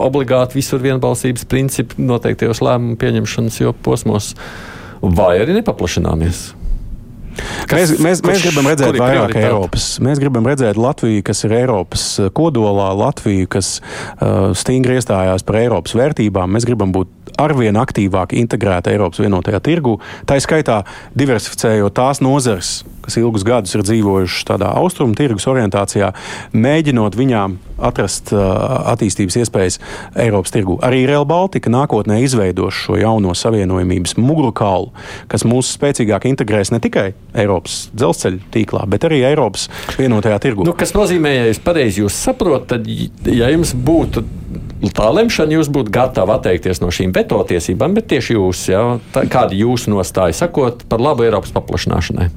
obligāti 0.00 0.60
visur 0.60 0.82
vienbalsības 0.84 1.44
principu 1.50 2.02
noteiktajos 2.04 2.62
lēmumu 2.64 2.96
pieņemšanas 3.00 3.60
posmos, 3.84 4.34
vai 5.02 5.38
arī 5.42 5.58
nepaplašināmies. 5.60 6.52
Kas, 7.68 7.90
mēs, 7.90 7.98
mēs, 7.98 8.20
mēs 8.22 8.42
gribam 8.44 8.68
redzēt 8.70 8.96
vairāk? 9.00 9.34
Eiropas. 9.38 9.86
Mēs 10.04 10.20
gribam 10.22 10.46
redzēt 10.46 10.78
Latviju, 10.78 11.24
kas 11.26 11.42
ir 11.46 11.54
Eiropas 11.56 12.04
kodolā, 12.36 12.90
Latviju, 12.98 13.48
kas 13.50 13.78
uh, 13.80 14.52
stingri 14.56 14.98
iestājās 15.00 15.46
par 15.46 15.58
Eiropas 15.58 15.96
vērtībām. 15.98 16.54
Mēs 16.54 16.66
gribam 16.68 16.94
būt 16.94 17.34
arvien 17.40 17.78
aktīvāk 17.80 18.36
integrēta 18.38 18.92
Eiropas 18.94 19.22
vienotajā 19.24 19.60
tirgu, 19.64 19.98
tā 20.28 20.38
skaitā 20.42 20.82
diversificējot 21.18 21.96
tās 21.98 22.22
nozares, 22.22 22.76
kas 23.04 23.18
ilgus 23.20 23.44
gadus 23.46 23.74
ir 23.76 23.84
dzīvojušas 23.86 24.48
tādā 24.48 24.72
austrumu 24.80 25.16
tirgus 25.18 25.46
orientācijā, 25.50 26.12
mēģinot 26.56 27.18
viņām 27.18 27.58
atrast 27.84 28.30
uh, 28.34 28.42
attīstības 28.92 29.38
iespējas 29.42 29.80
Eiropas 30.24 30.54
tirgu. 30.54 30.78
Arī 30.84 31.04
Real 31.10 31.26
Baltica 31.28 31.72
nākotnē 31.72 32.20
izveidos 32.24 32.76
šo 32.84 32.98
jauno 33.00 33.34
savienojumības 33.36 34.16
mugurkaulu, 34.20 34.92
kas 35.30 35.46
mūs 35.48 35.74
spēcīgāk 35.74 36.28
integrēs 36.30 36.72
ne 36.74 36.80
tikai 36.82 37.10
Eiropas 37.34 37.88
dzelzceļa 37.94 38.52
tīklā, 38.54 38.84
bet 38.90 39.08
arī 39.08 39.24
Eiropas 39.26 39.68
vienotajā 39.98 40.38
tirgu. 40.46 40.66
Nu, 40.66 40.76
kas 40.78 40.94
nozīmē, 40.96 41.34
ja 41.34 41.50
jūs 41.50 41.62
pareizi 41.64 42.06
saprotat, 42.14 42.84
tad, 42.84 43.28
ja 43.28 43.50
jums 43.52 43.74
būtu 43.76 44.24
tā 44.94 45.08
lemšana, 45.14 45.56
jūs 45.58 45.70
būtu 45.72 45.92
gatavi 45.94 46.34
atteikties 46.34 46.82
no 46.82 46.90
šīm 46.94 47.14
veto 47.14 47.40
tiesībām, 47.48 47.96
bet 47.96 48.08
tieši 48.12 48.36
jūs, 48.36 48.64
ja, 48.72 48.84
tā, 49.14 49.24
kāda 49.30 49.56
jūsu 49.56 49.92
nostāja, 49.94 50.36
sakot 50.44 50.86
par 50.90 51.02
labu 51.02 51.26
Eiropas 51.26 51.54
paplašināšanai? 51.54 52.30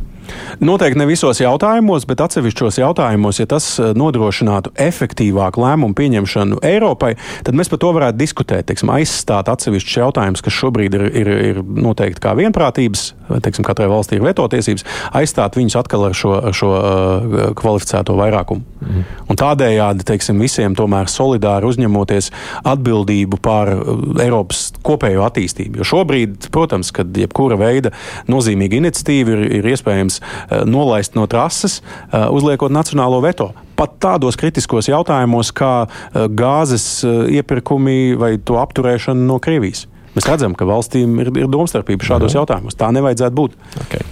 Noteikti 0.64 1.00
ne 1.02 1.08
visos 1.10 1.42
jautājumos, 1.42 2.08
bet 2.10 2.22
atsevišķos 2.26 2.80
jautājumos, 2.82 3.42
ja 3.42 3.48
tas 3.50 3.70
eh, 3.82 3.92
nodrošinātu 3.98 4.74
efektīvāku 4.88 5.64
lēmumu 5.64 5.98
pieņemšanu 5.98 6.62
Eiropai, 6.66 7.16
tad 7.48 7.58
mēs 7.58 7.72
par 7.72 7.82
to 7.84 7.94
varētu 7.98 8.22
diskutēt. 8.22 8.68
Teiksim, 8.70 8.92
aizstāt 8.96 9.52
atsevišķus 9.52 10.00
jautājumus, 10.02 10.44
kas 10.46 10.58
šobrīd 10.58 10.98
ir, 10.98 11.08
ir, 11.24 11.34
ir 11.52 11.62
noteikti 11.64 12.24
kā 12.24 12.36
vienprātības, 12.38 13.12
teiksim, 13.44 13.66
katrai 13.68 13.88
valstī 13.92 14.18
ir 14.18 14.26
veto 14.26 14.46
tiesības, 14.52 14.86
aizstāt 15.18 15.58
viņus 15.60 15.78
atkal 15.80 16.08
ar 16.10 16.16
šo, 16.18 16.34
šo 16.56 16.72
uh, 16.74 17.38
kvalificēto 17.58 18.16
vairākumu. 18.18 18.64
Mm. 18.82 19.06
Un 19.28 19.40
tādējādi 19.40 20.08
teiksim, 20.08 20.40
visiem 20.44 20.76
tomēr 20.78 21.12
solidāri 21.12 21.68
uzņemoties 21.70 22.32
atbildību 22.68 23.42
par 23.44 23.74
uh, 23.76 24.06
Eiropas 24.24 24.70
kopējo 24.86 25.26
attīstību. 25.28 25.82
Jo 25.82 25.90
šobrīd, 25.94 26.50
protams, 26.54 26.94
kad 26.96 27.12
jebkura 27.18 27.60
veida 27.60 27.94
nozīmīga 28.32 28.82
iniciatīva 28.82 29.36
ir, 29.36 29.46
ir 29.60 29.72
iespējams 29.74 30.20
eh, 30.22 30.64
nolaist 30.68 31.16
no 31.18 31.26
trases, 31.30 31.82
uzliekot 32.14 32.72
nacionālo 32.74 33.20
veto 33.24 33.52
pat 33.78 33.94
tādos 34.02 34.38
kritiskos 34.40 34.88
jautājumos, 34.90 35.52
kā 35.54 35.86
gāzes 36.14 36.88
iepirkumi 37.06 38.18
vai 38.18 38.32
to 38.42 38.58
apturēšana 38.58 39.28
no 39.28 39.38
Krievijas. 39.44 39.86
Mēs 40.18 40.30
redzam, 40.30 40.56
ka 40.58 40.68
valstīm 40.68 41.20
ir, 41.24 41.32
ir 41.44 41.52
domstarpība 41.52 42.08
šādos 42.08 42.34
mhm. 42.34 42.42
jautājumos. 42.42 42.78
Tā 42.80 42.90
nevajadzētu 42.96 43.38
būt. 43.38 43.60
Okay. 43.86 44.06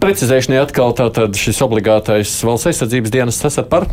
Precizēšanai 0.00 0.62
atkal 0.62 0.94
tātad 0.96 1.36
šis 1.36 1.60
obligātais 1.66 2.32
valsts 2.46 2.70
aizsardzības 2.70 3.12
dienas 3.12 3.42
esat 3.44 3.68
par? 3.72 3.84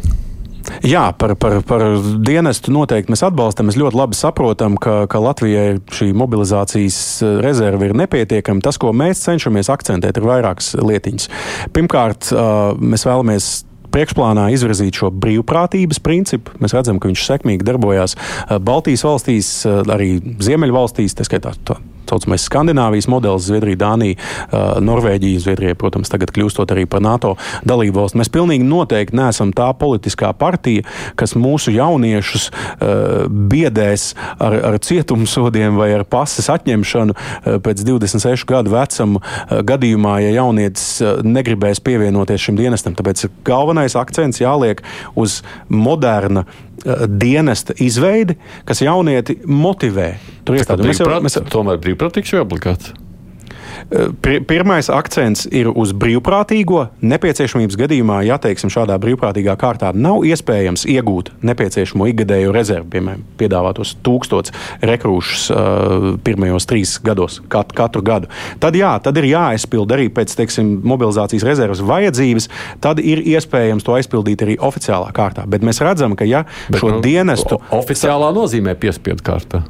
Jā, 0.84 1.10
par, 1.16 1.34
par, 1.40 1.58
par 1.68 1.84
dienestu 2.24 2.72
noteikti 2.76 3.12
mēs 3.12 3.24
atbalstam. 3.28 3.70
Mēs 3.70 3.78
ļoti 3.80 3.98
labi 3.98 4.18
saprotam, 4.20 4.76
ka, 4.80 5.02
ka 5.12 5.22
Latvijai 5.24 5.80
šī 5.94 6.10
mobilizācijas 6.18 7.00
eh, 7.24 7.38
rezerve 7.44 7.90
ir 7.90 7.96
nepietiekama. 7.98 8.64
Tas, 8.64 8.80
ko 8.82 8.92
mēs 8.96 9.24
cenšamies 9.28 9.72
akcentēt, 9.74 10.20
ir 10.20 10.28
vairākas 10.28 10.74
lietiņas. 10.80 11.30
Pirmkārt, 11.76 12.32
mēs 12.80 13.08
vēlamies 13.08 13.52
priekšplānā 13.94 14.48
izvirzīt 14.56 15.02
šo 15.02 15.12
brīvprātības 15.12 16.02
principu. 16.04 16.56
Mēs 16.64 16.76
redzam, 16.78 17.02
ka 17.02 17.12
viņš 17.12 17.28
sekmīgi 17.28 17.68
darbojās 17.68 18.18
Baltijas 18.62 19.06
valstīs, 19.08 19.52
arī 19.68 20.18
Ziemeļvalstīs, 20.44 21.18
tā 21.18 21.28
skaitā 21.28 21.56
saucamais 22.12 22.46
Skandināvijas 22.48 23.10
modelis, 23.12 23.48
Zviedrija, 23.48 23.80
Dānija, 23.82 24.18
Norvēģija, 24.84 25.44
Zviedrija, 25.44 25.78
protams, 25.80 26.12
tagad 26.12 26.32
kļūstot 26.36 26.72
arī 26.76 26.86
par 26.90 27.04
NATO 27.04 27.36
dalību 27.68 28.02
valsts. 28.02 28.18
Mēs 28.20 28.32
pilnīgi 28.34 28.68
noteikti 28.68 29.18
neesam 29.18 29.54
tā 29.56 29.70
politiskā 29.78 30.32
partija, 30.38 30.86
kas 31.20 31.36
mūsu 31.38 31.74
jauniešus 31.76 32.50
biedēs 33.52 34.10
ar, 34.44 34.58
ar 34.72 34.80
cietumsodiem 34.84 35.80
vai 35.80 35.92
ar 35.98 36.06
pases 36.08 36.50
atņemšanu 36.54 37.18
pēc 37.66 37.84
26 37.88 38.48
gadu 38.50 38.74
vecuma 38.74 39.22
gadījumā, 39.68 40.18
ja 40.26 40.36
jaunietis 40.40 41.02
negribēs 41.26 41.82
pievienoties 41.84 42.48
šim 42.48 42.60
dienestam. 42.60 42.96
Tāpēc 42.98 43.28
galvenais 43.48 43.98
akcents 44.00 44.42
jāliek 44.42 44.84
uz 45.16 45.42
moderna 45.70 46.46
dienesta 47.08 47.76
izveidi, 47.84 48.38
kas 48.68 48.84
jaunieti 48.86 49.40
motivē. 49.46 50.14
Tur 50.48 50.60
iestādi. 50.60 50.88
Mēs 50.88 51.02
jau 51.02 51.10
mēs... 51.24 51.40
tomēr 51.52 51.82
brīvprātīgs 51.84 52.36
vai 52.36 52.44
obligāts? 52.46 52.94
Pir 54.24 54.42
pirmais 54.48 54.90
akcents 54.94 55.46
ir 55.52 55.70
uz 55.72 55.94
brīvprātīgo. 55.98 56.88
Nepieciešamības 57.02 57.78
gadījumā, 57.80 58.22
ja 58.28 58.40
teiksim, 58.42 58.72
šādā 58.74 58.98
brīvprātīgā 59.02 59.56
kārtā 59.60 59.92
nav 59.96 60.26
iespējams 60.28 60.86
iegūt 60.90 61.32
nepieciešamo 61.48 62.08
ikgadējo 62.12 62.54
rezervi, 62.56 62.90
piemēram, 62.96 63.24
piedāvātos 63.40 63.96
tūkstotus 64.06 64.54
rekrūšus 64.86 65.48
uh, 65.54 66.10
pirmajos 66.26 66.68
trīs 66.70 66.98
gados, 67.04 67.40
kat, 67.52 67.74
katru 67.78 68.04
gadu, 68.06 68.32
tad 68.64 68.78
jā, 68.78 68.94
tad 69.04 69.20
ir 69.22 69.30
jāaizpild 69.32 69.94
arī 69.96 70.10
pēc 70.14 70.36
teiksim, 70.40 70.78
mobilizācijas 70.88 71.46
rezerves 71.48 71.84
vajadzības. 71.86 72.50
Tad 72.84 73.02
ir 73.04 73.24
iespējams 73.36 73.86
to 73.86 73.96
aizpildīt 73.98 74.44
arī 74.46 74.58
oficiālā 74.64 75.14
kārtā. 75.16 75.48
Bet 75.50 75.66
mēs 75.66 75.82
redzam, 75.86 76.18
ka 76.18 76.28
ja 76.28 76.46
Bet, 76.68 76.82
šo 76.82 76.98
nu, 76.98 77.02
dienestu. 77.06 77.62
Oficiālā 77.76 78.34
nozīmē 78.36 78.78
piespiedu 78.80 79.26
kārtā. 79.26 79.64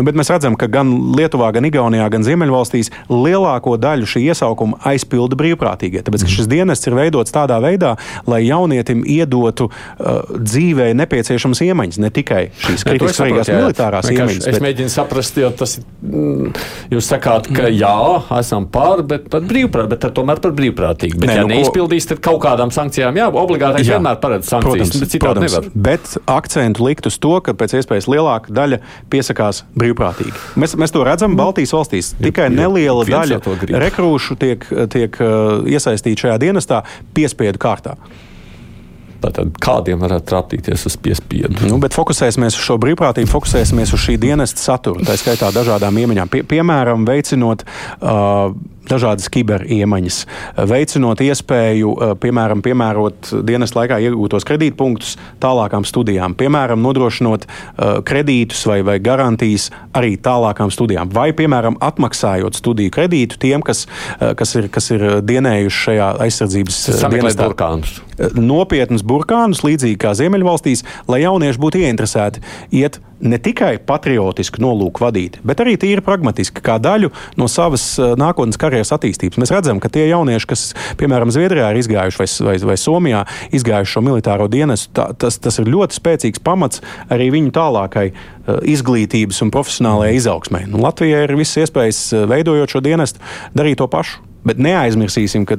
Nu, 0.00 0.06
bet 0.08 0.16
mēs 0.16 0.30
redzam, 0.32 0.54
ka 0.56 0.64
gan 0.72 0.88
Lietuvā, 1.12 1.50
gan 1.52 1.66
Igaunijā, 1.68 2.06
gan 2.08 2.24
Ziemeļvalstīs 2.24 2.88
lielāko 3.12 3.74
daļu 3.76 4.06
šī 4.08 4.22
iesaukuma 4.32 4.78
aizpilda 4.88 5.36
brīvprātīgie. 5.36 6.00
Tāpēc 6.06 6.24
šis 6.24 6.48
dienests 6.48 6.88
ir 6.88 6.96
veidots 6.96 7.34
tādā 7.34 7.58
veidā, 7.60 7.92
lai 8.24 8.40
jaunietim 8.46 9.02
iedotu 9.04 9.68
uh, 9.68 10.22
dzīvē 10.32 10.94
nepieciešamas 10.96 11.60
iemaņas, 11.66 11.98
ne 12.00 12.10
tikai 12.16 12.46
šīs 12.62 12.86
kritiski 12.88 13.18
svarīgās 13.18 13.52
militārās 13.52 14.08
iemaņas. 14.08 14.46
Bet... 14.46 14.54
Es 14.54 14.64
mēģinu 14.64 14.94
saprast, 14.94 15.36
jo 15.42 15.52
tas 15.60 15.76
ir. 15.76 15.84
Mm, 16.00 16.54
jūs 16.94 17.10
sakāt, 17.12 17.50
ka 17.52 17.68
jā, 17.68 17.92
esam 18.38 18.70
pār, 18.72 19.04
bet 19.04 19.28
par 19.28 19.44
brīvprātīgu, 19.44 19.92
bet 19.92 20.08
tomēr 20.16 20.40
par 20.40 20.56
brīvprātīgu. 20.56 21.20
Bet, 21.20 21.28
Nē, 21.28 21.36
ja 21.42 21.44
nu, 21.44 21.52
neizpildīs, 21.52 22.08
tad 22.08 22.24
kaut 22.24 22.40
kādām 22.46 22.72
sankcijām 22.72 23.20
jā, 23.20 23.28
obligāti 23.28 23.84
jā, 23.84 23.98
vienmēr 23.98 24.16
paredz 24.24 24.48
sankcijas. 24.48 24.94
Protams, 24.96 25.04
bet 25.04 25.20
protams, 25.26 25.58
nevar. 25.58 25.70
Bet 25.90 26.16
akcentu 26.24 26.88
likt 26.88 27.10
uz 27.10 27.20
to, 27.20 27.36
ka 27.44 27.52
pēc 27.52 27.76
iespējas 27.82 28.08
lielāka 28.08 28.56
daļa 28.56 28.80
piesakās 29.12 29.66
brīvprātīgi 29.76 29.89
brīvprātīgi. 29.90 30.32
Mēs, 30.60 30.76
mēs 30.80 30.94
to 30.94 31.04
redzam 31.06 31.36
Baltijas 31.38 31.74
valstīs. 31.74 32.14
Tikai 32.20 32.48
jo, 32.48 32.56
neliela 32.56 33.04
jo, 33.04 33.10
daļa 33.12 33.78
rekrūšu 33.84 34.38
tiek, 34.40 34.66
tiek 34.92 35.20
uh, 35.22 35.60
iesaistīta 35.68 36.26
šajā 36.26 36.40
dienestā 36.42 36.82
piespiedu 37.16 37.60
kārtā. 37.60 37.96
Tātad 39.20 39.52
kādiem 39.60 40.00
varētu 40.00 40.30
trāpīties 40.30 40.86
uz 40.88 40.96
piespiedu? 40.96 41.66
Nu, 41.68 41.76
bet 41.82 41.92
fokusēsimies 41.92 42.56
uz 42.56 42.64
šo 42.64 42.78
brīvprātību, 42.80 43.28
fokusēsimies 43.28 43.92
uz 43.92 44.00
šī 44.00 44.16
dienesta 44.22 44.62
saturu, 44.62 45.04
tā 45.04 45.18
skaitā 45.20 45.50
dažādām 45.52 45.98
iemaņām. 46.00 46.30
Pie, 46.32 46.40
piemēram, 46.48 47.04
veicinot 47.08 47.66
uh, 47.66 48.54
dažādas 48.90 49.30
kiberiemaņas, 49.32 50.18
veicinot 50.70 51.22
iespēju, 51.24 51.92
eh, 51.94 52.14
piemēram, 52.20 52.62
piemērot 52.64 53.32
dienas 53.46 53.74
laikā 53.76 54.00
iegūtos 54.06 54.46
kredītpunktus 54.48 55.16
tālākām 55.42 55.86
studijām, 55.88 56.34
piemēram, 56.38 56.80
nodrošinot 56.82 57.46
uh, 57.46 58.00
kredītus 58.06 58.62
vai, 58.68 58.80
vai 58.86 58.98
garantijas 59.02 59.68
arī 59.96 60.16
tālākām 60.20 60.72
studijām, 60.72 61.10
vai, 61.12 61.30
piemēram, 61.36 61.78
atmaksājot 61.80 62.58
studiju 62.58 62.92
kredītu 62.94 63.38
tiem, 63.40 63.64
kas, 63.64 63.86
uh, 63.86 64.32
kas, 64.38 64.54
ir, 64.58 64.68
kas 64.72 64.90
ir 64.94 65.06
dienējuši 65.26 65.84
šajā 65.86 66.08
aizsardzības 66.26 66.80
dienestā. 67.14 67.48
Burkānus. 67.50 68.00
Nopietnus 68.36 69.04
burkānus, 69.06 69.64
līdzīgi 69.64 69.98
kā 70.00 70.12
Ziemeļvalstīs, 70.18 70.84
lai 71.08 71.22
jaunieši 71.24 71.62
būtu 71.62 71.84
ieinteresēti 71.84 72.44
iet 72.82 73.00
ne 73.20 73.38
tikai 73.42 73.74
patriotisku 73.86 74.62
nolūku 74.62 75.04
vadīt, 75.04 75.38
bet 75.46 75.60
arī 75.62 75.76
tīri 75.80 76.04
pragmatiski, 76.04 76.62
kā 76.64 76.78
daļu 76.82 77.12
no 77.40 77.48
savas 77.50 77.84
eh, 77.98 78.14
nākotnes 78.20 78.60
karjeras 78.60 78.92
attīstības. 78.96 79.40
Mēs 79.40 79.52
redzam, 79.54 79.80
ka 79.82 79.92
tie 79.92 80.06
jaunieši, 80.10 80.50
kas, 80.50 80.64
piemēram, 81.00 81.32
Zviedrijā 81.34 81.70
ir 81.72 81.80
izgājuši 81.82 82.22
vai, 82.22 82.28
vai, 82.48 82.56
vai 82.72 82.78
Somijā, 82.80 83.24
izgājuši 83.56 83.96
šo 83.96 84.04
militāro 84.06 84.48
dienestu, 84.52 84.92
tā, 84.96 85.10
tas, 85.20 85.38
tas 85.42 85.60
ir 85.60 85.70
ļoti 85.70 86.00
spēcīgs 86.00 86.42
pamats 86.44 86.84
arī 87.12 87.30
viņu 87.34 87.52
tālākai 87.56 88.06
uh, 88.10 88.58
izglītības 88.68 89.42
un 89.44 89.52
profesionālajai 89.54 90.16
izaugsmai. 90.18 90.64
Nu, 90.70 90.82
Latvijai 90.84 91.26
ir 91.26 91.36
visas 91.38 91.66
iespējas, 91.66 92.02
eh, 92.14 92.26
veidojot 92.30 92.76
šo 92.76 92.84
dienestu, 92.84 93.22
darīt 93.56 93.80
to 93.82 93.88
pašu. 93.90 94.29
Bet 94.46 94.60
neaizmirsīsim, 94.62 95.44
ka, 95.44 95.58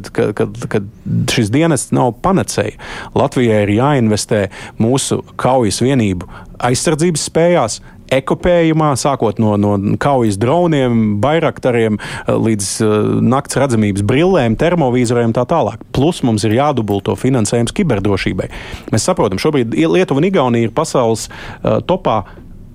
šis 1.29 1.51
dienests 1.53 1.93
nav 1.93 2.15
panacēja. 2.25 2.79
Latvijai 3.17 3.63
ir 3.67 3.75
jāinvestē 3.77 4.47
mūsu 4.81 5.21
kaujas 5.41 5.81
vienību 5.85 6.29
aizsardzības 6.61 7.27
spējās, 7.29 7.81
ekopējumā, 8.11 8.91
sākot 8.99 9.39
no, 9.41 9.53
no 9.59 9.75
kaujas 10.01 10.37
droniem, 10.41 11.19
bairaktariem 11.23 11.99
līdz 12.27 12.71
uh, 12.83 12.95
nakts 13.23 13.59
redzamības 13.59 14.03
brillēm, 14.07 14.57
termovīzoriem 14.59 15.31
un 15.31 15.37
tā 15.37 15.45
tālāk. 15.49 15.85
Plus 15.95 16.21
mums 16.27 16.45
ir 16.47 16.57
jādubulto 16.57 17.15
finansējums 17.19 17.75
kiberdrošībai. 17.77 18.49
Mēs 18.91 19.07
saprotam, 19.07 19.39
šobrīd 19.41 19.77
Lietuva 19.77 20.21
un 20.21 20.27
Igaunija 20.27 20.67
ir 20.67 20.75
pasaules 20.75 21.29
uh, 21.29 21.79
topā 21.87 22.23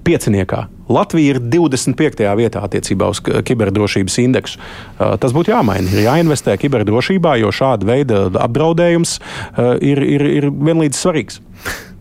pieciniekā. 0.06 0.66
Latvija 0.92 1.34
ir 1.34 1.40
25. 1.42 2.22
vietā 2.38 2.62
attiecībā 2.66 3.08
uz 3.10 3.20
kiberdrošības 3.20 4.20
indeksu. 4.22 4.60
Uh, 4.60 5.16
tas 5.20 5.34
būtu 5.36 5.54
jāmaina. 5.54 5.90
Ir 5.90 6.06
jāinvestē 6.06 6.56
kiberdrošībā, 6.62 7.36
jo 7.42 7.50
šāda 7.54 7.88
veida 7.88 8.22
apdraudējums 8.46 9.18
uh, 9.18 9.74
ir, 9.82 10.02
ir, 10.04 10.26
ir 10.40 10.50
vienlīdz 10.50 11.02
svarīgs. 11.02 11.42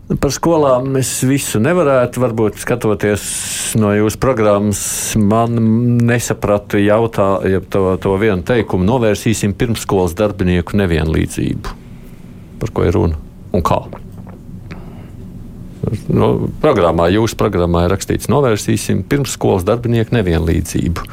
Par 0.06 0.30
skolām 0.30 0.92
es 1.00 1.08
visu 1.26 1.58
nevarētu, 1.58 2.20
varbūt 2.22 2.60
skatoties 2.62 3.24
no 3.82 3.90
jūsu 3.90 4.20
programmas, 4.22 4.84
man 5.18 5.58
nesapratu 6.06 6.78
jautā, 6.78 7.26
ja 7.50 7.58
to, 7.58 7.88
to 7.98 8.14
vienu 8.22 8.46
teikumu 8.46 8.86
novērsīsim 8.86 9.56
pirmsskolas 9.58 10.14
darbinieku 10.14 10.78
nevienlīdzību. 10.78 11.78
Par 12.62 12.76
ko 12.76 12.86
ir 12.86 12.94
runa 12.94 13.18
un 13.50 13.66
kā? 13.66 13.82
Nu, 16.10 16.50
programmā, 16.62 17.08
jūsu 17.14 17.38
programmā 17.38 17.84
ir 17.86 17.92
rakstīts, 17.94 18.30
novērsīsim 18.32 19.04
pirmsskolas 19.06 19.66
darbinieku 19.66 20.16
nevienlīdzību. 20.16 21.04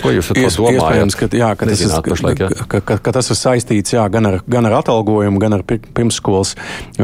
Ko 0.00 0.12
jūs 0.12 0.30
ar 0.32 0.38
to 0.38 0.44
Ies, 0.44 0.56
domājat? 0.56 0.78
Iespējams, 0.78 1.16
ka, 1.18 1.28
jā, 1.36 1.50
ka, 1.58 1.68
tas 1.68 1.82
ir, 1.84 1.92
pašlaik, 2.06 2.42
jā. 2.42 2.48
ka, 2.70 2.80
ka, 2.80 2.96
ka 3.04 3.14
tas 3.18 3.28
ir 3.32 3.38
saistīts 3.38 3.94
jā, 3.94 4.04
gan, 4.12 4.28
ar, 4.30 4.38
gan 4.48 4.68
ar 4.68 4.78
atalgojumu, 4.80 5.40
gan 5.42 5.56
ar 5.58 5.64
pirmsskolas 5.68 6.54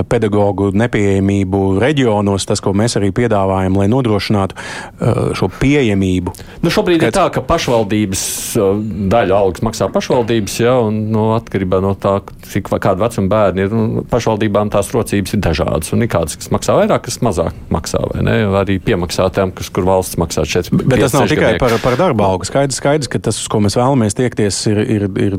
pedagoģu 0.09 0.71
nepieejamību 0.79 1.63
reģionos, 1.83 2.47
tas, 2.49 2.63
ko 2.65 2.73
mēs 2.77 2.97
arī 3.01 3.11
piedāvājam, 3.17 3.77
lai 3.81 3.89
nodrošinātu 3.93 4.57
uh, 4.57 5.21
šo 5.39 5.51
pieejamību. 5.61 6.35
Nu, 6.65 6.73
šobrīd 6.73 7.03
Kad... 7.03 7.11
ir 7.11 7.17
tā, 7.19 7.27
ka 7.35 7.45
pašvaldības 7.49 8.25
uh, 8.59 8.81
daļu 9.13 9.37
algas 9.37 9.65
maksā 9.67 9.91
pašvaldības, 9.93 10.59
jā, 10.65 10.75
un 10.89 11.03
no, 11.09 11.29
nu, 11.29 11.37
atkarībā 11.37 11.83
no 11.85 11.95
tā, 11.99 12.19
cik 12.49 12.71
kāda 12.73 13.05
vecuma 13.05 13.33
bērni 13.33 13.67
ir, 13.67 13.75
nu, 13.75 14.05
pašvaldībām 14.09 14.73
tās 14.73 14.91
rocības 14.95 15.37
ir 15.37 15.43
dažādas, 15.45 15.93
un 15.95 16.05
ir 16.05 16.13
kādas, 16.13 16.39
kas 16.41 16.53
maksā 16.55 16.77
vairāk, 16.79 17.05
kas 17.09 17.21
mazāk 17.25 17.57
maksā, 17.75 18.03
vai 18.13 18.25
ne? 18.27 18.37
Arī 18.59 18.79
piemaksātām, 18.83 19.53
kas, 19.57 19.71
kur 19.75 19.87
valsts 19.89 20.19
maksā 20.21 20.47
4. 20.49 20.83
Bet 20.85 21.03
tas 21.05 21.17
nav 21.17 21.29
tikai 21.31 21.55
par, 21.61 21.75
par 21.83 21.99
darba 22.01 22.29
algu. 22.31 22.49
Skaidrs, 22.49 22.78
skaidrs, 22.79 23.11
ka 23.11 23.21
tas, 23.23 23.39
uz 23.43 23.49
ko 23.51 23.61
mēs 23.65 23.77
vēlamies 23.79 24.17
tiekties, 24.19 24.61
ir, 24.71 24.81
ir, 24.83 25.07
ir 25.21 25.37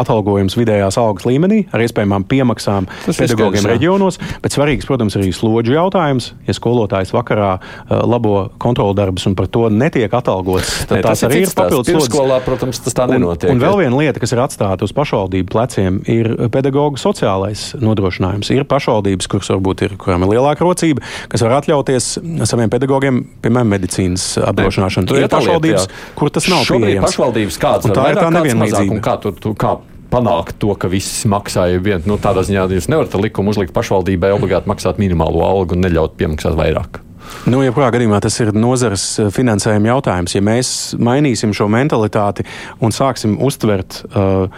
atalgojums 0.00 0.56
vidējās 0.58 0.98
algas 1.00 1.26
līmenī 1.28 1.64
ar 1.74 1.84
iespējamām 1.84 2.26
piemaksām 2.30 2.88
tas 3.06 3.20
pedagogiem 3.20 3.68
reģionos. 3.68 4.20
Bet 4.44 4.56
svarīgs, 4.56 4.88
protams, 4.88 5.16
arī 5.18 5.32
slodžu 5.34 5.76
jautājums. 5.76 6.32
Ja 6.48 6.54
skolotājs 6.56 7.12
vakarā 7.14 7.50
uh, 7.58 8.04
labo 8.08 8.48
kontrolu 8.62 8.94
darbus 8.96 9.26
un 9.28 9.36
par 9.38 9.48
to 9.52 9.66
netiek 9.72 10.12
atalgots, 10.14 10.84
tad 10.88 11.00
ne, 11.00 11.04
tas, 11.06 11.24
arī 11.26 11.44
ir 11.44 11.54
papildus 11.54 11.90
slodzes. 11.90 12.10
Skolā, 12.10 12.40
protams, 12.44 12.80
tas 12.84 12.96
tā 12.96 13.08
nenotiek. 13.10 13.50
Un, 13.50 13.58
un 13.58 13.64
vēl 13.64 13.80
viena 13.84 14.00
lieta, 14.00 14.22
kas 14.22 14.34
ir 14.34 14.42
atstāta 14.44 14.86
uz 14.86 14.94
pašvaldību 14.96 15.50
pleciem, 15.52 16.00
ir 16.10 16.30
pedagoģa 16.54 17.02
sociālais 17.02 17.66
nodrošinājums. 17.82 18.52
Ir 18.54 18.66
pašvaldības, 18.70 19.30
kuras 19.30 19.50
varbūt 19.54 19.86
ir, 19.88 19.96
kurām 20.00 20.26
ir 20.26 20.34
lielāka 20.36 20.66
rocība, 20.66 21.04
kas 21.32 21.44
var 21.44 21.58
atļauties 21.60 22.10
saviem 22.48 22.72
pedagogiem, 22.72 23.22
piemēram, 23.44 23.72
medicīnas 23.74 24.26
apdrošināšanu. 24.44 25.18
Ir 25.18 25.28
pašvaldības, 25.32 25.88
kur 26.18 26.32
tas 26.34 26.43
tas 26.44 26.52
nav 26.52 26.68
Šobrīd 26.68 26.92
pieejams. 26.92 27.08
pašvaldības 27.08 27.58
kāds 27.62 27.88
un 27.88 27.96
tā 27.96 28.06
ir 28.12 28.20
tā 28.20 28.28
nevienlīdzība. 28.34 29.00
Kā 29.04 29.16
tur, 29.22 29.34
tu, 29.40 29.54
kā 29.58 29.78
panākt 30.14 30.60
to, 30.62 30.74
ka 30.78 30.90
viss 30.92 31.24
maksāja 31.30 31.80
vienu. 31.82 32.04
Nu, 32.12 32.20
tādā 32.22 32.44
ziņā 32.46 32.68
jūs 32.76 32.90
nevarat 32.92 33.16
likumu 33.18 33.54
uzlikt 33.54 33.74
pašvaldībai 33.76 34.34
obligāti 34.36 34.70
maksāt 34.70 35.00
minimālo 35.02 35.42
algu 35.46 35.76
un 35.76 35.84
neļaut 35.86 36.14
piemaksāt 36.20 36.54
vairāk. 36.58 37.00
Nu, 37.48 37.62
jebkurā 37.64 37.88
gadījumā 37.94 38.20
tas 38.22 38.36
ir 38.44 38.52
nozares 38.56 39.04
eh, 39.18 39.32
finansējuma 39.32 39.94
jautājums. 39.94 40.36
Ja 40.36 40.44
mēs 40.44 40.70
mainīsim 41.00 41.54
šo 41.56 41.70
mentalitāti 41.72 42.44
un 42.84 42.92
sāksim 42.94 43.38
uztvert 43.42 44.02
uh, 44.12 44.52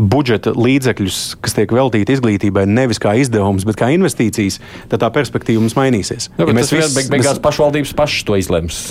budžeta 0.00 0.54
līdzekļus, 0.54 1.18
kas 1.42 1.56
tiek 1.58 1.72
veltīti 1.74 2.14
izglītībai, 2.14 2.64
nevis 2.70 3.02
kā 3.02 3.16
izdevums, 3.20 3.66
bet 3.68 3.78
kā 3.80 3.90
investīcijas, 3.94 4.60
tad 4.92 5.02
tā 5.02 5.10
perspektīva 5.14 5.62
mums 5.62 5.76
mainīsies. 5.78 6.30
Jā, 6.38 6.46
ja 6.46 6.56
mēs 6.56 6.72
visi 6.72 6.94
beig 6.96 7.10
beigās 7.12 7.36
mēs... 7.36 7.44
pašvaldības 7.44 7.96
pašas 7.98 8.28
to 8.28 8.38
izlems. 8.40 8.84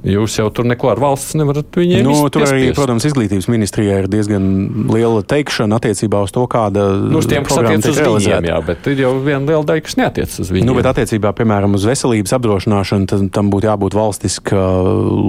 Jūs 0.00 0.38
jau 0.38 0.46
tur 0.48 0.64
neko 0.64 0.88
ar 0.94 1.00
valsts 1.02 1.34
nevarat 1.36 1.76
viņiem 1.76 2.06
nu, 2.06 2.14
tur 2.32 2.46
arī, 2.46 2.70
protams, 2.76 3.04
izglītības 3.04 3.50
ministrijai 3.52 3.98
ir 4.00 4.06
diezgan 4.08 4.44
liela 4.88 5.20
teikšana 5.28 5.76
attiecībā 5.76 6.22
uz 6.24 6.32
to, 6.32 6.46
kāda 6.48 6.86
nu, 7.04 7.20
kas 7.20 7.58
attiec 7.60 7.88
uz 7.90 8.00
viņiem, 8.00 8.48
jā, 8.48 8.60
bet 8.64 8.88
ir 8.88 9.02
jau 9.04 9.10
viena 9.20 9.42
liela 9.44 9.60
daļa, 9.68 9.84
kas 9.84 9.98
neatiec 10.00 10.36
uz 10.40 10.48
viņiem. 10.48 10.68
Nu, 10.70 10.76
bet 10.78 10.88
attiecībā, 10.88 11.34
piemēram, 11.36 11.76
uz 11.76 11.84
veselības 11.84 12.32
apdrošināšanu, 12.38 13.10
tad 13.12 13.26
tam 13.36 13.50
būtu 13.52 13.68
jābūt 13.68 13.96
valstiska 13.98 14.62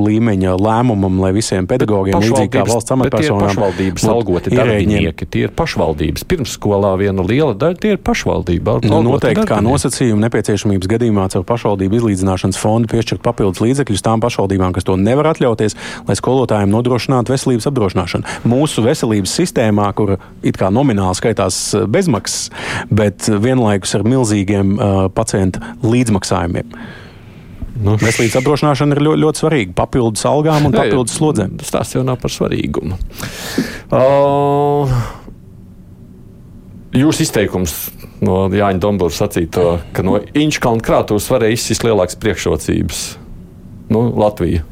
līmeņa 0.08 0.56
lēmumam, 0.56 1.20
lai 1.26 1.34
visiem 1.36 1.68
pedagogiem, 1.68 2.16
līdzīgi 2.24 2.54
kā 2.56 2.64
valsts 2.72 2.96
amatpersonām, 2.96 3.44
pašvaldības 3.50 4.08
algoti 4.16 4.56
darbinieki, 4.56 5.28
tie 5.36 5.46
ir 5.50 5.56
pašvaldības. 5.58 6.24
Pirmsskolā 6.32 6.94
viena 7.02 7.28
liela 7.28 7.58
daļa 7.60 7.82
tie 7.84 7.94
ir 7.98 8.02
pašvaldība. 8.08 8.80
Nu, 8.88 9.04
noteikti 9.04 9.44
kā 9.52 9.60
nosacījumu 9.66 10.24
nepieciešamības 10.30 10.94
gadījumā 10.96 11.28
caur 11.36 11.44
pašvaldību 11.52 12.00
izlīdzināšanas 12.00 12.60
fondu 12.62 12.92
piešķirt 12.96 13.24
papildus 13.26 13.64
līdzekļus 13.66 14.06
tām 14.06 14.24
pašvaldībām 14.24 14.61
pašvaldībām, 14.62 14.74
kas 14.74 14.86
to 14.86 14.96
nevar 14.98 15.32
atļauties, 15.34 15.76
lai 16.08 16.16
skolotājiem 16.16 16.72
nodrošinātu 16.72 17.34
veselības 17.34 17.68
apdrošināšanu. 17.70 18.24
Mūsu 18.46 18.84
veselības 18.86 19.34
sistēmā, 19.40 19.92
kur 19.96 20.18
it 20.44 20.58
kā 20.58 20.72
nomināli 20.72 21.18
skaitās 21.18 21.76
bezmaksas, 21.88 22.52
bet 22.90 23.28
vienlaikus 23.28 23.96
ar 23.96 24.04
milzīgiem 24.06 24.76
uh, 24.78 25.08
pacientu 25.14 25.62
līdzmaksājumiem. 25.84 26.76
Nu, 27.82 27.96
Veselības 27.98 28.36
apdrošināšana 28.38 28.94
ir 28.94 29.02
ļoti, 29.02 29.22
ļoti 29.24 29.42
svarīga. 29.42 29.72
Papildus 29.74 30.26
algām 30.30 30.68
un 30.68 30.76
papildus 30.76 31.16
slodzēm. 31.18 31.56
Tas 31.64 31.96
jau 31.96 32.04
nav 32.06 32.20
par 32.22 32.30
svarīgumu. 32.30 33.00
Uh, 33.90 34.92
Jūsu 36.92 37.24
izteikums 37.24 37.74
no 38.22 38.44
Jāņa 38.52 38.84
Dombūra 38.84 39.16
sacīto, 39.16 39.80
ka 39.96 40.04
no 40.04 40.20
Inčkalna 40.38 40.84
krātuves 40.84 41.30
varēja 41.32 41.56
izsist 41.56 41.88
lielākas 41.88 42.20
priekšrocības. 42.20 43.06
Nu, 43.92 44.08
Latvija. 44.16 44.64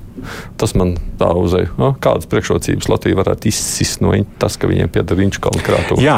Tas 0.59 0.73
man 0.75 0.97
tā 1.19 1.29
uzēja. 1.39 1.69
No, 1.79 1.93
kādas 2.03 2.27
priekšrocības 2.27 2.89
Latvija 2.91 3.19
varētu 3.21 3.47
izsist 3.47 4.01
no 4.03 4.11
tas, 4.41 4.57
ka 4.59 4.67
viņiem 4.67 4.91
pieder 4.91 5.21
Inčkalna 5.23 5.61
krātuve? 5.63 6.03
Jā, 6.03 6.17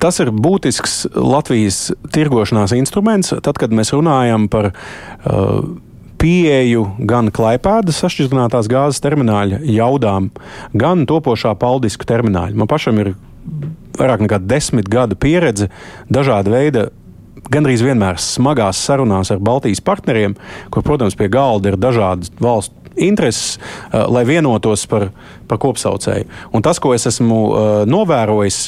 tas 0.00 0.20
ir 0.24 0.30
būtisks 0.32 1.02
Latvijas 1.12 1.90
tirgošanās 2.14 2.72
instruments. 2.78 3.34
Tad, 3.44 3.60
kad 3.60 3.74
mēs 3.76 3.92
runājam 3.92 4.48
par 4.48 4.70
pieeju 6.18 6.86
gan 7.10 7.28
klaipēdas 7.34 8.00
sašķidrinātās 8.02 8.70
gāzes 8.70 9.02
termināļa 9.04 9.60
jaudām, 9.76 10.30
gan 10.72 11.04
topošā 11.08 11.52
paldisku 11.60 12.08
termināļa. 12.08 12.56
Man 12.58 12.70
pašam 12.70 12.98
ir 13.04 13.12
vairāk 13.98 14.24
nekā 14.24 14.40
desmit 14.46 14.88
gadu 14.90 15.18
pieredze 15.20 15.68
dažāda 16.08 16.54
veida. 16.54 16.88
Gandrīz 17.52 17.84
vienmēr 17.84 18.20
smagās 18.20 18.80
sarunās 18.84 19.32
ar 19.32 19.40
Baltijas 19.44 19.80
partneriem, 19.84 20.36
kur, 20.74 20.84
protams, 20.86 21.16
pie 21.18 21.30
galda 21.32 21.72
ir 21.72 21.78
dažādas 21.80 22.32
valstu 22.42 22.74
intereses, 22.98 23.56
uh, 23.56 24.04
lai 24.10 24.24
vienotos 24.28 24.84
par, 24.90 25.08
par 25.48 25.60
kopsaucēju. 25.62 26.28
Un 26.52 26.66
tas, 26.66 26.80
ko 26.82 26.92
es 26.96 27.06
esmu 27.08 27.40
uh, 27.48 27.64
novērojis, 27.88 28.62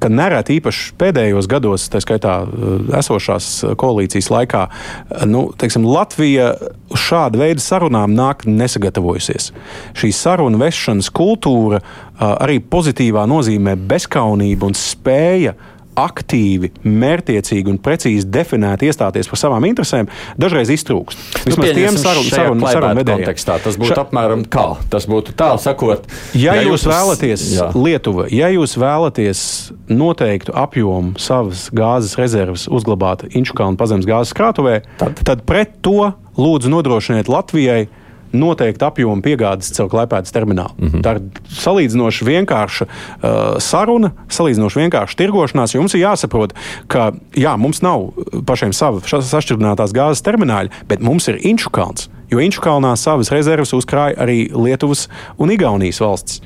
ka 0.00 0.08
nereti 0.08 0.56
īpaši 0.58 0.94
pēdējos 1.00 1.48
gados, 1.50 1.86
tā 1.92 2.00
skaitā 2.02 2.40
eh, 2.44 2.76
esošās 3.00 3.48
koalīcijas 3.80 4.30
laikā, 4.32 4.62
eh, 4.68 5.24
nu, 5.28 5.48
teiksim, 5.60 5.86
Latvija 5.88 6.52
uz 6.90 7.04
šādu 7.04 7.42
veidu 7.42 7.64
sarunām 7.64 8.14
nāk 8.16 8.46
nesagatavojusies. 8.48 9.50
Šī 9.98 10.12
sarunu 10.16 10.60
vešanas 10.62 11.10
kultūra 11.14 11.82
eh, 11.82 12.24
arī 12.30 12.60
pozitīvā 12.64 13.26
nozīmē 13.30 13.76
bezskaunība 13.90 14.70
un 14.70 14.78
spēja 14.78 15.56
aktīvi, 16.00 16.72
mērķiecīgi 16.84 17.70
un 17.72 17.78
precīzi 17.82 18.28
definēti 18.32 18.88
iestāties 18.90 19.30
par 19.30 19.40
savām 19.40 19.66
interesēm, 19.68 20.08
dažreiz 20.40 20.72
iztrūkst. 20.74 21.20
Nu, 21.44 21.52
Vismaz 21.52 21.74
tiem 21.76 21.98
sarunu 22.00 22.30
sarun, 22.30 22.64
sarun 22.66 23.02
kontekstā 23.12 23.58
tas 23.64 23.78
būtu 23.80 23.94
Ša... 23.94 24.06
apmēram 24.06 24.44
kā. 24.50 24.66
Tas 24.92 25.06
būtu 25.10 25.34
tā, 25.38 25.52
sakot, 25.62 26.08
ja, 26.34 26.56
ja 26.58 26.66
jūs 26.66 26.86
vēlaties, 26.88 27.46
jā. 27.56 27.70
Lietuva, 27.76 28.26
ja 28.32 28.50
jūs 28.52 28.76
vēlaties 28.80 29.44
noteiktu 29.90 30.54
apjomu 30.56 31.14
savas 31.20 31.68
gāzes 31.74 32.16
rezerves 32.20 32.66
uzglabāt 32.70 33.26
Inčukalnu 33.30 33.78
pazemes 33.80 34.08
gāzes 34.08 34.34
krātuvē, 34.36 34.80
tad? 35.00 35.22
tad 35.26 35.46
pret 35.48 35.78
to 35.84 36.12
lūdzu 36.40 36.72
nodrošiniet 36.72 37.30
Latvijai 37.30 37.88
noteikti 38.32 38.84
apjomu 38.86 39.22
piegādes 39.24 39.72
caur 39.76 39.90
klipētas 39.92 40.34
terminālu. 40.34 40.74
Mm 40.78 40.88
-hmm. 40.88 41.02
Tā 41.04 41.16
ir 41.16 41.22
salīdzinoši 41.60 42.26
vienkārša 42.28 42.86
uh, 42.86 43.58
saruna, 43.58 44.12
salīdzinoši 44.28 44.80
vienkārša 44.84 45.16
tirgošanās. 45.16 45.74
Jums 45.74 45.94
ir 45.94 46.04
jāsaprot, 46.04 46.54
ka 46.88 47.12
jā, 47.34 47.56
mums 47.56 47.82
nav 47.82 48.10
pašiem 48.46 48.72
sava 48.72 49.00
sašķidrinātās 49.00 49.92
gāzes 49.92 50.22
termināļa, 50.22 50.70
bet 50.88 51.00
mums 51.00 51.28
ir 51.28 51.38
Inču 51.42 51.70
kalns. 51.70 52.08
Jo 52.30 52.38
Inču 52.38 52.60
kalnā 52.62 52.96
savas 52.96 53.30
rezerves 53.30 53.72
uzkrāja 53.72 54.14
arī 54.22 54.50
Lietuvas 54.54 55.08
un 55.38 55.50
Igaunijas 55.50 56.00
valsts. 56.00 56.40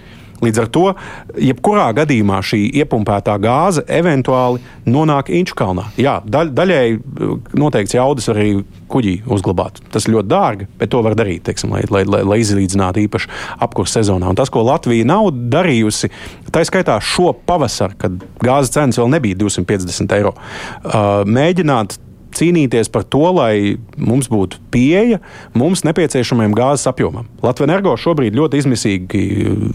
Līdz 0.44 0.60
ar 0.62 0.70
to, 0.74 0.84
jebkurā 1.40 1.88
gadījumā 1.96 2.40
šī 2.44 2.60
iepumpētā 2.82 3.36
gāze 3.42 3.84
eventuāli 3.88 4.62
nonāk 4.90 5.30
Inčukalnā. 5.34 5.88
Jā, 6.00 6.18
daļ, 6.24 6.52
daļēji 6.56 6.98
uh, 6.98 7.34
noteikts 7.58 7.96
jaudas 7.96 8.28
arī 8.32 8.48
kuģī 8.92 9.16
uzglabāt. 9.30 9.80
Tas 9.94 10.08
ļoti 10.10 10.30
dārgi, 10.30 10.68
bet 10.80 10.92
to 10.92 11.00
var 11.04 11.16
darīt, 11.18 11.44
teiksim, 11.48 11.72
lai, 11.74 11.82
lai, 11.90 12.04
lai, 12.08 12.22
lai 12.26 12.40
izlīdzinātu 12.42 13.04
īpaši 13.06 13.30
apkurss 13.64 13.96
sezonā. 13.98 14.30
Un 14.30 14.38
tas, 14.38 14.52
ko 14.52 14.64
Latvija 14.66 15.08
nav 15.08 15.30
darījusi, 15.32 16.12
tā 16.54 16.64
skaitā 16.68 16.98
šo 17.02 17.32
pavasaru, 17.48 17.98
kad 18.00 18.24
gāzes 18.44 18.74
cenas 18.74 19.00
vēl 19.00 19.12
nebija 19.16 19.40
250 19.44 20.18
eiro, 20.18 20.34
uh, 20.36 21.22
mēģināt 21.26 21.98
cīnīties 22.36 22.90
par 22.92 23.06
to, 23.08 23.22
lai 23.36 23.76
mums 23.96 24.28
būtu 24.32 24.60
pieeja 24.74 25.20
mums 25.56 25.84
nepieciešamajam 25.86 26.54
gāzes 26.56 26.88
apjomam. 26.90 27.28
Latvijas 27.44 27.68
energo 27.68 27.94
šobrīd 28.00 28.36
ļoti 28.36 28.60
izmisīgi 28.62 29.22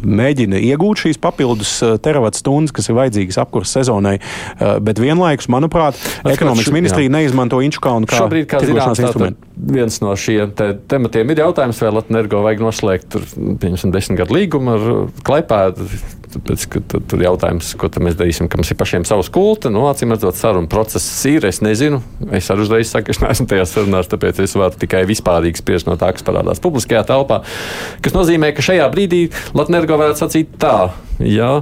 mēģina 0.03 0.61
iegūt 0.69 1.05
šīs 1.05 1.21
papildus 1.21 1.73
eh, 1.85 1.95
teravatstundas, 2.03 2.73
kas 2.75 2.89
ir 2.91 2.97
vajadzīgas 2.99 3.39
apkurses 3.43 3.79
sezonai, 3.79 4.17
eh, 4.19 4.75
bet 4.83 5.01
vienlaikus, 5.01 5.49
manuprāt, 5.51 5.99
es 6.23 6.35
ekonomikas 6.35 6.73
ministrija 6.75 7.13
neizmanto 7.13 7.61
Inčukaunu 7.65 8.09
kā 8.09 8.23
šobrīd, 8.23 8.49
kā 8.51 8.61
zināms, 8.63 9.01
instrumentu. 9.03 9.49
Viens 9.69 9.99
no 10.03 10.13
šiem 10.19 10.53
te 10.55 10.71
tematiem 10.91 11.33
ir 11.33 11.43
jautājums, 11.45 11.81
vai 11.83 11.91
Latvijas 11.91 12.15
energo 12.15 12.43
vajag 12.45 12.63
noslēgt 12.63 13.11
tur, 13.13 13.27
pieņemsim, 13.35 13.93
desmit 13.93 14.21
gadu 14.23 14.37
līgumu 14.37 14.75
ar 14.75 14.87
Klaipēdu 15.27 15.87
Tāpēc, 16.29 16.63
ka 16.69 16.81
tur, 16.85 17.01
tur 17.09 17.23
jautājums, 17.23 17.71
ko 17.81 17.89
mēs 18.05 18.17
darīsim, 18.19 18.49
ka 18.51 18.59
mums 18.59 18.69
ir 18.69 18.77
pašiem 18.77 19.05
savs 19.07 19.31
kulta. 19.33 19.71
Nu, 19.73 19.87
acīm 19.89 20.13
redzot, 20.13 20.37
saruna 20.37 20.69
process 20.69 21.25
ir. 21.25 21.47
Es 21.49 21.61
nezinu, 21.65 22.03
es 22.37 22.49
arī 22.53 22.67
uzreiz 22.67 22.91
saku, 22.93 23.09
es 23.13 23.21
neesmu 23.23 23.47
tajās 23.49 23.73
sarunās, 23.73 24.11
tāpēc 24.11 24.43
es 24.45 24.53
varu 24.59 24.77
tikai 24.77 25.03
vispārīgi 25.09 25.63
spriest 25.63 25.89
no 25.89 25.97
tā, 25.97 26.11
kas 26.13 26.25
parādās 26.27 26.61
publiskajā 26.61 27.01
telpā. 27.09 27.41
Tas 28.05 28.17
nozīmē, 28.17 28.53
ka 28.53 28.65
šajā 28.65 28.89
brīdī 28.93 29.25
Latvijas 29.57 29.89
varētu 29.89 30.25
sacīt 30.25 30.57
tā. 30.61 30.75
Jā, 31.19 31.53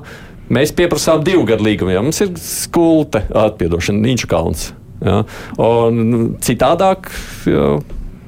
Mēs 0.53 0.72
pieprasām 0.72 1.26
divu 1.28 1.41
gadu 1.47 1.65
līgumu, 1.68 1.91
jo 1.91 2.01
mums 2.05 2.22
ir 2.24 2.30
skulte, 2.39 3.20
atpiedošana, 3.36 3.99
Nīču 3.99 4.30
kalns. 4.32 4.70
Ja? 5.03 5.26
Un 5.59 6.38
citādāk. 6.43 7.09
Jā, 7.47 7.74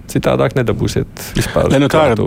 Citādāk 0.10 0.56
nedabūsiet 0.58 1.24
vispār. 1.38 1.70
Ne, 1.70 1.82
nu 1.84 1.90
tā, 1.92 2.08
ir, 2.14 2.22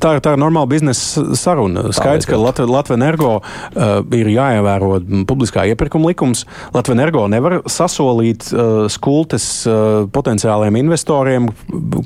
tā, 0.00 0.14
ir, 0.16 0.22
tā 0.22 0.34
ir 0.34 0.40
normāla 0.40 0.68
biznesa 0.70 1.24
saruna. 1.38 1.88
Skaidrs, 1.94 2.28
ka 2.30 2.38
Latvijas 2.38 2.70
Latv 2.70 2.94
energo 2.94 3.30
uh, 3.40 3.94
ir 4.14 4.30
jāievēro 4.30 5.00
publiskā 5.28 5.64
iepirkuma 5.72 6.12
likums. 6.12 6.44
Latvijas 6.74 6.98
energo 6.98 7.24
nevar 7.32 7.58
sasolīt 7.70 8.46
uh, 8.52 8.84
skultes 8.92 9.46
uh, 9.66 10.04
potenciāliem 10.14 10.78
investoriem, 10.84 11.50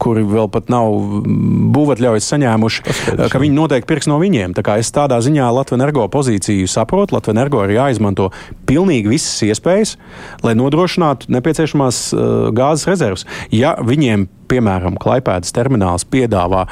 kuri 0.00 0.24
vēl 0.28 0.48
pat 0.52 0.72
nav 0.72 0.96
būvatļaujas 1.76 2.30
saņēmuši, 2.32 2.86
uh, 2.86 3.26
ka 3.32 3.42
viņi 3.42 3.58
noteikti 3.58 3.90
pirks 3.92 4.08
no 4.10 4.20
viņiem. 4.22 4.56
Tā 4.56 4.64
kā 4.66 4.78
es 4.80 4.92
tādā 4.94 5.20
ziņā 5.24 5.50
Latvijas 5.52 5.82
energo 5.82 6.08
pozīciju 6.12 6.70
saprotu, 6.70 7.18
Latvijas 7.18 7.36
energo 7.36 7.62
ir 7.66 7.76
jāizmanto 7.76 8.30
pilnīgi 8.68 9.12
visas 9.12 9.44
iespējas, 9.44 9.96
lai 10.46 10.56
nodrošinātu 10.58 11.28
nepieciešamās 11.36 12.02
uh, 12.16 12.26
gāzes 12.56 12.88
rezerves. 12.88 13.28
Ja 13.52 13.76
viņiem 13.84 14.28
piemēram, 14.48 14.98
Klaipēdas 15.00 15.54
termināls 15.56 16.06
piedāvā 16.08 16.64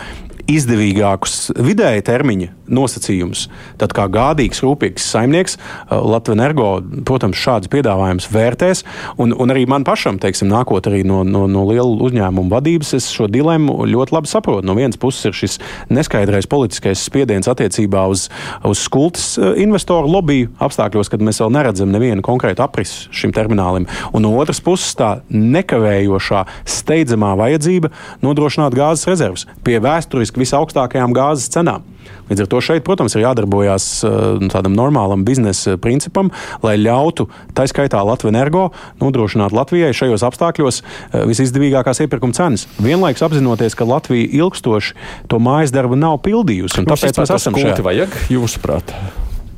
izdevīgākus 0.51 1.51
vidēja 1.59 2.05
termiņa 2.07 2.53
nosacījumus, 2.67 3.47
tad 3.79 3.93
kā 3.95 4.07
gādīgs, 4.11 4.63
rūpīgs 4.65 5.07
saimnieks 5.13 5.57
uh, 5.59 5.99
Latvijas 6.03 6.37
energo, 6.37 6.69
protams, 7.07 7.39
šādus 7.39 7.71
piedāvājumus 7.71 8.29
vērtēs. 8.33 8.83
Un, 9.23 9.35
un 9.35 9.55
arī 9.55 9.63
man 9.71 9.87
pašam, 9.87 10.19
teiksim, 10.23 10.51
nākot 10.51 10.89
arī 10.91 11.03
no, 11.07 11.23
no, 11.27 11.45
no 11.51 11.63
liela 11.69 11.87
uzņēmuma 12.09 12.51
vadības, 12.57 12.93
es 12.99 13.09
šo 13.15 13.29
dilemmu 13.31 13.87
ļoti 13.87 14.17
labi 14.17 14.31
saprotu. 14.31 14.67
No 14.67 14.75
vienas 14.79 14.99
puses 15.01 15.29
ir 15.29 15.37
šis 15.37 15.59
neskaidrais 15.95 16.49
politiskais 16.51 17.05
spiediens 17.07 17.51
attiecībā 17.51 18.07
uz, 18.11 18.27
uz 18.67 18.83
skultas 18.83 19.29
uh, 19.39 19.53
investoru 19.63 20.11
lobby 20.11 20.47
apstākļos, 20.63 21.11
kad 21.13 21.23
mēs 21.23 21.43
vēl 21.43 21.55
neredzam 21.55 21.95
nevienu 21.95 22.25
konkrētu 22.27 22.67
aprisu 22.67 23.15
šim 23.15 23.35
terminālim. 23.37 23.87
Un 24.11 24.27
no 24.27 24.35
otras 24.41 24.63
puses 24.65 24.95
tā 24.99 25.21
nekavējošā, 25.31 26.43
steidzamā 26.77 27.35
vajadzība 27.39 27.93
nodrošināt 28.27 28.75
gāzes 28.77 29.07
rezerves 29.11 29.47
pie 29.67 29.79
vēsturiski 29.83 30.36
visaugstākajām 30.41 31.15
gāzes 31.17 31.51
cenām. 31.53 31.85
Līdz 32.31 32.45
ar 32.45 32.49
to 32.51 32.61
šeit, 32.63 32.85
protams, 32.87 33.15
ir 33.17 33.25
jādarbojas 33.25 33.87
uh, 34.07 34.39
tādam 34.51 34.75
normālam 34.79 35.23
biznesa 35.27 35.77
principam, 35.83 36.31
lai 36.63 36.77
ļautu 36.79 37.29
tā 37.55 37.67
skaitā 37.71 38.03
Latvijas 38.07 38.35
energo 38.35 38.65
nodrošināt 39.03 39.55
Latvijai 39.55 39.93
šajos 39.97 40.27
apstākļos 40.27 40.81
uh, 40.83 41.21
visizdevīgākās 41.31 42.03
iepirkuma 42.07 42.37
cenas. 42.37 42.67
Vienlaikus 42.83 43.27
apzinoties, 43.27 43.79
ka 43.79 43.87
Latvija 43.87 44.31
ilgstoši 44.43 44.97
to 45.31 45.43
mājas 45.43 45.75
darbu 45.75 45.99
nav 45.99 46.19
pildījusi. 46.27 46.83
Tāpēc 46.87 47.23
mēs 47.23 47.39
esam 47.39 47.59
šeit. 47.59 47.83
Vajag, 47.87 48.19
jūsuprāt? 48.33 48.95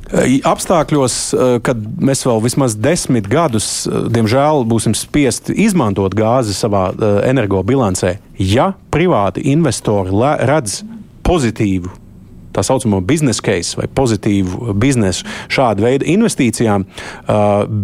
Apstākļos, 0.09 1.15
kad 1.61 1.81
mēs 2.01 2.23
vēl 2.25 2.39
vismaz 2.41 2.73
desmit 2.81 3.27
gadus, 3.29 3.85
diemžēl, 3.85 4.63
būsim 4.69 4.95
spiesti 4.97 5.53
izmantot 5.65 6.15
gāzi 6.17 6.55
savā 6.57 6.89
energobilancē, 7.29 8.15
ja 8.41 8.71
privāti 8.89 9.45
investori 9.53 10.15
redz 10.49 10.81
pozitīvu 11.27 11.93
tā 12.49 12.63
saucamo 12.65 12.97
biznesa 13.05 13.43
case 13.45 13.77
vai 13.77 13.85
pozitīvu 13.93 14.73
biznesu 14.79 15.27
šāda 15.53 15.85
veida 15.85 16.07
investīcijām 16.09 16.87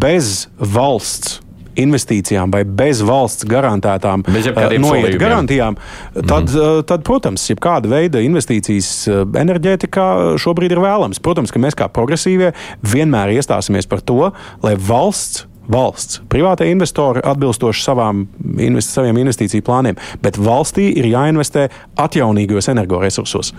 bez 0.02 0.48
valsts 0.58 1.40
investīcijām 1.82 2.54
vai 2.54 2.64
bez 2.66 3.02
valsts 3.06 3.48
garantētām 3.50 4.26
Bez 4.28 4.50
jebkādiem 4.50 4.86
noiet 4.86 5.18
garantijām, 5.22 5.80
tad, 6.16 6.52
mm. 6.52 6.86
tad, 6.90 7.04
protams, 7.08 7.48
jebkāda 7.52 7.92
veida 7.92 8.22
investīcijas 8.26 8.92
eh, 9.10 9.24
enerģētikā 9.42 10.08
šobrīd 10.42 10.76
ir 10.76 10.84
vēlams. 10.84 11.22
Protams, 11.24 11.54
ka 11.54 11.62
mēs 11.62 11.78
kā 11.78 11.90
progresīvie 11.92 12.54
vienmēr 12.86 13.36
iestāsimies 13.38 13.90
par 13.90 14.04
to, 14.06 14.32
lai 14.66 14.78
valsts 14.80 15.46
valsts. 15.72 16.22
Privātie 16.30 16.68
investori 16.70 17.24
atbilstoši 17.26 17.84
savām, 17.86 18.26
invest, 18.62 18.94
saviem 18.94 19.18
investīciju 19.24 19.66
plāniem, 19.66 19.98
bet 20.22 20.38
valstī 20.38 20.92
ir 21.00 21.10
jāinvestē 21.10 21.68
atjaunīgos 22.06 22.70
energoresursos. 22.74 23.54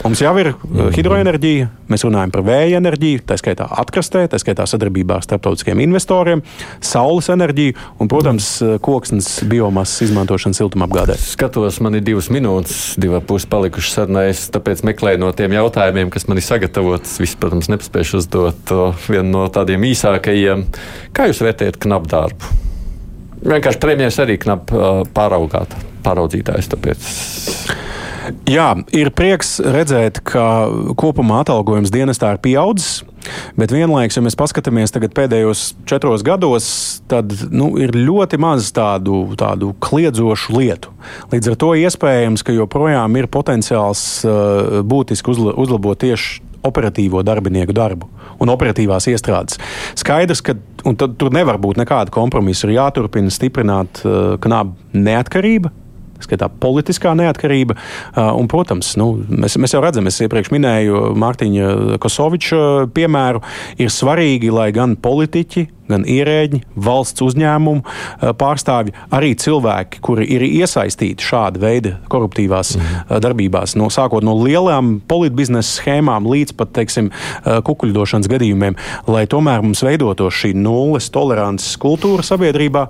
Mums 0.00 0.22
jau 0.22 0.32
ir 0.40 0.48
uh, 0.50 0.86
hidroenerģija, 0.94 1.66
mēs 1.92 2.02
runājam 2.06 2.32
par 2.32 2.42
vēja 2.46 2.78
enerģiju, 2.80 3.20
tā 3.28 3.36
skaitā 3.38 3.66
atkrastē, 3.82 4.24
tā 4.32 4.40
skaitā 4.40 4.64
sadarbībā 4.66 5.18
ar 5.20 5.26
starptautiskiem 5.26 5.82
investoriem, 5.84 6.40
saules 6.82 7.28
enerģiju 7.30 7.76
un, 8.00 8.08
protams, 8.10 8.48
uh, 8.64 8.78
koksnes 8.82 9.28
biomasas 9.50 10.08
izmantošanu 10.08 10.56
siltumapgādē. 10.58 11.18
Skatos, 11.20 11.78
man 11.84 12.00
ir 12.00 12.06
divas 12.06 12.30
minūtes, 12.32 12.96
divas 13.02 13.22
puses 13.28 13.46
palikušas 13.52 14.00
sarunai. 14.00 14.24
Es 14.32 14.46
tāpēc 14.54 14.82
meklēju 14.88 15.22
no 15.22 15.30
tiem 15.36 15.54
jautājumiem, 15.58 16.10
kas 16.14 16.26
man 16.30 16.40
ir 16.40 16.48
sagatavots. 16.48 17.14
Viss, 17.22 17.38
protams, 17.38 17.70
nepaspējuši 17.70 18.18
uzdot 18.22 18.74
vienu 19.06 19.28
no 19.36 19.46
tādiem 19.52 19.86
īsākajiem. 19.92 20.66
Kā 21.14 21.28
jūs 21.28 21.44
vērtējat 21.44 21.78
knapu 21.84 22.10
darbu? 22.10 22.52
Vienkārši 23.42 23.80
premjerministrs 23.82 24.24
arī 24.24 24.40
knapi 24.42 24.76
uh, 24.78 25.02
pāraugāt, 25.14 25.78
pāraudzītājs. 26.06 26.72
Tāpēc 26.72 27.08
Jā, 28.50 28.72
ir 28.94 29.10
prieks 29.14 29.56
redzēt, 29.62 30.20
ka 30.26 30.44
kopumā 30.98 31.42
atalgojums 31.44 31.92
dienestā 31.94 32.34
ir 32.34 32.42
pieaudzis. 32.42 33.02
Bet 33.54 33.70
vienlaikus, 33.70 34.16
ja 34.18 34.22
mēs 34.24 34.34
paskatāmies 34.38 34.90
pēdējos 35.14 35.60
četros 35.86 36.24
gados, 36.26 36.66
tad 37.10 37.30
nu, 37.54 37.70
ir 37.78 37.94
ļoti 37.94 38.40
maz 38.42 38.72
tādu, 38.74 39.24
tādu 39.38 39.70
kliedzošu 39.82 40.56
lietu. 40.56 40.90
Līdz 41.30 41.52
ar 41.52 41.58
to 41.62 41.70
iespējams, 41.84 42.42
ka 42.42 42.56
joprojām 42.56 43.14
ir 43.20 43.30
potenciāls 43.30 44.24
uh, 44.26 44.80
būtiski 44.82 45.30
uzla, 45.30 45.54
uzlabot 45.54 46.02
tieši 46.02 46.42
operatīvo 46.66 47.22
darbinieku 47.26 47.74
darbu 47.74 48.08
un 48.42 48.50
operatīvās 48.50 49.06
iestrādes. 49.10 49.58
Skaidrs, 49.98 50.42
ka 50.42 50.56
tur 50.82 51.30
nevar 51.34 51.58
būt 51.62 51.78
nekāda 51.78 52.10
kompromisa. 52.14 52.66
Ir 52.66 52.76
jāturpina 52.80 53.30
stiprināt 53.34 54.02
uh, 54.02 54.34
knābu 54.42 54.98
neatkarību 54.98 55.70
skaitā 56.26 56.48
politiskā 56.62 57.14
neatkarība. 57.18 57.76
Un, 58.16 58.48
protams, 58.50 58.94
nu, 59.00 59.12
mēs, 59.28 59.58
mēs 59.60 59.76
jau 59.76 59.82
redzam, 59.84 60.08
es 60.10 60.20
iepriekš 60.24 60.52
minēju 60.54 61.12
Mārtiņa 61.18 62.00
Kosoviča 62.02 62.88
piemēru. 62.94 63.42
Ir 63.82 63.92
svarīgi, 63.92 64.52
lai 64.54 64.70
gan 64.74 64.96
politiķi, 65.00 65.66
gan 65.92 66.06
ierēģi, 66.08 66.62
valsts 66.82 67.24
uzņēmumu 67.24 68.32
pārstāvji, 68.40 68.94
arī 69.12 69.32
cilvēki, 69.38 70.00
kuri 70.04 70.26
ir 70.36 70.44
iesaistīti 70.46 71.26
šāda 71.26 71.62
veida 71.62 71.94
koruptīvās 72.12 72.74
mm. 72.78 73.14
darbībās, 73.24 73.76
no 73.80 73.90
sākot 73.92 74.24
no 74.26 74.36
lielām 74.40 74.98
politbiznesa 75.08 75.82
schēmām 75.82 76.28
līdz 76.30 76.56
pat, 76.58 76.74
teiksim, 76.78 77.12
kukuļdošanas 77.44 78.30
gadījumiem, 78.32 78.78
lai 79.10 79.26
tomēr 79.30 79.64
mums 79.64 79.84
veidotos 79.84 80.42
šī 80.42 80.54
nulles 80.58 81.10
tolerances 81.12 81.76
kultūra 81.82 82.24
sabiedrībā. 82.26 82.86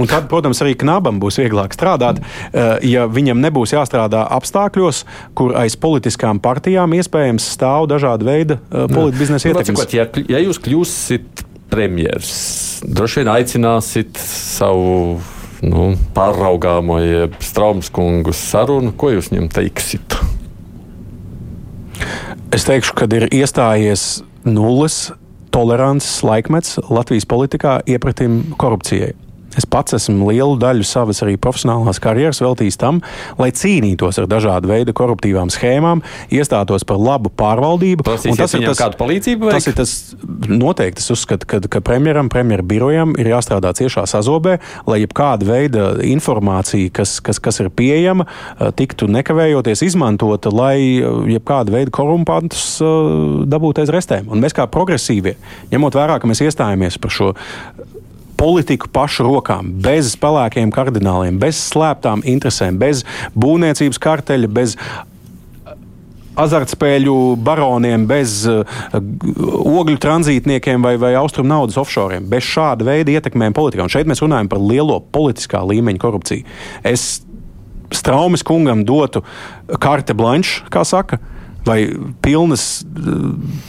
Un 0.00 0.08
tad, 0.08 0.30
protams, 0.30 0.60
arī 0.64 0.74
knabam 0.80 1.18
būs 1.20 1.36
vieglāk 1.42 1.74
strādāt, 1.76 2.22
eh, 2.22 2.78
ja 2.88 3.04
viņam 3.10 3.42
nebūs 3.44 3.74
jāstrādā 3.76 4.24
apstākļos, 4.38 5.04
kur 5.36 5.52
aiz 5.60 5.76
politiskām 5.76 6.40
partijām 6.40 6.94
iespējams 6.96 7.50
stāv 7.56 7.90
dažāda 7.90 8.24
veida 8.24 8.58
eh, 8.60 8.86
politbiznesa 8.88 9.52
ietekmes. 9.52 9.92
Ja, 9.92 10.08
ja 10.30 10.40
jūs 10.40 10.60
kļūsiet 10.64 11.44
premjerministrs, 11.70 12.80
droši 12.88 13.20
vien 13.20 13.32
aicināsit 13.34 14.18
savu 14.24 15.20
nu, 15.62 15.92
pāraugāmo, 16.16 16.98
jeb 17.04 17.36
straumskungu 17.44 18.34
sarunu, 18.36 18.94
ko 18.96 19.12
jūs 19.14 19.30
viņam 19.32 19.50
teiksit? 19.52 20.16
Es 22.50 22.64
teikšu, 22.66 22.96
ka 22.96 23.06
ir 23.14 23.28
iestājies 23.28 24.22
nulles 24.48 25.10
tolerances 25.54 26.22
laikmets 26.24 26.78
Latvijas 26.88 27.28
politikā 27.28 27.80
iepratim 27.90 28.40
korupcijai. 28.58 29.12
Es 29.58 29.66
pats 29.66 29.96
esmu 29.96 30.30
lielu 30.30 30.54
daļu 30.60 30.84
savas 30.86 31.22
arī 31.24 31.34
profesionālās 31.40 31.98
karjeras 32.02 32.38
veltījis 32.42 32.78
tam, 32.80 33.00
lai 33.40 33.50
cīnītos 33.56 34.20
ar 34.22 34.28
dažādu 34.30 34.70
veidu 34.70 34.94
koruptīvām 34.96 35.50
schēmām, 35.50 36.04
iestātos 36.30 36.86
par 36.86 37.00
labu 37.02 37.32
pārvaldību. 37.34 38.06
Tas 38.06 38.26
ir 38.28 38.38
tas, 38.38 38.54
kāda 38.78 38.98
palīdzība. 39.00 39.50
Tas 39.50 39.66
ir 39.66 39.76
tas 39.78 39.94
noteikti. 40.46 41.02
Es 41.02 41.10
uzskatu, 41.14 41.48
ka, 41.50 41.60
ka 41.66 41.82
premjeram, 41.84 42.30
premjeram 42.30 42.68
birojam 42.70 43.14
ir 43.18 43.32
jāstrādā 43.32 43.72
ciešā 43.76 44.06
sazobē, 44.10 44.58
lai 44.90 45.00
jebkāda 45.02 45.48
veida 45.48 45.88
informācija, 46.06 46.92
kas, 47.00 47.18
kas, 47.24 47.42
kas 47.42 47.62
ir 47.64 47.72
pieejama, 47.74 48.28
tiktu 48.78 49.10
nekavējoties 49.10 49.82
izmantota, 49.90 50.54
lai 50.54 50.78
jebkāda 51.34 51.74
veida 51.74 51.94
korumpantus 51.94 52.76
dabūtu 53.50 53.82
aiz 53.82 53.94
restēm. 53.98 54.30
Un 54.30 54.42
mēs 54.44 54.54
kā 54.54 54.68
progresīvie, 54.70 55.34
ņemot 55.74 55.98
vērā, 55.98 56.20
ka 56.20 56.30
mēs 56.30 56.44
iestājāmies 56.46 57.00
par 57.02 57.18
šo 57.18 57.32
politiku 58.40 58.88
pašu 58.92 59.26
rokām, 59.28 59.68
bez 59.84 60.14
pelēkiem 60.20 60.72
kardināliem, 60.72 61.38
bez 61.40 61.60
slēptām 61.68 62.24
interesēm, 62.28 62.80
bez 62.80 63.04
būvniecības 63.36 64.00
karteļa, 64.00 64.50
bez 64.56 64.76
azartspēļu 66.40 67.14
baroniem, 67.44 68.06
bez 68.08 68.42
uh, 68.48 68.64
ogļu 69.60 69.98
tranzītniekiem 70.00 70.84
vai, 70.86 70.94
vai 71.00 71.12
austrumu 71.20 71.50
naudas 71.50 71.76
offshore. 71.80 72.20
Bez 72.24 72.46
šāda 72.48 72.86
veida 72.86 73.18
ietekmēm 73.18 73.56
politikā. 73.56 73.84
Un 73.84 73.92
šeit 73.92 74.08
mēs 74.08 74.22
runājam 74.24 74.48
par 74.48 74.62
lielo 74.62 75.00
politiskā 75.12 75.60
līmeņa 75.66 76.00
korupciju. 76.00 76.46
Es 76.86 77.10
Straumes 77.90 78.44
kungam 78.46 78.84
dotu 78.86 79.24
karte 79.82 80.14
blanche, 80.14 80.62
kā 80.70 80.84
saka, 80.86 81.18
vai 81.66 81.82
pilnas, 82.24 82.82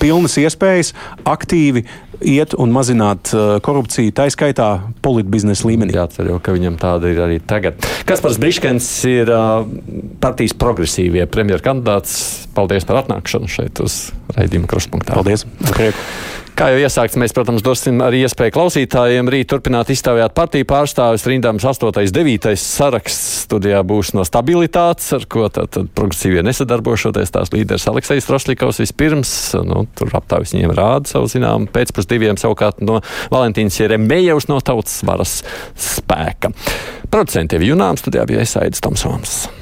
pilnas 0.01 0.37
iespējas 0.41 0.93
aktīvi 1.27 1.85
iet 2.21 2.53
un 2.61 2.73
mazināt 2.73 3.31
uh, 3.33 3.55
korupciju, 3.65 4.13
tā 4.15 4.27
skaitā 4.31 4.67
politbiznesa 5.03 5.67
līmenī. 5.67 5.95
Jācer 5.97 6.29
jau, 6.29 6.37
ka 6.43 6.53
viņam 6.55 6.77
tāda 6.81 7.09
ir 7.11 7.21
arī 7.23 7.39
tagad. 7.41 7.81
Kaspars 8.09 8.37
Briškens 8.41 8.89
ir 9.09 9.31
uh, 9.33 9.65
partijas 10.21 10.53
progresīvie 10.57 11.25
premjeras 11.31 11.65
kandidāts. 11.65 12.19
Paldies 12.55 12.85
par 12.87 13.01
atnākšanu 13.01 13.49
šeit 13.51 13.81
uz 13.83 14.11
raidījuma 14.35 14.69
kruspunktā. 14.69 15.17
Paldies! 15.17 15.47
Prieku. 15.71 16.05
Kā 16.57 16.67
jau 16.73 16.81
iesākts, 16.83 17.15
mēs, 17.19 17.33
protams, 17.35 17.63
dosim 17.63 18.01
arī 18.03 18.21
iespēju 18.25 18.53
klausītājiem 18.53 19.29
rīt 19.31 19.49
turpināt 19.51 19.89
izstāvēt 19.93 20.33
partiju 20.35 20.67
pārstāvis. 20.67 21.23
Rindāms 21.29 21.63
8. 21.67 22.03
9. 22.11 22.51
saraksts 22.59 23.45
studijā 23.45 23.79
būs 23.87 24.11
no 24.17 24.25
stabilitātes, 24.27 25.07
ar 25.15 25.25
ko 25.31 25.47
tad, 25.53 25.71
tad 25.75 25.87
progresīvie 25.95 26.43
nesadarbošoties. 26.47 27.31
Tās 27.33 27.53
līderis 27.55 27.87
Aleksis 27.91 28.29
Roslikovs 28.31 28.81
vispirms, 28.83 29.31
nu, 29.67 29.85
tur 29.95 30.11
aptāvis 30.19 30.53
viņiem 30.55 30.75
rāda 30.75 31.13
savu 31.13 31.31
zinām, 31.31 31.69
pēcpus 31.71 32.09
diviem 32.11 32.39
savukārt 32.41 32.83
no 32.83 32.99
Valentīnas 33.33 33.79
Jeremejevs 33.79 34.51
no 34.51 34.59
tautas 34.59 34.99
varas 35.07 35.39
spēka. 35.79 36.51
Producentiem 37.11 37.63
Junām 37.71 37.99
studijā 37.99 38.27
bija 38.27 38.43
Esaidis 38.43 38.83
Tomsons. 38.83 39.60